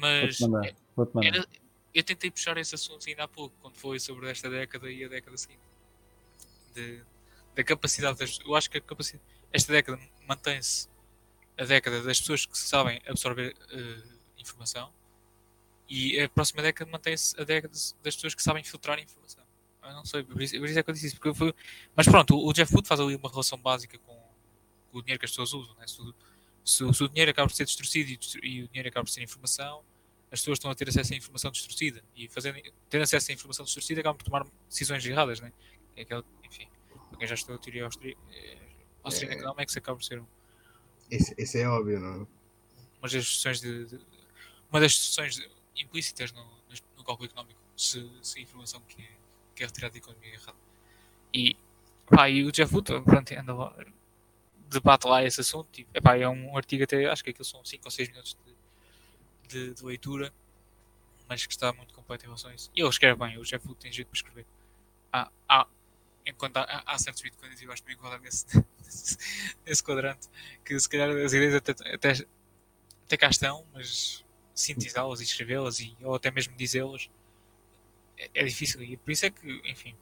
[0.00, 0.74] Mas mandar.
[1.26, 1.46] Era-
[1.94, 5.08] eu tentei puxar esse assunto ainda há pouco, quando foi sobre esta década e a
[5.08, 5.60] década seguinte.
[6.74, 7.02] De-
[7.54, 8.38] da capacidade das.
[8.40, 9.22] Eu acho que a capacidade.
[9.52, 10.88] Esta década mantém-se
[11.58, 14.02] a década das pessoas que sabem absorver eh,
[14.36, 14.92] informação
[15.88, 17.72] e a próxima década mantém-se a década
[18.02, 19.42] das pessoas que sabem filtrar informação.
[19.82, 21.14] Eu não sei, por isso, por isso é que eu disse isso.
[21.16, 21.54] Porque eu fui...
[21.94, 24.14] Mas pronto, o Jeff Wood faz ali uma relação básica com,
[24.90, 25.74] com o dinheiro que as pessoas usam.
[25.76, 25.86] Né?
[25.86, 26.14] Se, o-
[26.66, 29.10] se o- se o dinheiro acaba por ser distorcido e, e o dinheiro acaba por
[29.10, 29.82] ser informação,
[30.30, 32.60] as pessoas estão a ter acesso à informação distorcida e fazendo,
[32.90, 35.52] tendo acesso à informação distorcida acabam por tomar decisões erradas, né?
[35.96, 36.68] É aquela, enfim,
[37.10, 38.56] para quem já estudou a teoria eh,
[39.04, 39.38] austriana É.
[39.38, 40.26] económica, acaba por ser um-
[41.10, 42.26] Isso, isso é óbvio, não é?
[42.98, 44.00] uma das discussões de, de-
[44.70, 46.52] uma das discussões de- implícitas no, no,
[46.96, 49.08] no cálculo económico se, se a informação que é,
[49.54, 50.58] que é retirada da economia é errada.
[51.32, 51.56] E,
[52.06, 53.76] pá, e o Jeff Wood pronto, anda lá,
[54.80, 55.78] debate lá esse assunto.
[55.80, 58.36] E, epá, é um artigo até, acho que aquilo são 5 ou 6 minutos
[59.48, 60.32] de, de, de leitura,
[61.28, 62.70] mas que está muito completo em relação a isso.
[62.74, 64.46] E ele escreve bem, o Jeff Wood tem jeito para escrever.
[65.12, 65.66] Há, há,
[66.26, 70.28] enquanto há, há certos bitcoins, eu acho que me enquadrar nesse, quadrante,
[70.64, 72.26] que se calhar as ideias até, até,
[73.04, 74.24] até cá estão, mas
[74.54, 77.10] sintetizá-las e escrevê-las ou até mesmo dizê-las
[78.18, 78.82] é, é difícil.
[78.82, 79.94] E por isso é que, enfim,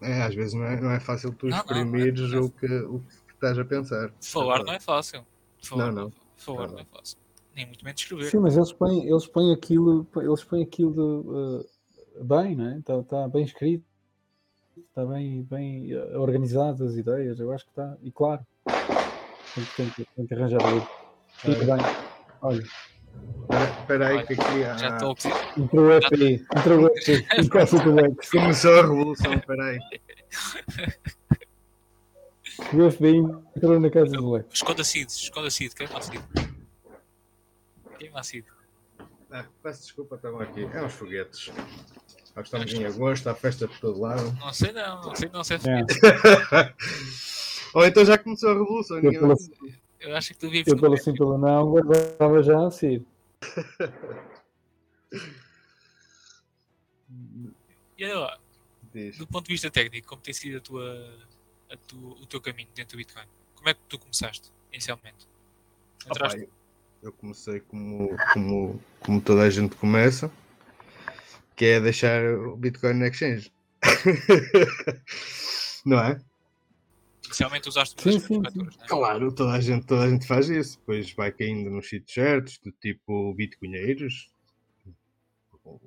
[0.00, 2.50] É, às vezes não é, não é fácil tu Não, não, exprimires não é- o,
[2.50, 4.12] que, o que estás a pensar.
[4.20, 5.24] falar não é fácil.
[5.62, 6.12] Falar, Não, não.
[6.36, 7.18] Falar Não, não é fácil.
[7.54, 8.30] Nem muito menos escrever.
[8.30, 12.78] Sim, mas eles põem, eles põem aquilo, eles põem aquilo uh, bem, não é?
[12.78, 13.84] Está tá bem escrito,
[14.88, 18.44] está bem, bem uh, organizado as ideias, eu acho que está, e claro,
[19.54, 20.82] tem, que- tem, que- tem que arranjar ali.
[21.44, 21.76] Muito bem.
[22.42, 22.64] Olha,
[23.80, 24.76] Espera aí que aqui há...
[24.76, 25.32] Já estou a dizer.
[25.56, 27.06] entrou o FBI, entrou o Lex.
[28.32, 29.78] Começou a revolução, espera aí.
[32.58, 33.18] O FBI
[33.56, 34.46] entrou na casa do Lex.
[34.52, 36.22] Esconda seeds, esconda seed, queima a seed.
[37.98, 38.44] Queima a seed.
[39.30, 40.62] Ah, peço desculpa, estavam aqui.
[40.62, 41.50] É uns foguetes.
[42.36, 44.32] Nós estamos em agosto, há festa por todo lado.
[44.38, 46.74] Não sei não, não sei não sei É,
[47.74, 48.98] Ou então já começou a revolução.
[48.98, 49.34] eu, pelo,
[50.00, 53.04] Eu acho que tu vives eu pelo sim, pelo não, guardava já a Cid.
[57.96, 58.38] E olha lá,
[58.92, 59.18] Diz.
[59.18, 61.18] do ponto de vista técnico, como tem sido a tua,
[61.86, 63.26] tua- o teu caminho dentro do Bitcoin?
[63.54, 65.26] Como é que tu começaste, inicialmente?
[66.06, 66.40] Opa, Entraste?
[66.40, 66.50] eu-
[67.02, 70.30] eu comecei como, como, como toda a gente começa,
[71.56, 73.52] que é deixar o Bitcoin na exchange.
[75.84, 76.20] não é?
[77.22, 78.86] Especialmente usaste Sim, muitas sim, corretoras, né?
[78.88, 80.78] Claro, toda a gente, toda a gente faz isso.
[80.78, 84.30] Depois vai caindo nos sítios certos, do tipo bitcoinheiros.
[85.64, 85.80] O,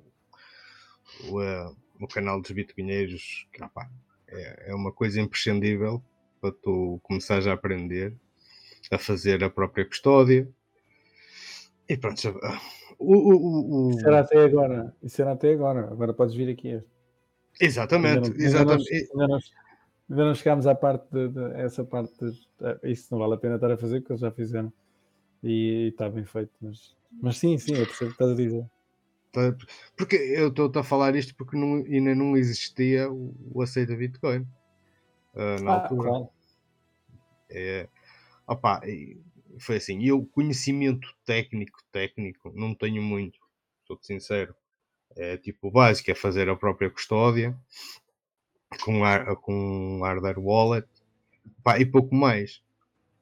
[1.30, 3.88] o, eh, o canal dos bitcoinheiros que, opá,
[4.28, 6.02] é, é uma coisa imprescindível
[6.40, 8.14] para tu começares a aprender
[8.90, 10.48] a fazer a própria custódia.
[11.88, 12.30] E pronto, já-
[12.98, 14.94] o, o, o, Isso era até agora.
[15.02, 15.80] Isso era até agora.
[15.90, 16.82] Agora podes vir aqui.
[17.60, 19.10] Exatamente, Ainda não- ainda não- exatamente.
[19.12, 19.38] Ainda não,
[20.10, 22.12] ainda não chegámos à parte de, de- essa parte.
[22.24, 24.72] de- eh, isso não vale a pena estar a fazer porque eles já fizeram.
[25.42, 26.52] E está bem feito.
[26.60, 28.66] Mas, mas sim, sim, eu percebo o que estás a dizer.
[29.32, 29.54] Tá?
[29.96, 33.96] Porque eu estou a falar isto porque não- ainda não existia o, o aceito a
[33.96, 34.46] Bitcoin
[35.34, 36.10] ah, na Ah, altura.
[36.10, 36.30] claro.
[37.50, 37.88] É,
[38.46, 39.18] opá, e
[39.60, 43.38] foi assim, eu conhecimento técnico, técnico, não tenho muito,
[43.86, 44.54] sou sincero.
[45.16, 47.56] É tipo o básico, é fazer a própria custódia
[48.84, 50.88] com, ar, com hardware wallet
[51.64, 52.62] pá, e pouco mais.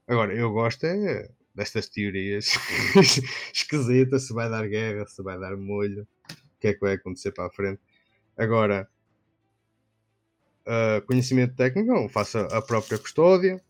[0.08, 2.52] Agora, eu gosto é destas teorias
[3.52, 7.32] esquisitas, se vai dar guerra, se vai dar molho, o que é que vai acontecer
[7.32, 7.80] para a frente.
[8.36, 8.88] Agora,
[10.66, 13.60] ah, conhecimento técnico, não, faço a própria custódia.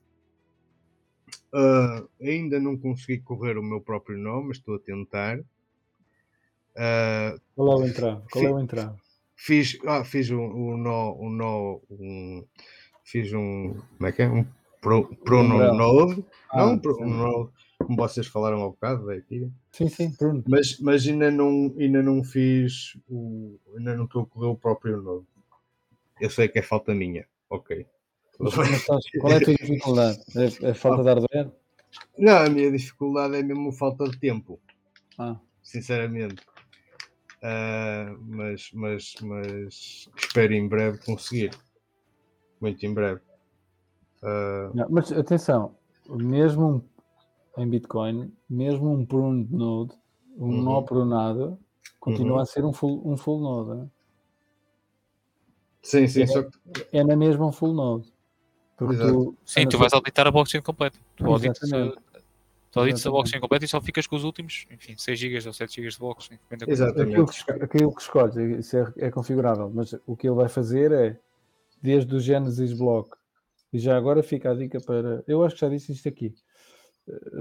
[1.52, 5.38] Ah, ainda não consegui correr o meu próprio nome, mas estou a tentar.
[6.76, 8.22] Ah, Qual é o entrave?
[8.30, 8.96] Qual é o entrave?
[9.36, 12.44] fiz, ah, fiz um, um nó, um nó, um,
[13.04, 14.28] fiz um, como é que é?
[14.28, 14.44] Um
[14.80, 15.74] pro, prono Umbrella.
[15.74, 17.04] node, Ah, não, um pro, sim.
[17.84, 19.50] Como vocês falaram há bocado, é aqui.
[19.70, 20.42] Sim, sim, Bruno.
[20.48, 25.00] Mas, mas ainda não, ainda não fiz o, ainda não estou a correr o próprio
[25.02, 25.26] node.
[26.20, 27.86] Eu sei que é falta minha, ok.
[28.38, 30.20] Mas, mas estás- qual é a tua dificuldade?
[30.36, 31.52] É, é falta de hardware?
[32.18, 34.58] Não, a minha dificuldade é mesmo falta de tempo.
[35.18, 36.42] Ah, sinceramente.
[37.42, 41.50] Ah, mas, mas, mas espero em breve conseguir.
[42.60, 43.20] Muito em breve.
[44.22, 45.76] Ah, não, mas atenção,
[46.08, 46.95] mesmo um-
[47.56, 49.94] em Bitcoin, mesmo um pruned node,
[50.36, 50.62] um Uhum.
[50.62, 51.58] nó prunado,
[51.98, 52.42] continua Uhum.
[52.42, 53.80] a ser um full, um full node.
[53.80, 53.88] né?
[55.82, 56.26] sim, sim, É.
[56.26, 56.58] só que
[56.92, 58.12] É na mesma um full node.
[58.76, 60.98] Tu, Sim, tu vais auditar a blockchain completa.
[61.16, 61.92] Tu auditas, a-
[62.70, 65.52] tu auditas a blockchain completa e só ficas com os últimos, enfim, 6 GB ou
[65.54, 65.98] 7 GB de
[66.66, 67.10] da Exatamente.
[67.20, 70.92] aquilo que, aquilo que escolhes, isso é, é configurável, mas o que ele vai fazer
[70.92, 71.18] é
[71.80, 73.16] desde o Genesis Block,
[73.72, 75.24] e já agora fica a dica para.
[75.26, 76.34] Eu acho que já disse isto aqui,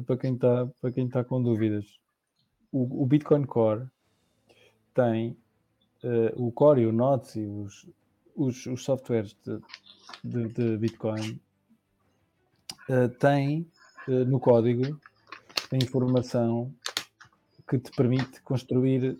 [0.05, 1.85] para quem está para quem tá com dúvidas.
[2.71, 3.87] O, o Bitcoin Core
[4.93, 5.37] tem
[6.03, 7.87] eh, o Core e o Nodes e os,
[8.35, 9.59] os, os softwares de,
[10.23, 11.39] de, de Bitcoin
[12.89, 13.67] eh, têm
[14.07, 14.99] eh, no código
[15.71, 16.73] a informação
[17.67, 19.17] que te permite construir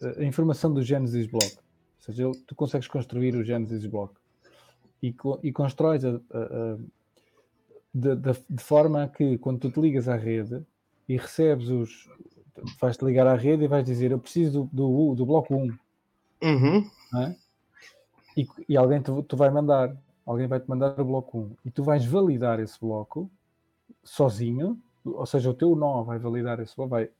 [0.00, 1.56] eh, a informação do Genesis Block.
[1.56, 4.14] Ou seja, tu consegues construir o Genesis Block
[5.02, 6.78] e, co- e constróis a- a-
[7.92, 10.64] de, de- de forma a que quando tu te ligas à rede
[11.08, 12.08] e recebes os.
[12.80, 15.76] vais-te ligar à rede e vais dizer eu preciso do, do, do bloco 1
[16.42, 16.90] Uhum.
[17.22, 17.36] é?
[18.36, 21.70] e, e alguém te, tu vai mandar, alguém vai te mandar o bloco 1 e
[21.70, 23.30] tu vais validar esse bloco
[24.04, 27.10] sozinho, ou seja, o teu nó vai validar esse bloco, vai,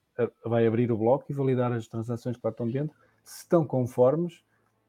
[0.45, 4.43] vai abrir o bloco e validar as transações que lá estão dentro, se estão conformes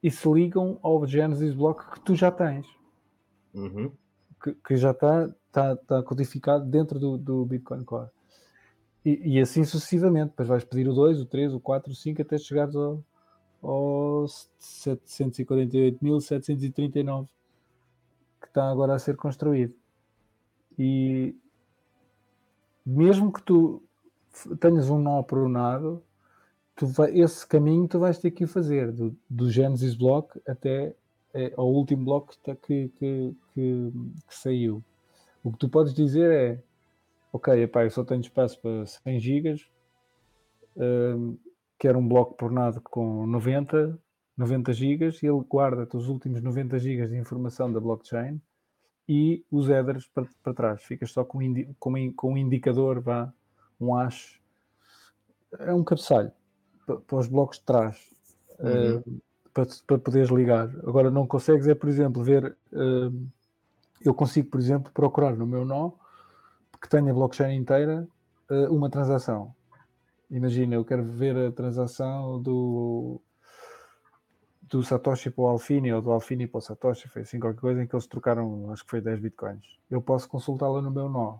[0.03, 2.65] e se ligam ao Genesis bloco que tu já tens,
[3.53, 3.91] Uhum.
[4.41, 8.09] que, que já está tá, tá codificado dentro do, do Bitcoin Core.
[9.05, 12.21] E, e assim sucessivamente, depois vais pedir o 2, o 3, o 4, o 5
[12.21, 13.03] até chegares ao,
[13.61, 14.25] ao
[14.59, 17.27] 748.739
[18.39, 19.73] que está agora a ser construído.
[20.77, 21.35] E
[22.85, 23.83] mesmo que tu
[24.59, 26.03] tenhas um nó pronado,
[26.75, 30.95] tu vai, esse caminho tu vais ter que fazer do, do Genesis Block até
[31.33, 33.93] eh, ao último bloco que, tá- que, que, que
[34.29, 34.83] saiu.
[35.43, 36.63] O que tu podes dizer é
[37.33, 39.67] ok, epá, eu só tenho espaço para 100 gigas,
[40.75, 41.37] hum,
[41.79, 43.97] quero um bloco pronado com 90,
[44.37, 48.39] 90 gigas e ele guarda-te os últimos 90 gigas de informação da blockchain
[49.07, 50.83] e os headers para, para trás.
[50.83, 53.33] Ficas só com, um indi- com, com um indicador, vá,
[53.79, 54.39] um hash.
[55.59, 56.31] É um cabeçalho
[56.85, 57.97] pa- para, os blocos de trás.
[58.59, 59.03] Uhum.
[59.05, 59.19] hum,
[59.53, 60.69] para, para poderes ligar.
[60.87, 62.55] Agora não consegues é, por exemplo, ver.
[62.71, 63.27] hum,
[64.03, 65.91] eu consigo, por exemplo, procurar no meu nó
[66.81, 68.07] que tenha blockchain inteira
[68.49, 69.53] eh, uma transação.
[70.29, 73.21] Imagina, eu quero ver a transação do
[74.71, 77.83] do Satoshi para o Alfini ou do Alfini para o Satoshi, foi assim qualquer coisa
[77.83, 79.65] em que eles trocaram, acho que foi 10 bitcoins.
[79.89, 81.39] Eu posso consultá-la no meu nó.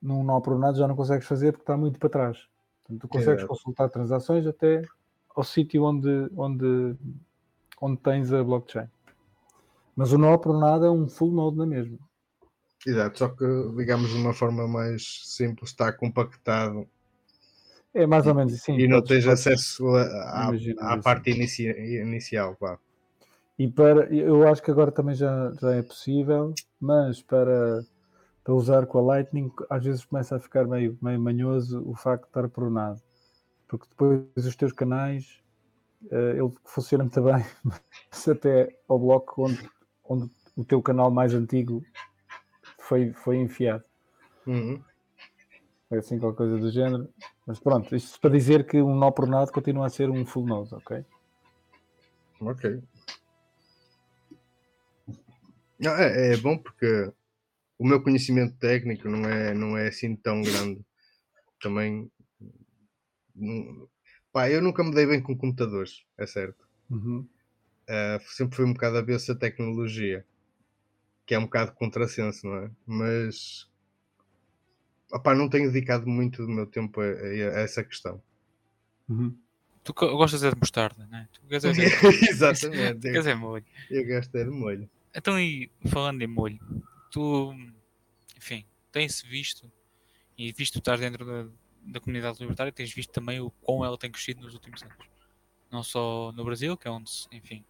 [0.00, 2.48] Num nó pronado já não consegues fazer porque está muito para trás.
[2.80, 3.48] Portanto, tu consegues Exato.
[3.48, 4.82] consultar transações até
[5.36, 6.96] ao sítio onde, onde,
[7.80, 8.88] onde tens a blockchain.
[9.96, 11.98] Mas o nó por nada é um full node na mesma.
[12.86, 13.44] Exato, só que
[13.76, 16.86] digamos de uma forma mais simples, está compactado
[17.94, 18.76] É mais ou menos assim.
[18.76, 21.70] e não tens acesso à, parte inici-
[22.02, 22.56] inicial.
[22.56, 22.78] Pá.
[23.58, 27.84] E para, eu acho que agora também já, já é possível, mas para,
[28.42, 32.24] para usar com a Lightning, às vezes começa a ficar meio, meio manhoso o facto
[32.24, 33.00] de estar pronado.
[33.68, 35.40] Porque depois os teus canais,
[36.10, 39.58] eh, ele funciona muito bem, mas até ao bloco onde,
[40.08, 41.84] onde o teu canal mais antigo
[42.80, 43.84] foi, foi enfiado.
[44.46, 44.82] Uhum.
[45.88, 47.08] Foi assim qualquer coisa do género.
[47.46, 50.74] Mas pronto, isto para dizer que um nó pronado continua a ser um full node,
[50.74, 51.04] ok?
[52.40, 52.82] Ok.
[55.80, 57.12] É, é bom porque
[57.78, 60.80] o meu conhecimento técnico não é, não é assim tão grande.
[61.60, 62.10] Também.
[63.34, 63.88] não-
[64.32, 66.66] pá, eu nunca me dei bem com computadores, é certo.
[66.90, 67.26] Uhum.
[67.88, 70.24] Ah, sempre fui um bocado a ver essa tecnologia,
[71.26, 72.70] que é um bocado contrassenso, não é?
[72.86, 73.68] Mas.
[75.10, 78.22] opá, não tenho dedicado muito do meu tempo a, a- a essa questão.
[79.08, 79.36] Uhum.
[79.82, 81.28] Tu gostas é de mostarda, não é?
[81.32, 81.70] Tu queres é,
[82.30, 83.00] Exatamente.
[83.02, 83.64] queres Eu, é molho.
[83.90, 84.88] eu gasto é de molho.
[85.14, 86.58] Então, e falando em molho,
[87.10, 87.54] tu,
[88.36, 89.70] enfim, tem-se visto,
[90.38, 91.46] e visto que estás dentro da,
[91.86, 94.96] da comunidade libertária, tens visto também o quão ela tem crescido nos últimos anos.
[95.70, 97.64] Não só no Brasil, que é onde, se, enfim,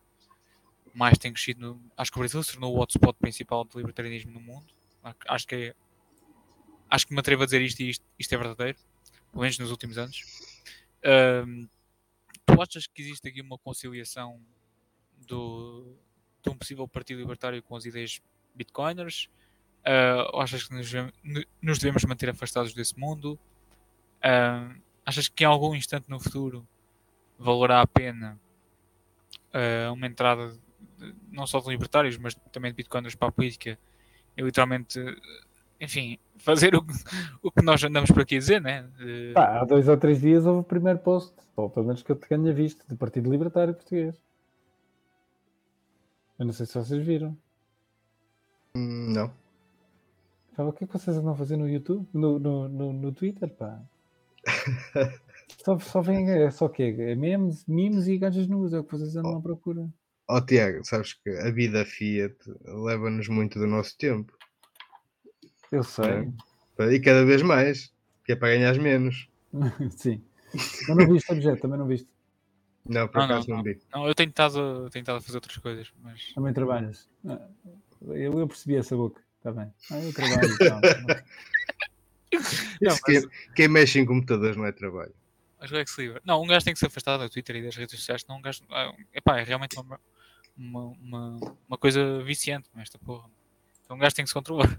[0.95, 1.61] mais tem crescido.
[1.61, 4.67] no- acho que o Brasil se tornou o hotspot principal do libertarianismo no mundo.
[5.03, 5.75] Ac- Acho que é.
[6.91, 8.79] Acho que me atrevo a dizer isto e isto, isto é verdadeiro,
[9.33, 10.23] pelo menos nos últimos anos.
[11.05, 11.67] Ahm,
[12.47, 14.41] tu achas que existe aqui uma conciliação
[15.27, 15.97] do,
[16.43, 18.21] de um possível partido libertário com as ideias
[18.55, 19.29] bitcoiners?
[19.85, 20.91] Ah, ou achas que nos,
[21.61, 23.39] nos devemos manter afastados desse mundo?
[25.05, 26.67] Achas que em algum instante no futuro
[27.39, 28.41] valerá a pena
[29.53, 30.64] ah, uma entrada de-
[31.31, 33.79] não só de libertários, mas também de bitcoiners para a política
[34.37, 34.99] e literalmente,
[35.81, 36.93] enfim, fazer o, que-
[37.43, 38.83] o que nós andamos por aqui a dizer, né?
[38.99, 42.11] De- Pá, há dois ou três dias houve o primeiro post, ou pelo menos que
[42.11, 44.17] eu tenha visto, do Partido Libertário Português.
[46.39, 47.37] Eu não sei se vocês viram.
[48.77, 49.45] Hum, Não.
[50.57, 52.07] O que é que vocês andam a fazer no YouTube?
[52.13, 53.81] No, no, no, no Twitter, pá?
[55.65, 56.95] só, só vem, é só o quê?
[56.99, 59.89] É memes, memes e gajas nuas, é o que vocês andam à procura.
[60.29, 64.33] Ó Tiago, sabes que a vida Fiat leva-nos muito do nosso tempo.
[65.71, 66.33] Eu sei.
[66.91, 67.93] E cada vez mais.
[68.25, 69.29] Que é para ganhar menos.
[69.97, 70.25] Sim.
[70.55, 72.09] Mas não viste objeto, também não viste.
[72.87, 73.81] Não, por Não, não, acaso não, vi.
[73.93, 77.09] Não, eu tenho estado, tenho estado a fazer outras coisas, mas Também trabalhas.
[77.27, 77.41] Ah,
[78.03, 79.21] Eu, eu percebi essa boca.
[79.39, 79.73] Está bem.
[79.91, 80.55] Ah, eu trabalho.
[80.55, 80.81] e tal.
[82.81, 83.23] Não, quem,
[83.55, 85.15] quem mexe em computadores não é trabalho.
[85.61, 86.21] Mas o Lex Livre.
[86.25, 88.43] Não, um gajo tem que se afastar do Twitter e das redes sociais, senão um
[88.43, 88.63] gajo.
[88.71, 89.99] ah, epá, é realmente uma,
[90.57, 91.37] uma, uma,
[91.69, 93.29] uma coisa viciante, esta porra.
[93.85, 94.79] Então um gajo tem que se controlar.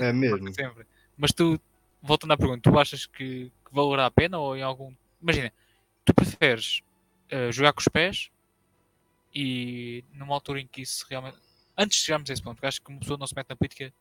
[0.00, 0.52] É mesmo.
[0.54, 0.86] Sempre.
[1.16, 1.60] Mas tu,
[2.02, 4.94] voltando à pergunta, tu achas que, que valerá a pena ou em algum.
[5.20, 5.52] Imagina,
[6.04, 6.82] tu preferes
[7.30, 8.30] eh, jogar com os pés
[9.34, 11.38] e numa altura em que isso realmente.
[11.76, 13.56] Antes de chegarmos a esse ponto, porque acho que uma pessoa não se mete na
[13.56, 13.92] política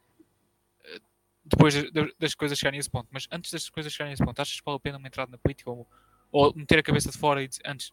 [0.85, 0.99] eh,
[1.45, 4.23] depois das- das coisas chegarem a esse ponto, mas antes das coisas chegarem a esse
[4.23, 5.87] ponto, achas que vale a pena uma entrada na política ou,
[6.31, 7.91] ou meter a cabeça de fora e dizer- antes,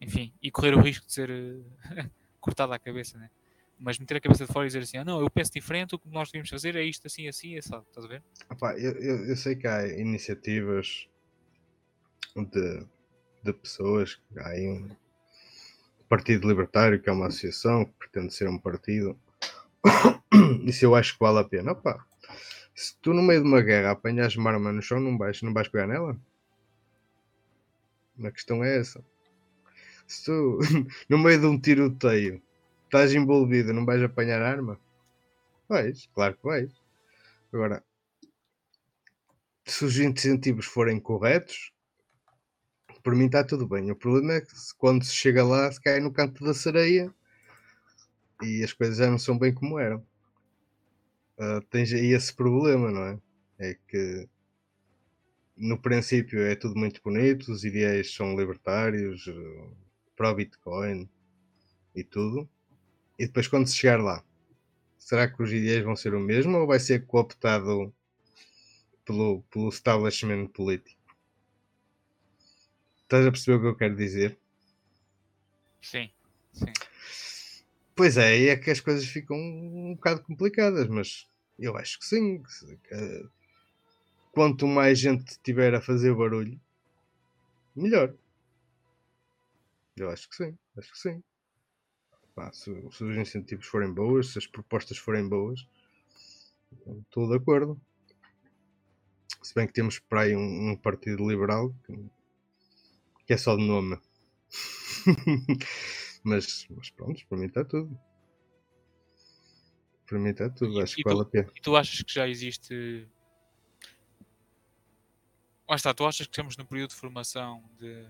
[0.00, 1.60] enfim, e correr o risco de ser eh,
[2.44, 3.30] cortada a cabeça, né?
[3.78, 5.98] Mas meter a cabeça de fora e dizer assim, ah, não, eu penso diferente, o
[5.98, 8.22] que nós devíamos fazer é isto, assim, assim, assim, estás a ver?
[8.50, 11.08] Opá, eu, eu, eu sei que há iniciativas
[12.36, 12.86] de,
[13.42, 14.88] de pessoas, há aí um
[16.08, 19.18] Partido Libertário, que é uma associação, que pretende ser um partido.
[20.64, 21.72] Isso eu acho que vale a pena.
[21.72, 22.04] Opá,
[22.74, 25.52] se tu no meio de uma guerra apanhas uma arma no chão, não vais, não
[25.52, 26.16] vais pegar nela?
[28.22, 29.04] A questão é essa.
[30.06, 30.58] Se tu,
[31.08, 32.42] no meio de um tiroteio,
[32.84, 34.78] estás envolvido, não vais apanhar arma?
[35.68, 36.72] Vais, claro que vais.
[37.52, 37.82] Agora,
[39.64, 41.72] se os incentivos forem corretos,
[43.02, 43.90] por mim está tudo bem.
[43.90, 47.14] O problema é que quando se chega lá, se cai no canto da sereia
[48.42, 50.04] e as coisas já não são bem como eram.
[51.38, 53.18] Ah, tens aí esse problema, não é?
[53.58, 54.28] É que
[55.56, 59.28] no princípio é tudo muito bonito, os ideais são libertários,
[60.14, 61.08] eh, pró-Bitcoin
[61.94, 62.48] e tudo.
[63.18, 64.24] E depois quando se chegar lá,
[64.98, 67.92] será que os ideais vão ser o mesmo ou vai ser cooptado
[69.04, 71.00] pelo, pelo establishment político?
[73.02, 74.38] Estás a perceber o que eu quero dizer?
[75.82, 76.10] Sim,
[76.52, 76.72] sim.
[77.94, 82.06] Pois é, aí é que as coisas ficam um bocado complicadas, mas eu acho que
[82.06, 82.42] sim.
[82.42, 83.28] que
[84.32, 86.60] quanto mais gente tiver a fazer barulho,
[87.74, 88.12] melhor.
[89.96, 91.22] Eu acho que sim, acho que sim.
[92.34, 95.66] Pá, se, se os incentivos forem boas, se as propostas forem boas,
[97.02, 97.80] estou de acordo.
[99.42, 101.92] Se bem que temos para aí um, um partido liberal que,
[103.26, 104.00] que é só de nome.
[106.24, 107.98] mas, mas pronto, para mim está tudo.
[110.06, 111.50] Para mim está tudo, E- acho e que vale a pena.
[111.54, 113.08] E tu achas que já existe.
[115.68, 118.06] Lá está, tu achas que estamos no período de formação de,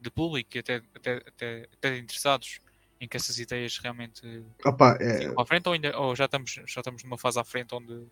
[0.00, 2.60] de público e até, até, até, até de interessados
[3.00, 4.22] em que essas ideias realmente
[4.64, 7.74] Opa, é, à frente ou, ainda, ou já, estamos, já estamos numa fase à frente
[7.74, 8.06] onde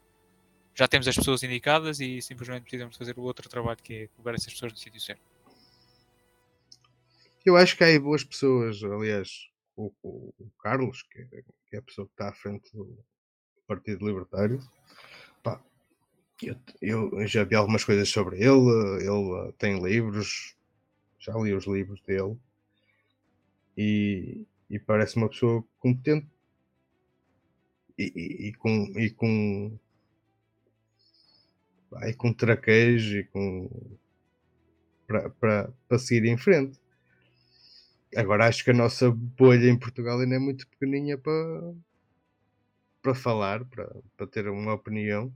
[0.74, 4.34] já temos as pessoas indicadas e simplesmente precisamos fazer o outro trabalho que é colocar
[4.34, 5.22] essas pessoas no sítio certo?
[7.44, 9.28] Eu acho que há aí boas pessoas, aliás,
[9.76, 11.24] o, o- o Carlos, que é,
[11.68, 12.98] que é a pessoa que está à frente do
[13.66, 14.60] Partido Libertário,
[15.42, 15.62] pá,
[16.82, 20.55] eu, eu já vi algumas coisas sobre ele, ele uh, tem livros,
[21.26, 22.38] já li os livros dele,
[23.76, 26.26] e, e parece uma pessoa competente
[27.98, 29.78] e, e- e com, e com,
[32.08, 33.68] e com traquejo e com
[35.08, 36.78] para seguir em frente.
[38.16, 41.72] Agora acho que a nossa bolha em Portugal ainda é muito pequeninha para,
[43.02, 45.32] para falar, para, para ter uma opinião.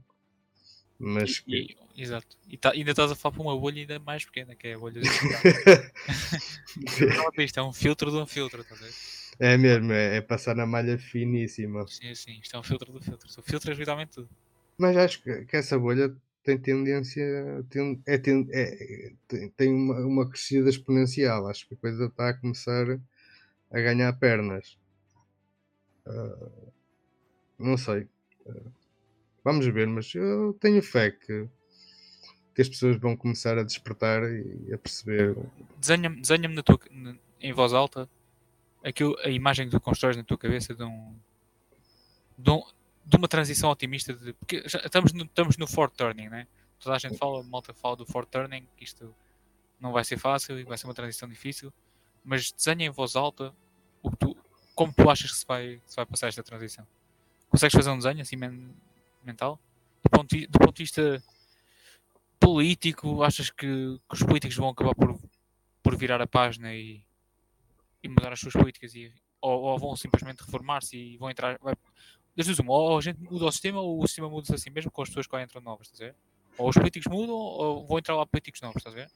[1.01, 1.55] Mas que...
[1.55, 2.37] E- exato.
[2.47, 4.79] E tá- ainda estás a falar para uma bolha ainda mais pequena, que é a
[4.79, 5.03] bolha é
[7.43, 8.93] isto, é um filtro de um filtro, estás a ver?
[9.39, 11.85] é mesmo, é, é passar na malha finíssima.
[11.87, 13.27] Sim, sim, isto é um filtro do filtro.
[13.27, 14.29] Tu filtras literalmente tudo.
[14.77, 17.23] Mas acho que, que essa bolha tem tendência,
[17.69, 21.47] tem, é, é- tem, tem uma, uma crescida exponencial.
[21.47, 22.99] Acho que a coisa está a começar
[23.71, 24.77] a ganhar pernas.
[26.05, 26.51] Ah,
[27.57, 28.07] não sei.
[28.47, 28.71] Ah,
[29.43, 31.47] vamos ver, mas eu tenho fé que,
[32.55, 35.35] que as pessoas vão começar a despertar e a perceber.
[35.77, 36.79] Desenha-me desenha na tua,
[37.39, 38.09] em voz alta
[38.83, 41.15] aquilo, a imagem que tu constróis na tua cabeça de um.
[42.37, 42.63] de, um-
[43.05, 44.13] de uma transição otimista.
[44.13, 46.47] De, porque estamos no, estamos no Ford Turning, né?
[46.79, 49.13] Toda a gente fala, a malta fala do Ford Turning, que isto
[49.79, 51.71] não vai ser fácil e vai ser uma transição difícil.
[52.23, 53.53] Mas desenha em voz alta
[54.01, 54.37] o que tu,
[54.75, 56.85] como tu achas que se vai, se vai passar esta transição.
[57.49, 58.73] Consegues fazer um desenho assim men-
[59.25, 59.59] mental?
[60.03, 61.23] Do ponto, do ponto de vista
[62.39, 65.19] político, achas que, que os políticos vão acabar por,
[65.83, 67.03] por virar a página e,
[68.03, 71.57] e mudar as suas políticas e, ou, ou vão simplesmente reformar-se e vão entrar.
[71.61, 71.75] Vai,
[72.35, 74.89] das duas, uma, ou a gente muda o sistema ou o sistema muda-se assim mesmo
[74.89, 76.15] com as pessoas que lá entram novas, estás a ver?
[76.57, 79.11] Ou os políticos mudam ou vão entrar lá políticos novos, estás a ver?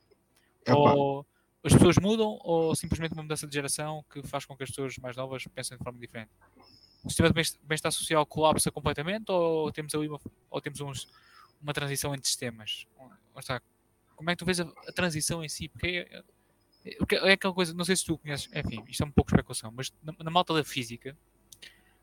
[0.67, 1.25] Ou
[1.63, 4.97] as pessoas mudam ou simplesmente uma mudança de geração que faz com que as pessoas
[4.97, 6.31] mais novas pensem de forma diferente.
[7.05, 11.07] O sistema de bem- bem-estar social colapsa completamente ou temos ali uma, ou temos uns,
[11.61, 12.87] uma transição entre sistemas?
[13.37, 13.61] Está.
[14.15, 15.69] Como é que tu vês a, a transição em si?
[15.69, 16.23] Porque é,
[16.85, 19.29] é, porque é aquela coisa, não sei se tu conheces, enfim, isto é um pouco
[19.29, 21.15] especulação, mas na, na malta da física,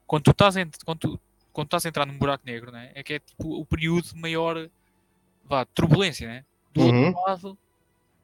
[0.06, 1.20] quando tu estás, a, ent- quando tu,
[1.52, 4.16] quando estás a entrar num buraco negro, né, é que é tipo o período de
[4.20, 4.70] maior
[5.44, 6.44] vá, turbulência, né?
[6.70, 7.06] Do Uhum.
[7.06, 7.58] outro lado,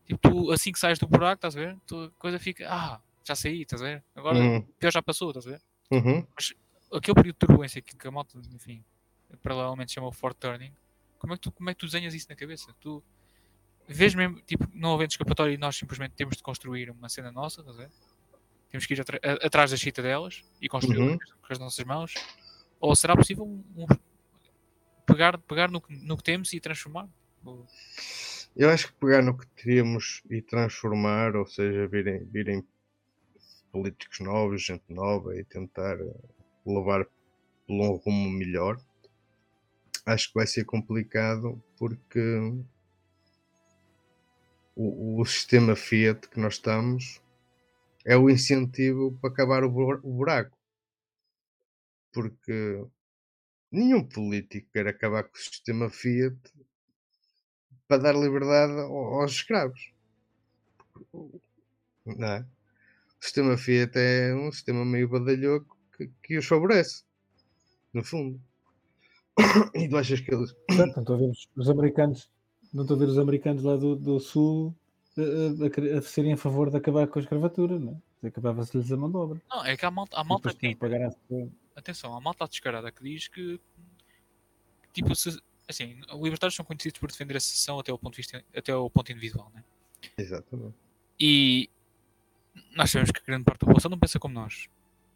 [0.07, 1.77] tipo, tu, assim que sais do buraco, estás a ver?
[1.87, 4.05] Tu, a coisa fica, ah, já saí, estás a ver?
[4.15, 5.63] Agora Uhum, pior já passou, estás a ver?
[5.91, 6.27] uhum.
[6.93, 8.83] Aquele período de turbulência que, que a malta, enfim,
[9.43, 10.73] paralelamente chama o Ford Turning,
[11.19, 12.75] como é, que tu, como é que tu desenhas isso na cabeça?
[12.81, 13.03] Tu
[13.89, 17.61] vês mesmo, tipo, não havendo escapatória e nós simplesmente temos de construir uma cena nossa,
[17.61, 17.91] estás a ver?
[18.71, 21.19] Temos que ir atra- atrás da chita delas e construí-la Uhum.
[21.19, 22.15] com as nossas mãos?
[22.81, 23.87] Ou será possível um- um-
[25.07, 27.09] pegar, pegar no, que- no que temos e transformar?
[27.45, 27.67] Ou-
[28.57, 32.67] Eu acho que pegar no que teríamos e transformar, ou seja, virem, virem
[33.73, 36.15] políticos novos, gente nova e tentar eh,
[36.75, 37.05] levar
[37.67, 38.79] por um rumo melhor,
[40.05, 42.19] acho que vai ser complicado porque
[44.75, 47.21] o, o sistema Fiat que nós estamos
[48.05, 50.57] é o incentivo para acabar o bur- o buraco.
[52.13, 52.85] Porque
[53.73, 56.39] nenhum político quer acabar com o sistema Fiat
[57.89, 59.93] para dar liberdade ao- aos escravos.
[62.05, 62.41] Não é?
[63.21, 67.03] O sistema Fiat é um sistema meio badalhoco que, que os favorece,
[67.93, 68.41] no fundo.
[69.75, 70.55] E tu achas que eles.
[70.71, 72.31] Não estou a ver os, os americanos,
[72.73, 74.75] não estou a ver os americanos lá do, do sul
[75.17, 78.27] eh, a, querer- a serem a favor de acabar com a escravatura, não é?
[78.29, 79.41] Acabava-se-lhes a mão de obra.
[79.49, 81.15] Não, é que há malta, há E malta que que pagar a-
[81.77, 83.61] atenção, há malta descarada que diz que
[84.93, 88.17] tipo, se, assim, os libertários são conhecidos por defender a secessão até o ponto, de
[88.19, 89.63] vista, até o ponto individual, né?
[90.17, 90.75] Exatamente.
[91.21, 91.71] E
[92.75, 94.69] nós sabemos que grande parte da população não pensa como nós.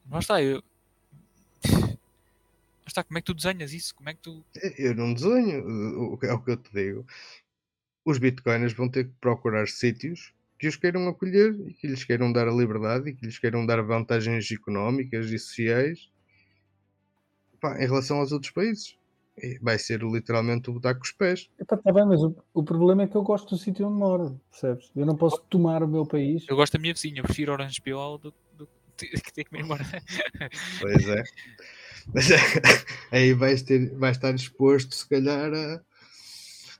[0.07, 0.62] Mas está, eu.
[2.93, 3.95] Mas está, como é que tu desenhas isso?
[3.95, 4.45] Como é que tu.
[4.76, 5.64] Eu não desenho,
[5.99, 7.07] o- é o que eu te digo.
[8.05, 12.30] Os bitcoiners vão ter que procurar sítios que os queiram acolher e que lhes queiram
[12.30, 16.11] dar a liberdade e que lhes queiram dar vantagens económicas e sociais
[17.59, 18.99] pá, em relação aos outros países.
[19.38, 21.49] E vai ser literalmente o botar com os pés.
[21.59, 24.38] Epá, tá bem, mas o, o problema é que eu gosto do sítio onde moro,
[24.51, 24.90] percebes?
[24.95, 26.45] Eu não posso tomar o meu país.
[26.47, 28.68] Eu gosto da minha vizinha, eu prefiro Orange Peel do, do
[28.99, 29.82] que ter que me ir embora.
[30.78, 31.22] Pois é.
[32.12, 32.28] Mas
[33.11, 35.80] aí vais, ter, vais estar disposto, se calhar, a.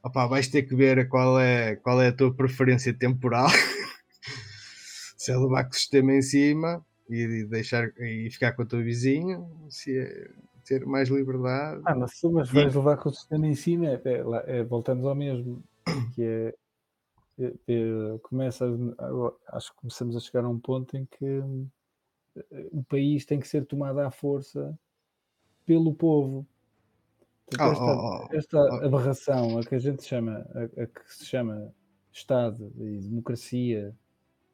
[0.05, 3.49] Opá, vais ter que ver qual é, qual é a tua preferência temporal.
[5.17, 8.83] se é levar com o sistema em cima e deixar e ficar com a tua
[8.83, 10.29] vizinha, se é
[10.65, 11.83] ter mais liberdade.
[11.85, 15.15] Ah, mas, mas vais levar com o sistema em cima, é, é, é, voltamos ao
[15.15, 15.63] mesmo,
[16.15, 16.55] que é,
[17.39, 21.43] é, é começa a, acho que começamos a chegar a um ponto em que
[22.37, 24.79] eh, o país tem que ser tomado à força
[25.65, 26.47] pelo povo.
[27.47, 31.27] Portanto, esta, oh, oh, esta aberração a que a gente chama, a, a, que se
[31.27, 31.75] chama
[32.13, 33.95] Estado e democracia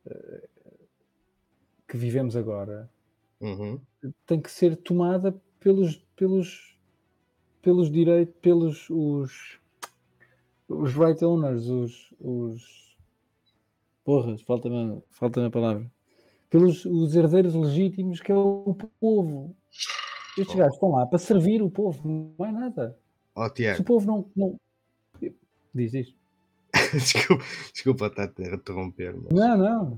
[0.06, 0.48] eh,
[1.86, 2.90] que vivemos agora,
[3.40, 3.80] uhum.
[4.26, 6.78] tem que ser tomada pelos pelos
[7.62, 9.60] pelos direitos, pelos os,
[10.68, 12.96] os right owners, os, os
[14.04, 15.90] porras, falta-me falta a palavra,
[16.48, 19.54] pelos os herdeiros legítimos que é o povo.
[20.38, 22.98] Estes gajos estão lá para servir o povo, não é nada.
[23.34, 23.76] Oh, Tiago.
[23.76, 24.30] Se o povo não.
[24.36, 24.60] não...
[25.74, 26.16] Diz isto.
[26.92, 29.16] desculpa, desculpa estar a interromper.
[29.16, 29.32] Mas...
[29.32, 29.96] Não, não.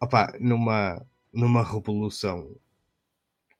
[0.00, 2.54] Opa, numa, numa revolução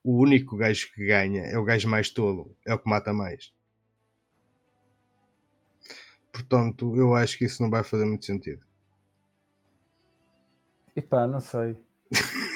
[0.04, 3.54] o único gajo que ganha é o gajo mais tolo, é o que mata mais.
[6.30, 8.62] Portanto, eu acho que isso não vai fazer muito sentido.
[10.94, 11.76] Epá, não sei.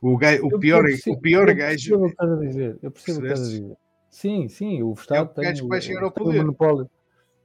[0.00, 1.94] o, gajo, o pior, percebo, o pior eu gajo.
[1.94, 2.78] Eu percebo o que estás a dizer.
[2.82, 3.76] Eu percebo o que estás a dizer.
[4.10, 6.38] Sim, sim, o Estado é o tem, que vai chegar ao tem poder.
[6.38, 6.90] o monopólio.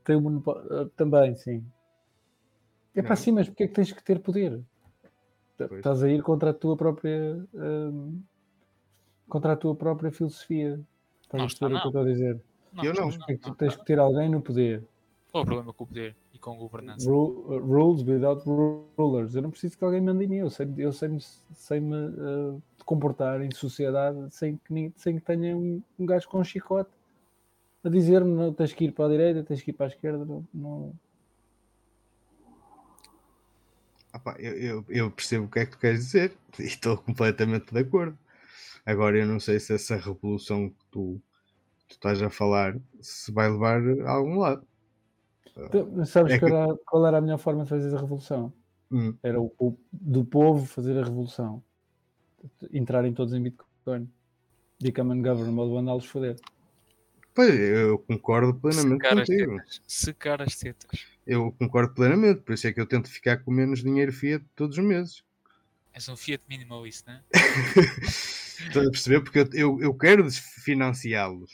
[0.04, 0.90] Tem o monopólio.
[0.96, 1.66] Também, sim.
[2.96, 4.62] É para sim, mas porque é que tens que ter poder?
[5.58, 5.72] Pois.
[5.74, 7.46] Estás a ir contra a tua própria.
[7.54, 8.22] Hum,
[9.30, 10.80] contra a tua própria filosofia.
[11.22, 12.42] Estás a perceber o que eu estou a dizer?
[12.74, 13.10] Não, eu não.
[13.30, 14.84] É tu tens que ter alguém no poder.
[15.32, 17.10] Qual é o problema com o poder com a governança?
[17.10, 18.44] rules without
[18.98, 19.36] rulers.
[19.36, 20.38] Eu não preciso que alguém mande em mim.
[20.38, 21.22] Eu sei-me eu sei -me,
[21.54, 26.40] sei -me, uh, comportar em sociedade sem que, sem que tenha um, um gajo com
[26.40, 26.90] um chicote
[27.84, 30.26] a dizer-me tens que ir para a direita, tens que ir para a esquerda.
[30.26, 30.94] Não, não...
[34.38, 37.80] eu, eu, eu, percebo o que é que tu queres dizer e estou completamente de
[37.80, 38.18] acordo.
[38.86, 41.22] Agora eu não sei se essa revolução que tu,
[41.88, 44.68] tu estás a falar se vai levar a algum lado.
[45.54, 46.46] Tu, sabes é que...
[46.46, 48.54] Era, qual era a melhor forma de fazer a revolução?
[48.92, 49.16] Hum.
[49.24, 51.64] Era o, o, do povo fazer a revolução.
[52.72, 54.10] Entrarem todos em Bitcoin.
[54.82, 56.38] Become ungovernable, mandá-los foder.
[57.34, 59.60] Pois, eu concordo plenamente Secar contigo.
[59.60, 61.06] As Secar as tetas.
[61.26, 64.78] Eu concordo plenamente, por isso é que eu tento ficar com menos dinheiro fiat todos
[64.78, 65.24] os meses.
[65.94, 67.24] És um fiat minimalista, não é?
[68.68, 69.22] Estás a perceber?
[69.22, 71.52] Porque eu, eu, eu quero financiá-los.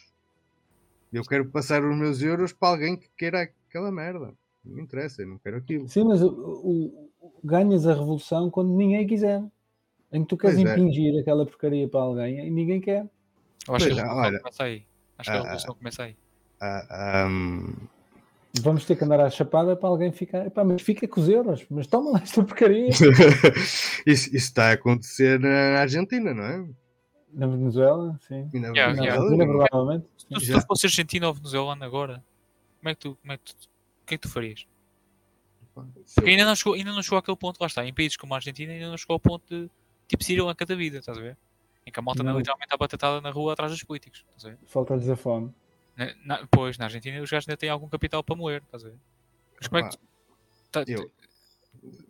[1.11, 4.33] Eu quero passar os meus euros para alguém que queira aquela merda.
[4.65, 5.87] Não me interessa, eu não quero aquilo.
[5.87, 7.11] Sim, mas o, o,
[7.43, 9.43] ganhas a revolução quando ninguém quiser.
[10.11, 10.73] Em que tu queres pois é.
[10.73, 11.19] impingir é.
[11.19, 13.05] aquela porcaria para alguém e ninguém quer.
[13.67, 14.83] Eu acho pois que a revolução olha, começa aí.
[15.17, 16.17] Acho que a ah, revolução uh, começa aí.
[16.61, 17.75] Uh, um...
[18.61, 20.47] Vamos ter que andar à chapada para alguém ficar.
[20.47, 22.89] Epá, mas fica com os euros, mas toma lá esta porcaria.
[24.07, 26.65] isso, isso está a acontecer na Argentina, não é?
[27.33, 28.49] Na Venezuela, sim.
[28.53, 29.45] Na yeah, Venezuela, yeah.
[29.45, 30.07] provavelmente.
[30.17, 32.23] Se, se tu fosse Argentina ou Venezuela agora,
[32.79, 34.67] como é que tu, como é que tu, o que é que tu farias?
[36.15, 38.37] Porque ainda não, chegou, ainda não chegou àquele ponto, lá está, em países como a
[38.37, 39.69] Argentina ainda não chegou ao ponto de
[40.07, 41.37] tipo Sri Lanka da vida, estás a ver?
[41.85, 42.37] Em que a malta não.
[42.37, 44.59] literalmente está batatada na rua atrás dos políticos, estás a ver?
[44.65, 45.53] Falta-lhes a fome.
[45.95, 48.89] Na, na, pois, na Argentina os gajos ainda têm algum capital para moer, estás a
[48.89, 48.97] ver?
[49.59, 50.03] Mas como é que tu,
[50.71, 51.11] tá, eu,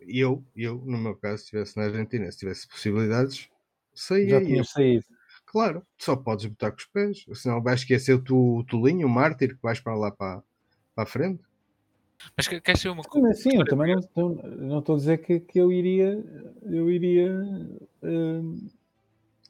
[0.06, 3.48] eu, eu, no meu caso, se estivesse na Argentina, se tivesse possibilidades,
[3.94, 4.30] saía.
[4.30, 5.04] Já tinha saído.
[5.46, 9.10] Claro, só podes botar com os pés, senão vais esquecer o, tu, o tolinho, o
[9.10, 10.42] mártir, que vais para lá para,
[10.98, 11.40] para a frente.
[12.36, 13.32] Mas queres ser uma coisa?
[13.34, 16.24] Sim, eu também não estou, não estou a dizer que, que eu iria,
[16.64, 17.32] eu iria
[18.02, 18.68] uh,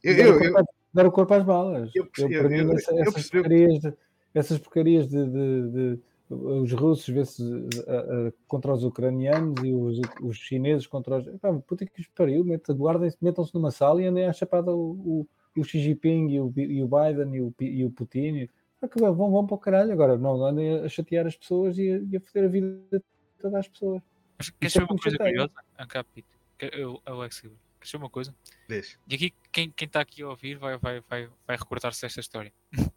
[0.04, 1.90] eu, dar, eu, o corpo, dar, o corpo, às balas.
[1.94, 3.94] Eu, eu, eu, mim, essa, essas, porcarias de,
[4.34, 5.98] essas porcarias de, de, de
[6.28, 11.26] os russos vê-se uh, uh, contra os ucranianos e os, os chineses contra os.
[11.26, 15.64] Epá, puta que os pariu, metam-se numa sala e andem a chapada o, o o
[15.64, 18.48] Xi Jinping e o, e o Biden e o, e o Putin
[18.82, 21.98] e, vão, vão para o caralho agora, não andem a chatear as pessoas e a,
[21.98, 23.02] e a foder a vida de
[23.38, 24.02] todas as pessoas.
[24.38, 25.54] Mas queres saber uma coisa curiosa?
[25.78, 28.34] Ancapito, eu, Alex Queres saber uma coisa?
[28.68, 28.98] Deixa.
[29.08, 32.52] E aqui, quem está aqui a ouvir vai, vai, vai, vai recordar-se desta história.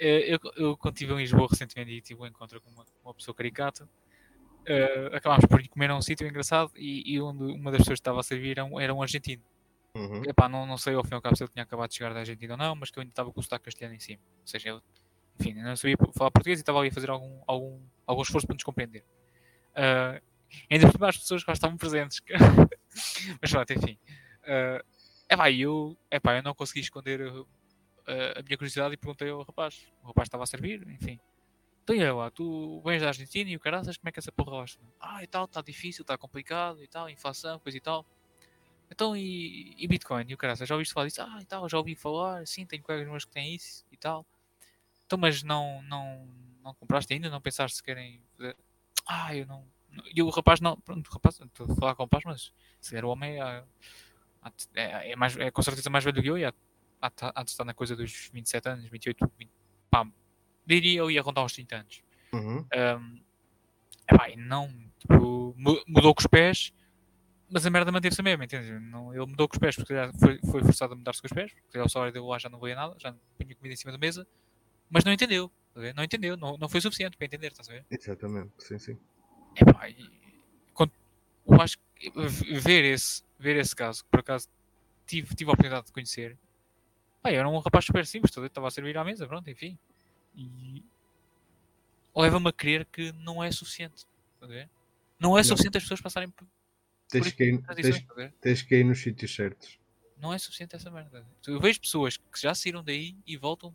[0.00, 3.12] Eh, eu, eu, quando estive em Lisboa recentemente e tive um encontro com uma, uma
[3.12, 7.72] pessoa caricata, uh, acabámos por ir comer a um sítio engraçado e, e onde uma
[7.72, 9.42] das pessoas que estava a servir era um, era um argentino.
[9.94, 10.22] Uhum.
[10.26, 12.12] Epá, não, não sei ao fim e ao cabo se ele tinha acabado de chegar
[12.12, 14.22] da Argentina ou não, mas que eu ainda estava com o sotaque castelhano em cima.
[14.40, 14.80] Ou seja, ele,
[15.38, 18.54] enfim, não sabia falar português e estava ali a fazer algum, algum, algum esforço para
[18.54, 19.04] nos compreender.
[19.72, 20.20] Uh,
[20.70, 22.20] ainda por pessoas que lá estavam presentes.
[23.40, 23.98] mas pronto, enfim.
[24.42, 24.84] Uh,
[25.28, 27.46] epá, eu, epá, eu não consegui esconder uh,
[28.36, 29.86] a minha curiosidade e perguntei ao rapaz.
[30.02, 31.20] O rapaz estava a servir, enfim.
[31.82, 34.50] Então e lá, tu vens da Argentina e o cara, como é que essa porra
[34.50, 34.78] gosta?
[35.00, 38.04] Ah, e tal, está difícil, está complicado e tal, inflação, coisa e tal.
[38.90, 40.24] Então, e, e Bitcoin?
[40.28, 41.22] E o cara, já ouviste falar disso?
[41.22, 44.26] Ah, e tal, já ouvi falar, sim, tenho colegas meus que têm isso e tal.
[45.06, 46.28] Então, mas não, não,
[46.62, 47.30] não compraste ainda?
[47.30, 48.56] Não pensaste se querem fazer?
[49.06, 49.64] Ah, eu não.
[50.14, 50.76] E o rapaz não.
[50.80, 53.64] Pronto, o rapaz, estou a falar com o rapaz, mas se der o homem é,
[54.74, 56.52] é, é, mais, é com certeza mais velho do que eu e há,
[57.00, 59.50] há, há de estar na coisa dos 27 anos, 28, 20,
[59.90, 60.06] pá,
[60.66, 62.02] diria eu ia rondar uns 30 anos.
[62.32, 62.66] Uhum.
[62.74, 63.20] Um,
[64.12, 66.72] epá, e não, tipo, mudou com os pés
[67.50, 68.70] mas a merda manteve-se a mesma, entende?
[68.78, 71.52] Não, ele mudou com os pés porque foi, foi forçado a mudar-se com os pés,
[71.52, 73.92] porque o salário dele lá já não valia nada, já não punha comida em cima
[73.92, 74.26] da mesa,
[74.90, 75.50] mas não entendeu,
[75.94, 77.86] não entendeu, não, não foi suficiente para entender, estás a ver?
[77.90, 78.98] Exatamente, sim, sim.
[79.56, 80.10] Epá, e,
[80.74, 80.92] quando,
[81.46, 82.10] eu acho que
[82.60, 84.48] ver esse, ver esse caso, que por acaso
[85.06, 86.36] tive, tive a oportunidade de conhecer,
[87.22, 89.78] pá, era um rapaz super simples, estava a servir à mesa, pronto, enfim.
[90.36, 90.84] E
[92.14, 94.70] leva-me a crer que não é suficiente, estás a ver?
[95.18, 95.78] Não é suficiente não.
[95.78, 96.32] as pessoas passarem
[97.10, 98.06] Tens que, ir, tens,
[98.40, 99.78] tens que ir nos sítios certos.
[100.20, 101.24] Não é suficiente essa merda.
[101.46, 103.74] Eu vejo pessoas que já saíram daí e voltam.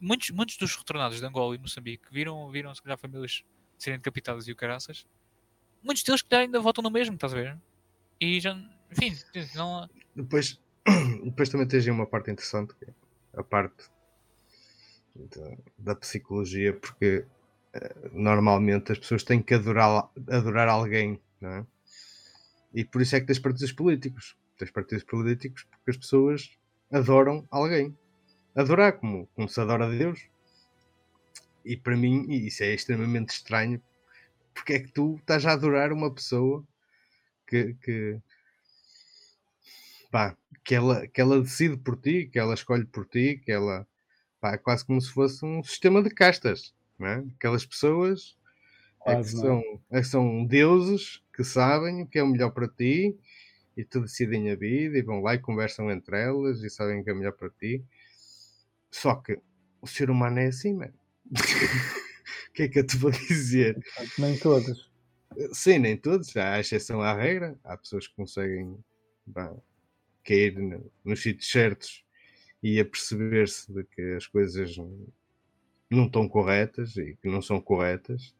[0.00, 3.44] Muitos, muitos dos retornados de Angola e Moçambique viram, viram se calhar famílias
[3.76, 5.06] serem decapitadas e o caraças.
[5.82, 7.58] Muitos deles que ainda voltam no mesmo, estás a ver?
[8.18, 8.56] E já,
[8.90, 9.14] enfim,
[9.54, 9.88] não.
[10.14, 10.58] Depois,
[11.24, 12.94] depois também tens aí uma parte interessante, que é
[13.36, 13.90] a parte
[15.14, 17.26] da, da psicologia, porque
[17.74, 21.66] uh, normalmente as pessoas têm que adorar, adorar alguém, não é?
[22.74, 24.36] E por isso é que tens partidos políticos.
[24.58, 26.50] Tens partidos políticos porque as pessoas
[26.90, 27.96] adoram alguém.
[28.54, 30.28] Adorar como, como se adora a Deus.
[31.64, 33.80] E para mim, isso é extremamente estranho.
[34.52, 36.64] Porque é que tu estás a adorar uma pessoa
[37.46, 38.18] que, que,
[40.10, 43.86] pá, que, ela, que ela decide por ti, que ela escolhe por ti, que ela
[44.40, 46.74] pá, é quase como se fosse um sistema de castas.
[46.98, 47.24] Não é?
[47.36, 48.36] Aquelas pessoas
[49.06, 52.68] é que, são, é que são deuses que sabem o que é o melhor para
[52.68, 53.18] ti
[53.76, 57.04] e te decidem a vida e vão lá e conversam entre elas e sabem o
[57.04, 57.84] que é melhor para ti.
[58.90, 59.40] Só que
[59.82, 60.94] o ser humano é assim, mano.
[61.30, 61.34] O
[62.54, 63.76] que é que eu te vou dizer?
[64.16, 64.90] Nem todos.
[65.52, 66.36] Sim, nem todos.
[66.36, 67.58] Há exceção à regra.
[67.64, 68.78] Há pessoas que conseguem
[70.24, 70.56] cair
[71.04, 72.04] nos sítios certos
[72.62, 74.76] e a perceber-se de que as coisas
[75.90, 78.34] não estão corretas e que não são corretas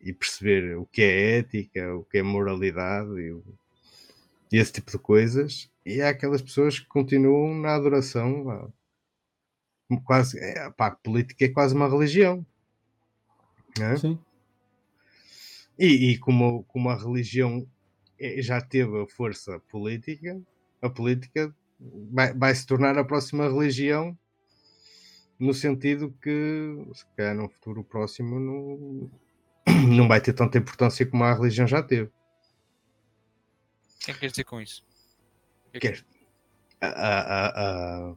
[0.00, 3.36] e, perceber o que é ética, o que é moralidade e,
[4.52, 5.70] e, esse tipo de coisas.
[5.84, 8.72] E há aquelas pessoas que continuam na adoração,
[10.04, 12.44] quase, é, pá, a política é quase uma religião.
[13.80, 13.96] É?
[13.96, 14.18] Sim.
[15.78, 17.66] E, e, como, como a religião
[18.18, 20.40] é, já teve a força política,
[20.82, 21.54] a política
[22.10, 24.18] vai, vai se tornar a próxima religião
[25.38, 29.10] no sentido que se calhar num futuro próximo não,
[29.88, 32.04] não vai ter tanta importância como a religião já teve.
[32.06, 34.84] O que é que quer dizer com isso?
[35.72, 36.04] É Quer,
[36.80, 38.16] a, a, a,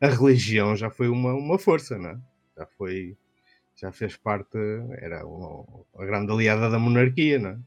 [0.00, 2.20] a, religião já foi uma, uma força, não é?
[2.56, 3.16] Já foi,
[3.74, 4.58] já fez parte,
[4.98, 5.64] era uma,
[5.96, 7.58] a grande aliada da monarquia, não é?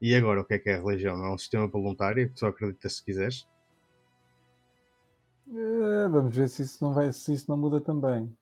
[0.00, 1.16] E agora o que é que é a religião?
[1.16, 3.46] Não é um sistema voluntário que só acredita se quiseres?
[5.48, 8.34] É, vamos ver se isso não vai, se isso não muda também.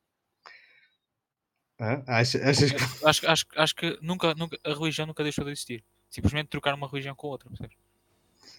[1.81, 2.77] Ah, achas, achas que...
[3.09, 5.83] acho, acho, acho que nunca, nunca, a religião nunca deixou de existir.
[6.11, 7.49] Simplesmente trocar uma religião com outra.
[7.49, 7.77] Percebes?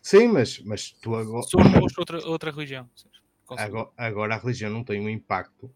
[0.01, 1.43] Sim, mas, mas tu agora.
[1.43, 2.89] Sou oposto outra, outra religião.
[3.47, 5.69] Agora, agora, a religião não tem o impacto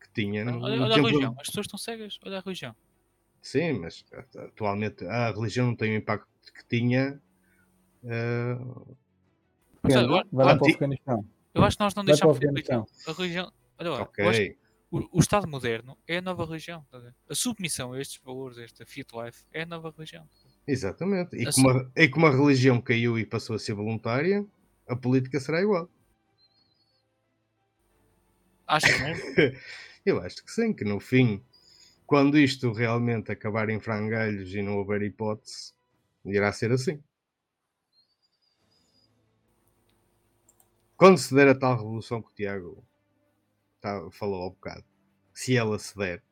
[0.00, 2.74] que tinha no, olha, olha a religião, as pessoas estão cegas, olha a religião.
[3.40, 4.04] Sim, mas
[4.36, 7.20] atualmente a religião não tem o impacto que tinha.
[8.02, 8.96] Uh...
[9.82, 11.24] Vai lá para o Afeganistão.
[11.54, 12.86] Eu acho que nós não deixamos de religião.
[13.06, 13.52] A religião.
[13.78, 14.56] Olha lá, okay
[14.90, 16.84] o, o, Estado moderno é a nova religião.
[16.90, 20.28] Tá a submissão a estes valores, a esta Fiat Life, é a nova religião.
[20.66, 21.36] Exatamente.
[21.36, 24.46] E, a como a, e como a religião caiu e passou a ser voluntária,
[24.86, 25.90] a política será igual.
[28.66, 29.24] Acho mesmo?
[30.04, 31.42] Eu acho que sim, que no fim,
[32.06, 35.74] quando isto realmente acabar em frangalhos e não houver hipótese,
[36.24, 37.02] irá ser assim.
[40.96, 42.87] Quando se der a tal revolução que o Tiago
[43.80, 44.84] tá, falou há bocado,
[45.34, 46.22] se ela se der,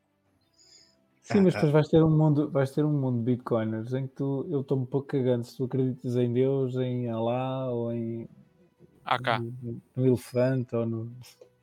[1.22, 4.06] Sim, mas Ah, depois vais ter um mundo, vais ter um mundo de bitcoiners em
[4.06, 7.92] que tu, eu estou um pouco cagando se tu acreditas em Deus, em Allah ou
[7.92, 8.28] em
[9.04, 9.28] AK.
[9.62, 11.12] no, no elefante ou no.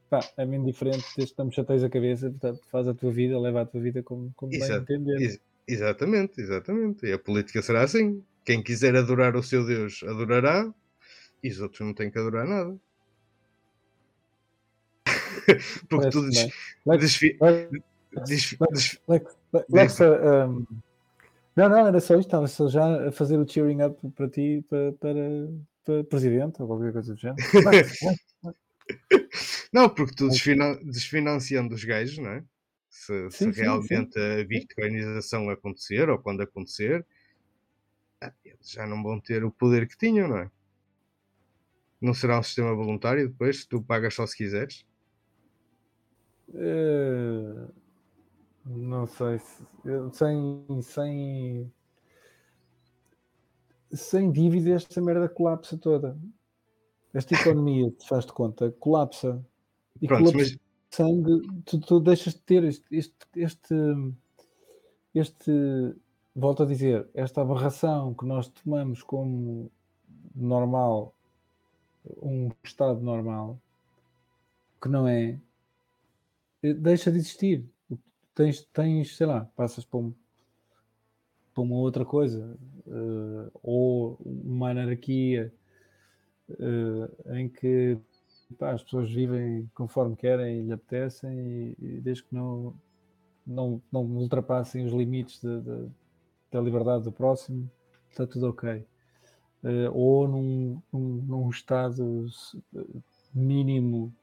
[0.09, 3.11] Pá, é bem diferente desde que não me chateias a cabeça, portanto, faz a tua
[3.11, 5.23] vida, leva a tua vida como, como bem entender.
[5.23, 7.05] Ex- exatamente, exatamente.
[7.05, 8.23] E a política será assim.
[8.45, 10.73] Quem quiser adorar o seu Deus, adorará,
[11.43, 12.79] e os outros não têm que adorar nada.
[15.89, 16.51] Porque tu des,
[16.99, 17.37] desfi,
[18.59, 19.37] Lex, Lex,
[19.69, 20.65] Lex, um,
[21.55, 24.65] não, não, era só isto, estava só já a fazer o cheering up para ti,
[24.69, 25.49] para, para,
[25.85, 27.37] para presidente ou qualquer coisa do género.
[27.69, 27.99] Lex,
[29.71, 32.43] Não, porque tu desfinan- desfinanciando os gajos, não é?
[32.89, 37.05] Se, se Sim, sim, realmente a bitcoinização acontecer ou quando acontecer,
[38.21, 40.51] ah, eles já não vão ter o poder que tinham, não é?
[41.99, 43.65] Não será um sistema voluntário depois?
[43.65, 44.85] Tu pagas só se quiseres?
[46.53, 47.67] Eh,
[48.65, 49.63] não sei se
[50.13, 51.73] sem, sem,
[53.91, 56.17] sem dívida esta merda colapsa toda.
[57.13, 59.43] Esta economia, te faz de conta, colapsa.
[60.01, 60.63] E Pronto, colapsa mas
[60.93, 63.75] sangue, tu, tu deixas de ter este, este, este,
[65.13, 65.51] este,
[66.35, 69.71] volto a dizer, esta aberração que nós tomamos como
[70.35, 71.15] normal,
[72.21, 73.59] um estado normal,
[74.81, 75.39] que não é,
[76.73, 77.65] deixa de existir.
[78.35, 80.13] Tens, tens sei lá, passas para, um-
[81.53, 82.57] para uma outra coisa,
[82.87, 85.53] eh, ou uma anarquia
[86.59, 87.97] eh, em que
[88.57, 92.73] pá, as pessoas vivem conforme querem e lhe apetecem e, e desde que não,
[93.45, 95.89] não, não ultrapassem os limites de- de-
[96.51, 97.69] da liberdade do próximo,
[98.09, 98.85] está tudo ok.
[99.63, 102.27] Eh, ou num, num, num estado
[103.33, 104.13] mínimo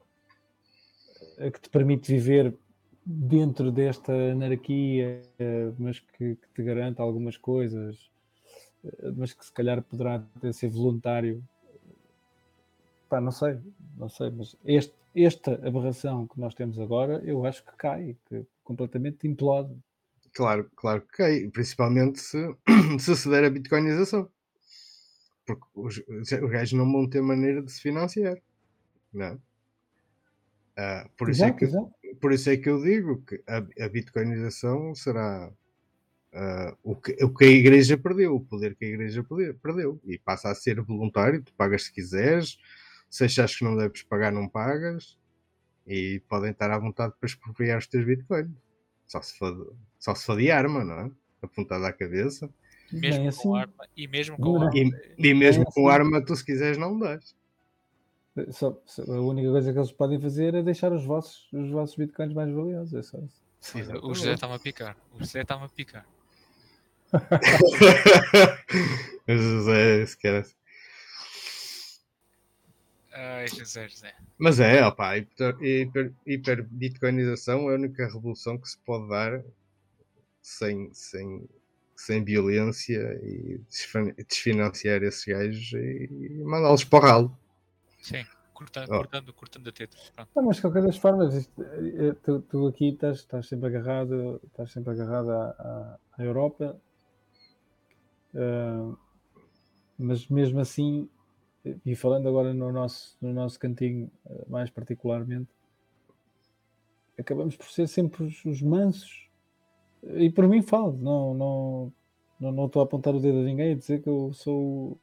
[1.49, 2.53] que te permite viver
[3.05, 8.09] dentro desta anarquia, eh, mas que, que te garante algumas coisas,
[8.83, 11.43] eh, mas que se calhar poderá até ser voluntário.
[13.09, 13.57] Pá, não sei,
[13.97, 18.45] não sei, mas este, esta aberração que nós temos agora, eu acho que cai, que
[18.63, 19.75] completamente implode.
[20.33, 22.37] claro, claro que cai, principalmente se,
[22.99, 24.29] se se der a bitcoinização.
[25.45, 28.37] Porque os, os gajos não vão ter maneira de se financiar.
[29.11, 29.37] Não é?
[30.83, 31.91] Ah, por, isso é Exato, que, exato.
[32.19, 35.51] por isso é que eu digo que a, a bitcoinização será
[36.33, 39.99] ah, o, que, o que a igreja perdeu, o poder que a igreja perde- perdeu.
[40.05, 42.57] E passa a ser voluntário, tu pagas se quiseres,
[43.09, 45.19] se achares que não deves pagar, não pagas,
[45.85, 48.49] e podem estar à vontade para expropriar os teus bitcoins.
[49.07, 51.11] Só se for, de- só se for de arma, não é?
[51.43, 52.49] Apontada à cabeça.
[52.91, 53.87] Mesmo Bem com assim, arma.
[53.95, 54.61] E mesmo com Não.
[54.67, 54.77] arma.
[54.77, 55.71] E, e mesmo assim.
[55.73, 57.35] com arma, tu se quiseres, não dás.
[58.51, 61.95] Só- só- a única coisa que eles podem fazer é deixar os vossos, os vossos
[61.95, 62.93] bitcoins mais valiosos.
[62.93, 63.41] É só isso.
[64.03, 64.97] O José está-me a picar.
[65.13, 66.05] O José está-me a picar.
[69.27, 70.55] José, se quer assim.
[73.13, 74.13] Ai, José, José.
[74.37, 79.43] Mas é, opa, a hiper, hiper, hiperbitcoinização é a única revolução que se pode dar
[80.41, 81.47] sem, sem,
[81.95, 83.59] sem violência e
[84.17, 87.37] desfinanciar esses gajos e, e mandá-los para o ralo.
[88.01, 88.23] Sim,
[88.53, 88.97] cortando, Oh.
[88.97, 89.97] cortando, cortando a teta.
[90.35, 94.39] Não, mas de qualquer das formas, isto, eh, tu, tu aqui estás, estás sempre agarrado,
[94.47, 96.79] estás sempre agarrado à, à- à Europa,
[98.33, 98.95] Ah,
[99.97, 101.07] mas mesmo assim,
[101.85, 105.49] e falando agora no nosso, no nosso cantinho eh, mais particularmente,
[107.19, 109.29] acabamos por ser sempre os, os mansos.
[110.03, 111.93] E por mim falo, não, não,
[112.39, 114.99] não, não estou a apontar o dedo a ninguém a dizer que eu sou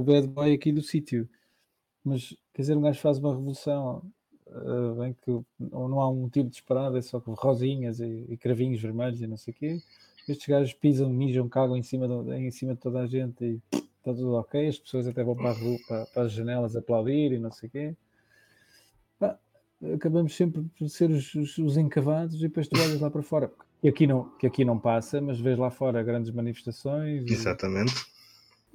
[0.00, 1.28] o, bad boy aqui do sítio.
[2.04, 4.02] Mas quer dizer, um gajo faz uma revolução
[4.50, 8.80] ah, em que não há um tiro disparado, é só com rosinhas e, e cravinhos
[8.80, 9.82] vermelhos e não sei o quê.
[10.28, 13.60] Estes gajos pisam, mijam, cagam em cima, do- em cima de toda a gente e
[13.72, 14.68] está tudo ok.
[14.68, 17.72] As pessoas até vão para, rua, para, para as janelas aplaudir e não sei o
[17.72, 17.96] quê.
[19.94, 23.48] Acabamos sempre por ser os, os, os encavados e depois tu olhas lá para fora.
[23.80, 27.24] Que aqui não, que aqui não passa, mas vês lá fora grandes manifestações.
[27.24, 27.92] e- Exatamente.
[27.94, 28.17] É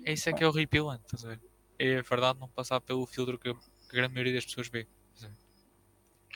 [0.05, 1.39] isso é que é horripilante, estás a ver?
[1.79, 3.59] É verdade não passar pelo filtro que a, que
[3.91, 4.87] a grande maioria das pessoas vê.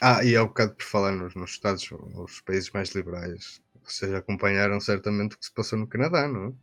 [0.02, 4.14] Ah, e há um bocado por falar nos, nos Estados, nos países mais liberais, vocês
[4.14, 6.54] acompanharam certamente o que se passou no Canadá, não é?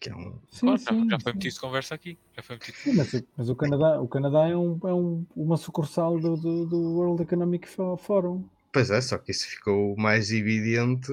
[0.00, 0.38] Que é um.
[0.52, 1.38] Sim, Claro, já- sim, já foi sim.
[1.38, 2.18] metido conversa aqui.
[2.36, 2.76] Já foi metido.
[2.76, 6.36] Sim, mas, o- mas o Canadá, o Canadá é, um, é um- uma sucursal do,
[6.36, 8.44] do, do World Economic Fo- Forum.
[8.72, 11.10] Pois é, só que isso ficou mais evidente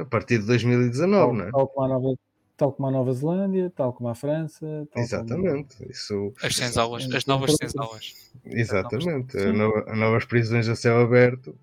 [0.00, 1.50] a partir de 2019, Tal, não é?
[1.50, 2.16] tal como a Nova,
[2.60, 4.86] tal como a Nova Zelândia, tal como a França.
[4.92, 5.76] Tal Exatamente.
[5.90, 8.30] Isso, As senzalas, as novas senzalas.
[8.44, 9.38] exatamente.
[9.38, 11.58] A as novas prisões a céu aberto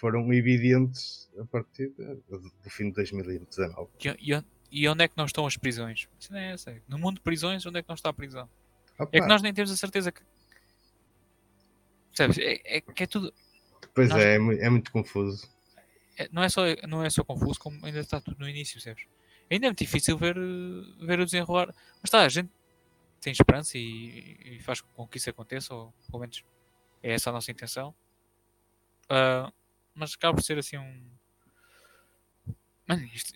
[0.00, 3.88] foram evidentes a partir de- do fim de 2019.
[4.04, 6.08] E, e- e onde é que não estão as prisões?
[6.18, 6.74] Isso não é essa.
[6.88, 8.48] No mundo de prisões, onde é que não está a prisão?
[8.98, 10.20] Opa, É que nós nem temos a certeza que.
[12.10, 12.38] Percebes?
[12.38, 13.32] É, é que é tudo.
[13.94, 15.48] pois nós- é, é, é muito confuso.
[16.18, 19.04] é- não, é só, não é só confuso, como ainda está tudo no início, percebes?
[19.50, 20.34] Ainda é muito difícil ver,
[21.00, 21.66] ver o desenrolar.
[21.68, 22.50] Mas está, a gente
[23.20, 26.44] tem esperança e, e faz com que isso aconteça, ou pelo menos
[27.02, 27.94] é essa a nossa intenção.
[29.08, 29.52] Ah,
[29.94, 31.06] mas acaba por ser assim um.
[32.88, 33.32] Mano, isto,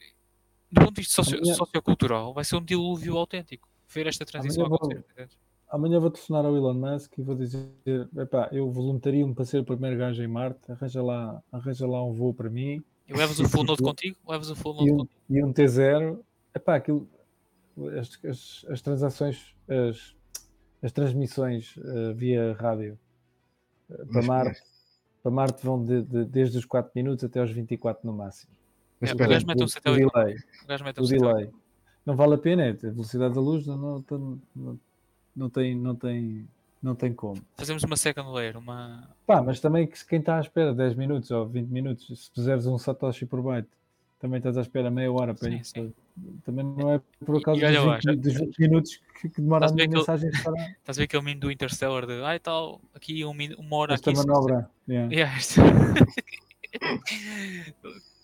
[0.71, 4.65] do ponto de vista socio- Amanhã- sociocultural, vai ser um dilúvio autêntico ver esta transição
[4.67, 5.13] Amanhã vou- acontecer.
[5.13, 5.39] entendes?
[5.69, 7.69] Amanhã vou telefonar ao Elon Musk e vou dizer:
[8.17, 12.13] epá, eu voluntario-me para ser o primeiro gajo em Marte, arranja lá, arranja lá um
[12.13, 14.17] voo para mim E levas o full node contigo?
[14.29, 15.21] Levas o full e node um, contigo?
[15.31, 16.21] e um T0.
[16.55, 17.09] Epá, aquilo,
[17.99, 20.15] as, as, as transações, as,
[20.83, 22.99] as transmissões eh, via rádio
[23.91, 24.61] eh, para Marte,
[25.23, 28.53] para Marte vão de- de- desde os 4 minutos até aos 24 no máximo.
[29.01, 30.05] Mas É, espera, o gajo mete um o, satélite.
[30.07, 30.37] o delay,
[30.99, 31.51] O o delay.
[32.07, 33.77] Não vale a pena, é, a velocidade da luz não,
[34.11, 34.81] não, não,
[35.37, 36.49] não tem, não, tem,
[36.83, 37.41] não tem como.
[37.57, 39.09] Fazemos uma second layer, uma.
[39.27, 42.31] Pá, mas também que se quem está à espera 10 minutos ou 20 minutos, se
[42.31, 43.69] puseres um Satoshi por byte,
[44.19, 45.65] também estás à espera meia hora para Sim, ir.
[45.65, 45.93] sim.
[46.45, 49.41] Também não é por causa olha dos, lá, 20, já- dos 20 minutos que, que
[49.41, 53.25] demora a mensagem para Estás a ver aquele meme do Interstellar de ai tal, aqui
[53.25, 54.19] um, uma hora esta aqui.
[54.21, 54.69] se- manobra.
[54.89, 55.15] Yeah.
[55.15, 55.61] Yeah, isto-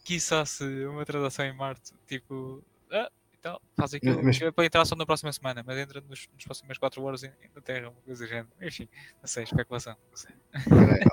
[0.05, 2.63] Quiçá-se uma transação em Marte, tipo,
[2.93, 3.11] ah,
[3.47, 6.29] e tal, faz aquilo, Mas- é para entrar só na próxima semana, mas entra nos,
[6.35, 8.49] nos próximas 4 horas em- na Terra, uma coisa género.
[8.61, 8.89] Enfim,
[9.21, 9.97] não sei, especulação.
[10.11, 10.35] Não sei.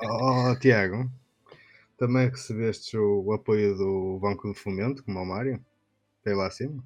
[0.04, 1.10] Oh, oh, Tiago,
[1.98, 5.64] também recebeste o, apoio do Banco de Fomento, como o Mário?
[6.24, 6.84] Tem lá acima?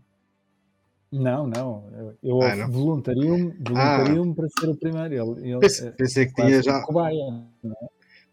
[1.11, 1.89] Não, não.
[1.93, 5.13] Eu, eu Ah, voluntario-me voluntario para ser o primeiro.
[5.13, 7.45] Ele, ele, Pensei, é pensei que tinha já, cobaia.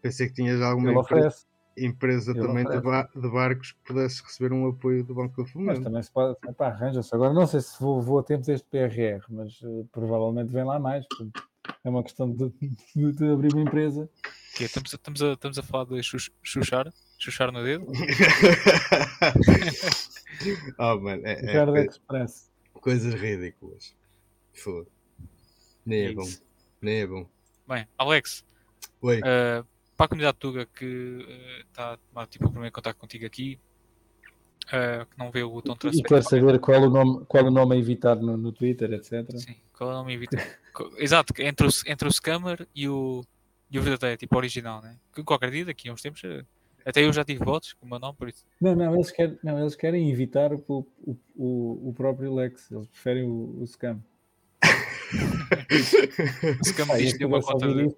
[0.01, 1.45] pensei que tinhas alguma Ele empresa, oferece.
[1.77, 5.41] Empresa Ele também de, ba- de barcos que pudesse receber um apoio do Banco de
[5.43, 5.81] Mas Fomento.
[5.83, 6.37] também se pode.
[6.59, 7.13] Arranja-se.
[7.13, 10.79] Agora não sei se vou, vou a tempo deste PRR, mas eh, provavelmente vem lá
[10.79, 11.05] mais.
[11.83, 12.49] É uma questão de,
[12.95, 14.09] de- de abrir uma empresa.
[14.55, 16.01] Que é, estamos, a, estamos, a, estamos a falar de
[16.41, 17.85] chuchar, chuchar no dedo.
[20.79, 22.51] oh, mano, é, é coi- Express.
[22.73, 23.95] coisas ridículas.
[24.53, 24.87] Foda.
[25.85, 26.29] Nem é, É bom.
[26.81, 27.27] Nem é bom.
[27.67, 28.43] Bem, Alex,
[29.01, 29.21] Oi.
[29.23, 29.63] eh,
[29.97, 33.59] para a comunidade Tuga que eh, está a tomar tipo, o primeiro contato contigo aqui,
[34.71, 36.03] eh, que não vê o botão E transfer.
[36.03, 39.25] quer saber qual o nome, qual o nome a evitar no, no Twitter, etc.
[39.37, 40.37] Sim, qual é o nome evita?
[40.73, 43.23] Co- Exato, entre o, entre o scammer e o,
[43.71, 44.97] e o verdadeiro, tipo original, né?
[45.13, 46.43] Que qualquer dia, daqui a uns tempos, eh,
[46.85, 48.43] até eu já tive bots com o meu nome, por isso.
[48.61, 52.69] Não, não, eles querem, não, eles querem evitar o, o, o, o próprio Lex.
[52.71, 54.03] Eles preferem o, o scam.
[56.61, 57.95] O scam Pá, diz que tem uma a conta de,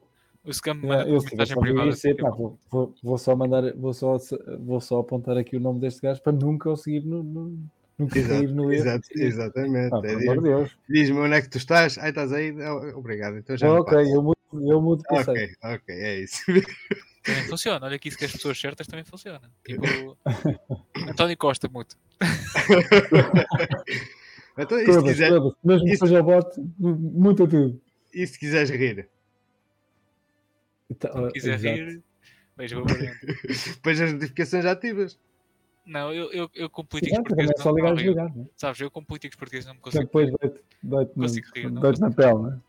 [0.47, 1.89] O scam é, manda eu se mensagem privada.
[1.89, 1.97] epá,
[2.31, 4.17] tipo, vou, vou, vou só mandar, vou só,
[4.59, 7.59] vou só apontar aqui o nome deste gajo para nunca o seguir no, no,
[7.99, 8.81] nunca Exato, cair no erro.
[8.81, 9.89] exato, exatamente.
[9.89, 10.69] Pá, É.
[10.89, 11.97] Diz-me onde é que tu estás.
[11.97, 12.51] Ai, estás aí?
[12.53, 13.37] Oh, Obrigado.
[13.37, 15.03] Então já ok, eu mudo, eu mudo.
[15.09, 16.41] Ok, ok, é isso.
[17.23, 17.85] Também funciona.
[17.85, 19.41] Olha que isso que as pessoas certas também funciona.
[19.65, 20.17] Tipo,
[21.09, 21.97] António Costa, muito.
[24.57, 25.53] então, e se, Todas, quiser, todas.
[25.63, 26.47] Mesmo que isso- seja bot,
[26.79, 27.81] muda tudo.
[28.13, 29.09] e se quiseres rir?
[30.89, 31.76] Então, Se quiser exato.
[31.76, 32.03] rir,
[32.57, 32.76] veja.
[33.76, 35.19] Depois as notificações ativas.
[35.85, 38.38] Não, eu, eu, eu com políticos Exato, também portugueses é só não, ligar e desligar.
[38.38, 38.45] Né?
[38.57, 42.01] Sabes, eu com políticos portugueses não me consigo depois dói-te dói-te Não consigo rir, dói-te
[42.01, 42.59] na pele, né?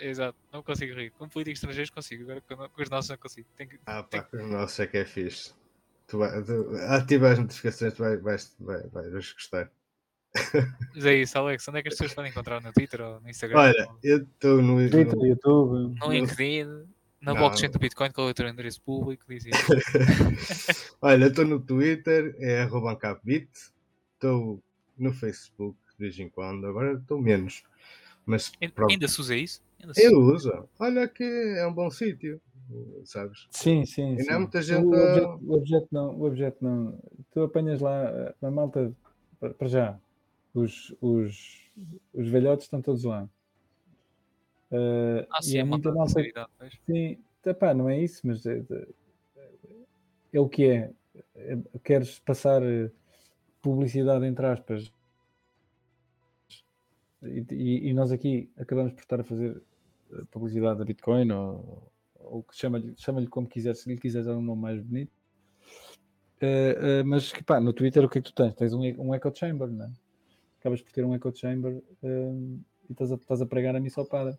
[0.00, 1.10] Exato, não consigo rir.
[1.10, 3.46] Com políticos estrangeiros consigo, agora com, com os nossos não consigo.
[3.56, 5.52] Tenho que, Ah, pá, nossa, é que é fixe.
[6.06, 9.70] Tu vai, tu, ativa as notificações, tu vai, vais, vai, vais gostar.
[10.94, 11.66] Mas é isso, Alex.
[11.68, 12.60] Onde é que as pessoas podem encontrar?
[12.62, 13.58] No Twitter ou no Instagram?
[13.58, 15.98] Olha, ou eu estou no, Twitter, no- YouTube.
[16.00, 16.86] no LinkedIn?
[17.22, 17.40] Na Não.
[17.40, 19.24] blockchain do Bitcoin, qual é o teu endereço público?
[19.28, 19.56] Diz isso.
[21.00, 23.48] Olha, estou no Twitter, é arroba ancapbit.
[24.14, 24.60] Estou
[24.98, 27.62] no Facebook de vez em quando, agora estou menos.
[28.26, 29.62] Mas Ainda- pronto, Ainda se usa isso?
[29.80, 30.68] Ainda se eu uso.
[30.78, 32.40] Olha que é um bom sítio,
[33.04, 33.46] sabes?
[33.50, 34.30] Sim, sim, Ainda sim.
[34.30, 36.98] há muita gente O a- objeto, o objeto não, o objeto não.
[37.32, 38.92] Tu apanhas lá eh, a malta
[39.38, 39.98] para para já.
[40.54, 41.70] Os, os,
[42.12, 43.28] os velhotes estão todos lá.
[44.72, 46.50] Ah, e sim, há é uma malta seriedade.
[46.58, 46.72] pois.
[46.86, 48.88] Sim, epá, não é isso, mas é, é-
[50.32, 50.90] é o que é.
[51.34, 52.90] É- Queres passar eh,
[53.60, 54.90] publicidade entre aspas
[57.22, 59.62] e, e- e nós aqui acabamos por estar a fazer
[60.12, 64.36] eh, publicidade da Bitcoin ou, ou que chama-lhe chama como quiser, se lhe quiseres dar
[64.36, 65.12] um nome mais bonito.
[66.40, 68.54] Eh, eh, mas que pá, no Twitter o que é que tu tens?
[68.54, 69.92] Tens um, e- um echo chamber, não é?
[70.60, 72.32] Acabas por ter um echo chamber eh,
[72.88, 74.36] e estás a, estás a pregar a missão para.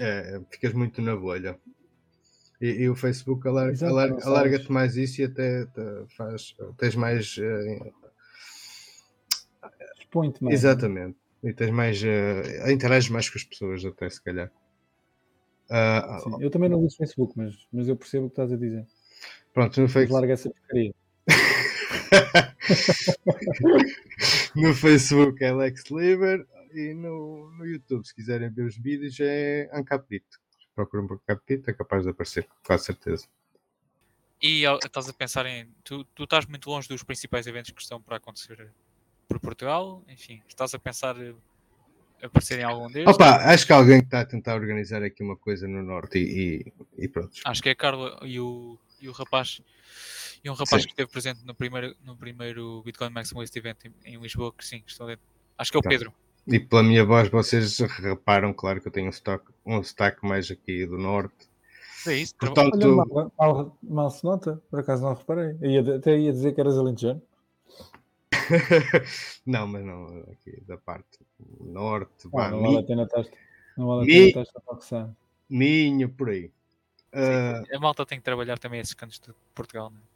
[0.00, 1.58] É, ficas muito na bolha.
[2.60, 5.82] E, e o Facebook alar- alar- alarga-te mais isso e até, até
[6.16, 6.54] faz.
[6.78, 7.36] Tens mais.
[7.38, 7.92] eh,
[9.98, 10.54] Expõe-te mais.
[10.54, 11.18] exatamente.
[11.42, 12.02] E tens mais.
[12.02, 14.50] eh, interages mais com as pessoas, até se calhar.
[15.68, 18.56] Ah, Sim, eu também não uso Facebook, mas, mas eu percebo o que estás a
[18.56, 18.86] dizer.
[19.52, 20.12] pronto, no Facebook.
[20.14, 20.94] larga essa porcaria.
[24.54, 29.68] no Facebook é Lex Liber e no, no YouTube, se quiserem ver os vídeos, é
[29.72, 30.38] Ancapito.
[30.74, 33.26] Procuram por Ancapito, é capaz de aparecer, com certeza.
[34.42, 35.66] E estás a pensar em.
[35.82, 38.70] Tu, tu estás muito longe dos principais eventos que estão para acontecer
[39.26, 40.04] por Portugal.
[40.08, 41.34] Enfim, estás a pensar eh,
[42.22, 43.08] aparecer em algum deles?
[43.08, 46.66] Opa, acho que alguém que está a tentar organizar aqui uma coisa no Norte e,
[46.98, 47.32] e, e pronto.
[47.44, 49.62] Acho que é a Carla e o, e o rapaz.
[50.44, 50.88] E um rapaz Sim.
[50.88, 54.82] que esteve presente no primeiro, no primeiro Bitcoin Maximalist Event em, em Lisboa, que sim,
[54.86, 55.24] estão dentro.
[55.56, 55.88] Acho que é o Tá.
[55.88, 56.12] Pedro.
[56.46, 60.50] E pela minha voz, vocês reparam, claro, que eu tenho um sotaque, um sotaque mais
[60.50, 61.48] aqui do Norte.
[62.06, 62.34] É isso.
[62.36, 65.56] Portanto, Olha, mal, mal, mal se nota, por acaso não reparei.
[65.60, 67.20] Eu ia- até ia dizer que eras alentejano.
[69.44, 71.18] não, mas não, aqui da parte
[71.60, 73.24] norte, Ah, não vale a pena estar
[73.76, 75.10] não vale a pena estar a.
[75.48, 76.50] Minho, por aí.
[77.12, 80.15] Ah, A malta tem que trabalhar também esses cantos de Portugal, não é?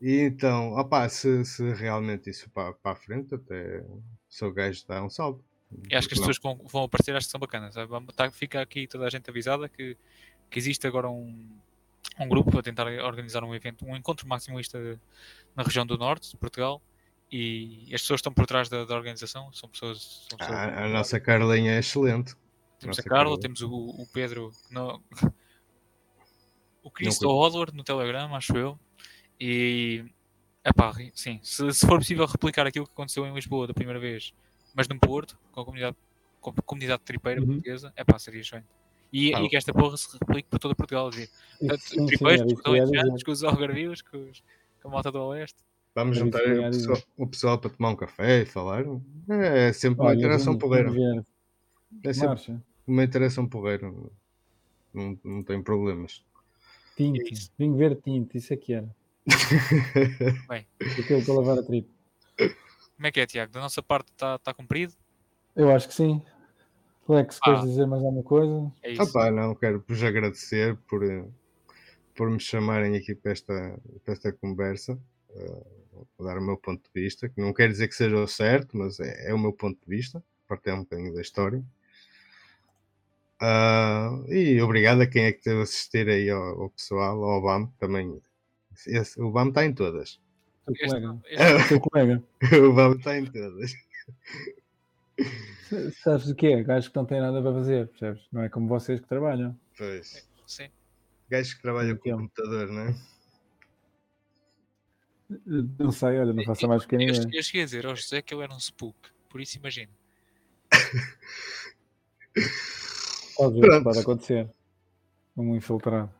[0.00, 3.84] E então, opá, se, se realmente isso para, para a frente, até
[4.28, 5.44] sou gajo de dar um salto.
[5.90, 7.74] E acho que as pessoas que vão, aparecer acho que são bacanas.
[8.14, 9.96] tá- fica aqui toda a gente avisada que,
[10.48, 11.58] que existe agora um,
[12.20, 14.98] um grupo para tentar organizar um evento, um encontro maximalista de-
[15.54, 16.80] na região do norte de Portugal.
[17.30, 20.26] E as pessoas que estão por trás da, da organização são pessoas.
[20.28, 22.36] São pessoas A, a nossa Carlinha é excelente.
[22.78, 23.40] temos a nossa Carla, Carla.
[23.40, 25.02] temos o, o Pedro, no,
[26.84, 27.28] o Cristo.
[27.28, 28.78] Odward no Telegram, acho eu.
[29.40, 30.04] E
[30.64, 34.32] epá, sim, se, se for possível replicar aquilo que aconteceu em Lisboa da primeira vez,
[34.74, 35.96] mas no Porto, com a comunidade,
[36.40, 37.46] com a comunidade tripeira Uhum.
[37.46, 38.66] portuguesa, é pá, seria excelente.
[39.12, 41.10] E, Ah, e que esta porra se replique por toda Portugal.
[41.10, 42.52] Tanto Sim, sim, tripeiros,
[42.92, 44.42] era com os algarvios, com, os,
[44.82, 45.58] com a malta do Oeste.
[45.94, 48.84] Vamos juntar o pessoal, o pessoal para tomar um café e falar.
[49.28, 50.90] É sempre uma Olha, interação porreira.
[52.04, 52.62] É sempre Marcha.
[52.86, 53.90] uma interação porreira.
[54.92, 56.22] Não, não tem problemas.
[56.96, 57.20] Tinto.
[57.22, 57.36] É.
[57.58, 58.94] Vinho verde tinto, isso é que era.
[60.48, 61.88] Bem, Aquilo para lavar a tripa.
[62.36, 63.52] como é que é, Tiago?
[63.52, 64.92] Da nossa parte está tá cumprido?
[65.54, 66.22] Eu acho que sim.
[67.08, 67.64] Lex, queres Ah.
[67.64, 68.72] dizer mais alguma coisa?
[68.82, 69.02] É isso.
[69.02, 71.24] Opa, não, quero vos agradecer por, eh,
[72.14, 74.98] por me chamarem aqui para esta, para esta conversa.
[76.18, 78.76] vou dar o meu ponto de vista, que não quer dizer que seja o certo,
[78.76, 81.62] mas é, é o meu ponto de vista, partilhar um bocadinho da história.
[83.40, 87.40] Ah, e obrigado a quem é que esteve a assistir aí ao, ao pessoal, ao
[87.42, 88.20] BAM também.
[88.86, 90.20] Esse- o BAM está em todas.
[90.66, 91.20] Teu Este- colega.
[91.26, 92.24] este- Teu colega.
[92.68, 93.72] O BAM está em todas.
[96.02, 96.62] Sabes o que é?
[96.62, 98.26] Gajos que não têm nada para fazer, percebes?
[98.32, 99.58] Não é como vocês que trabalham.
[99.76, 100.26] Pois.
[100.46, 100.68] sim.
[101.30, 102.18] Gajos que trabalham com Entendo.
[102.22, 102.94] computador, não é?
[105.78, 107.20] Não sei, olha, não faça mais que Eu, ninguém.
[107.32, 108.96] eu cheguei a dizer ao José que ele era um spook,
[109.28, 109.90] por isso imagina.
[113.36, 114.48] Pode, pode acontecer.
[115.36, 116.10] Um infiltrado.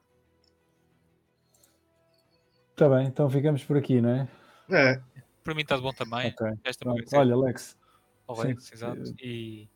[2.77, 4.28] Está bem, então ficamos por aqui, não é?
[4.70, 5.01] É,
[5.43, 6.28] Para mim está de bom também.
[6.28, 6.47] Ok.
[6.62, 7.74] Esta Olha, Alex.
[8.28, 9.15] Alex, exato.
[9.19, 9.66] E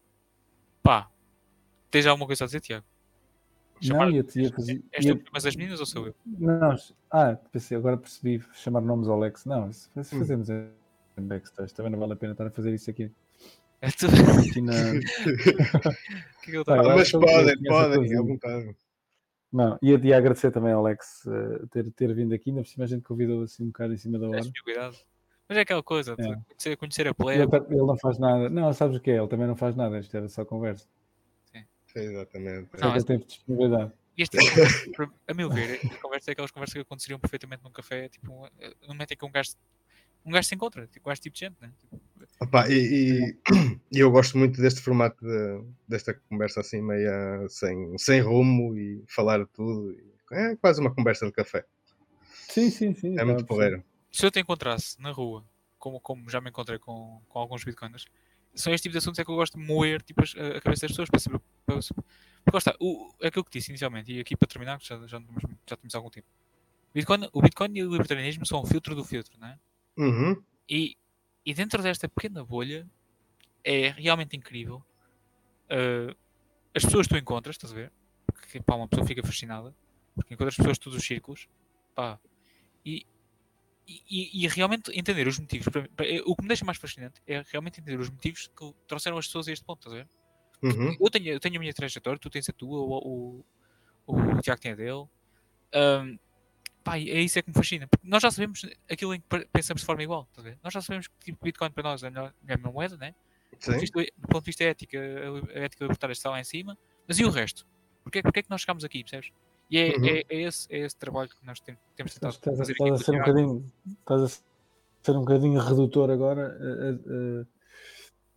[0.83, 1.09] pá,
[1.91, 2.85] tens alguma coisa a dizer, Tiago?
[3.83, 4.85] não, ia, ia fazer.
[4.93, 6.15] És ia- chamas as meninas ou sou eu?
[6.27, 6.77] Não,
[7.11, 9.47] ah, pensei, agora percebi chamar nomes ao Alex.
[9.47, 10.19] Não, isso se Hum.
[10.19, 10.71] fazemos em
[11.17, 13.11] backstage, também não vale a pena estar a fazer isso aqui.
[13.81, 14.09] É tu.
[14.47, 14.75] aqui na...
[14.93, 18.77] O que é que eu estava eu mas podem, podem, à vontade.
[19.53, 22.85] Não, ia, ia agradecer também ao Alex eh, ter, ter vindo aqui, ainda por cima
[22.85, 24.41] a gente convidou assim um bocado em cima da hora.
[25.49, 26.37] Mas é aquela coisa, de É.
[26.47, 27.57] conhecer, conhecer a Ele, plebe.
[27.69, 28.49] ele não faz nada.
[28.49, 29.17] Não, sabes o que é?
[29.17, 30.87] Ele também não faz nada, isto era só conversa.
[31.93, 32.69] Exatamente.
[32.79, 33.93] Só Não, que é- ele teve disponibilidade.
[34.17, 34.55] E este tipo
[35.09, 38.47] de a meu ver, a conversa é aquelas conversas que aconteceriam perfeitamente num café, tipo,
[38.61, 39.51] eh, no momento em que um gajo,
[40.25, 41.73] um gajo se encontra, tipo, um gajo tipo de gente, né?
[41.81, 42.01] Tipo,
[42.41, 43.37] Opa, e, e-
[43.93, 49.05] e eu gosto muito deste formato de- desta conversa assim meia sem, sem rumo e
[49.07, 49.95] falar tudo.
[50.33, 51.65] É quase uma conversa de café.
[52.49, 53.19] Sim, sim, sim.
[53.19, 53.85] É muito porreiro.
[54.11, 55.45] se eu te encontrasse na rua,
[55.79, 58.07] como, como já me encontrei com, com alguns bitcoiners,
[58.55, 60.93] são este tipo de assuntos é que eu gosto de moer tipo, a, cabeça das
[60.93, 61.41] pessoas para saber.
[61.67, 61.79] Para,
[62.45, 65.23] porque está, o, é aquilo que disse inicialmente, e aqui para terminar, já, já,
[65.69, 66.27] já temos algum tempo.
[66.95, 69.59] Bitcoin, o Bitcoin e o libertarianismo são o filtro do filtro, não é?
[69.97, 70.43] Uhum.
[70.69, 70.97] E,
[71.45, 72.87] e dentro desta pequena bolha
[73.65, 74.85] é realmente incrível
[75.71, 76.17] uh,
[76.75, 77.93] as pessoas que tu encontras, estás a ver?
[78.27, 79.75] Porque pá, uma pessoa fica fascinada
[80.15, 81.49] porque encontra as pessoas de todos os círculos
[81.95, 82.19] pá,
[82.85, 83.07] e,
[83.87, 85.69] e, e realmente entender os motivos.
[85.69, 89.19] para- para- o que me deixa mais fascinante é realmente entender os motivos que trouxeram
[89.19, 90.09] as pessoas a este ponto, estás a ver?
[90.63, 90.97] Uhum.
[91.01, 93.45] Eu tenho, eu tenho a minha trajetória, tu tens a tua, o,
[94.07, 95.07] o, o Tiago tem a dele.
[95.73, 96.19] Ahm,
[96.85, 97.87] pá, e é isso é que me fascina.
[97.87, 100.29] Porque nós já sabemos aquilo em que pe- pensamos de forma igual.
[100.37, 100.59] a ver?
[100.63, 103.15] Nós já sabemos que tipo, Bitcoin para nós é a melhor, a melhor moeda, né?
[103.51, 103.81] Do ponto, de Sim.
[103.81, 106.77] vista, do ponto de vista ética, a a ética libertária está lá em cima.
[107.07, 107.67] Mas e o resto?
[108.03, 109.31] Porquê, porquê é que nós chegamos aqui, percebes?
[109.71, 110.07] E é, Uhum.
[110.07, 112.73] é, é esse, é esse trabalho que nós tem- temos tentado Estás, estás a, fazer
[112.73, 112.83] aqui.
[112.85, 114.29] estás a ser um bocadinho, estás a
[115.03, 117.47] ser um bocadinho redutor agora, eh, eh,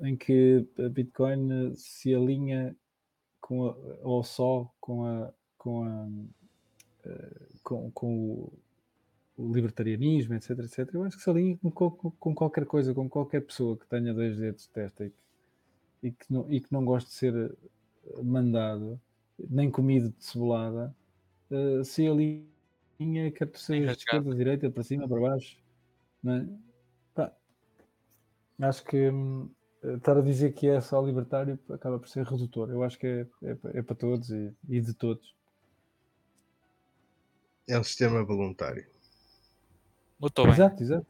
[0.02, 2.76] eh, em que a Bitcoin se alinha
[3.40, 6.08] com a, ou só com a com a
[7.64, 8.54] com, com o,
[9.38, 10.94] o libertarianismo, etc, etc.
[10.94, 14.14] Eu acho que se alinha com, com, com qualquer coisa, com qualquer pessoa que tenha
[14.14, 15.18] dois dedos de testa e que,
[16.04, 19.00] e que, não, e que não goste de ser eh, mandado,
[19.50, 20.96] nem comido de cebolada,
[21.50, 25.58] eh, se alinha, quer tu sejas de esquerda, direita, para cima, para baixo.
[26.22, 26.48] Não é?
[27.16, 27.34] Pá,
[28.62, 29.50] acho que hum,
[29.84, 32.70] estar a dizer que é só libertário acaba por ser redutor.
[32.70, 35.36] Eu acho que é, é, é para todos e, e de todos.
[37.68, 38.86] É um sistema voluntário.
[40.20, 40.52] Muito bem.
[40.52, 41.08] Exato, exato.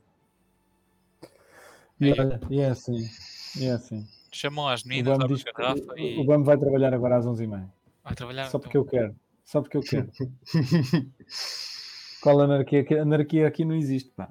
[2.00, 2.22] E É.
[2.22, 3.10] olha, e é assim.
[3.58, 4.08] E é assim.
[4.32, 7.70] Chamam as O meninas, abre a garrafa e o BAM vai trabalhar agora às 11h30.
[8.04, 8.44] vai trabalhar.
[8.46, 8.60] Só então.
[8.62, 9.16] porque eu quero.
[9.46, 10.10] Só porque eu quero.
[12.22, 12.86] Qual anarquia?
[13.02, 14.30] Anarquia aqui não existe, pá.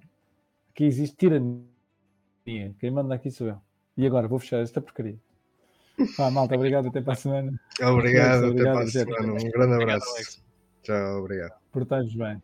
[0.70, 1.64] Aqui existe tirania.
[2.80, 3.60] Quem manda aqui sou eu.
[3.96, 5.18] E agora vou fechar esta porcaria.
[6.16, 6.88] Pá, malta, obrigado.
[6.88, 7.60] Até para a semana.
[7.80, 9.32] Obrigado, até Obrigado, para a semana.
[9.32, 10.10] Um grande Obrigado, abraço.
[10.10, 10.42] Alex.
[10.82, 11.61] Tchau, obrigado.
[11.72, 12.40] Portai-vos bem.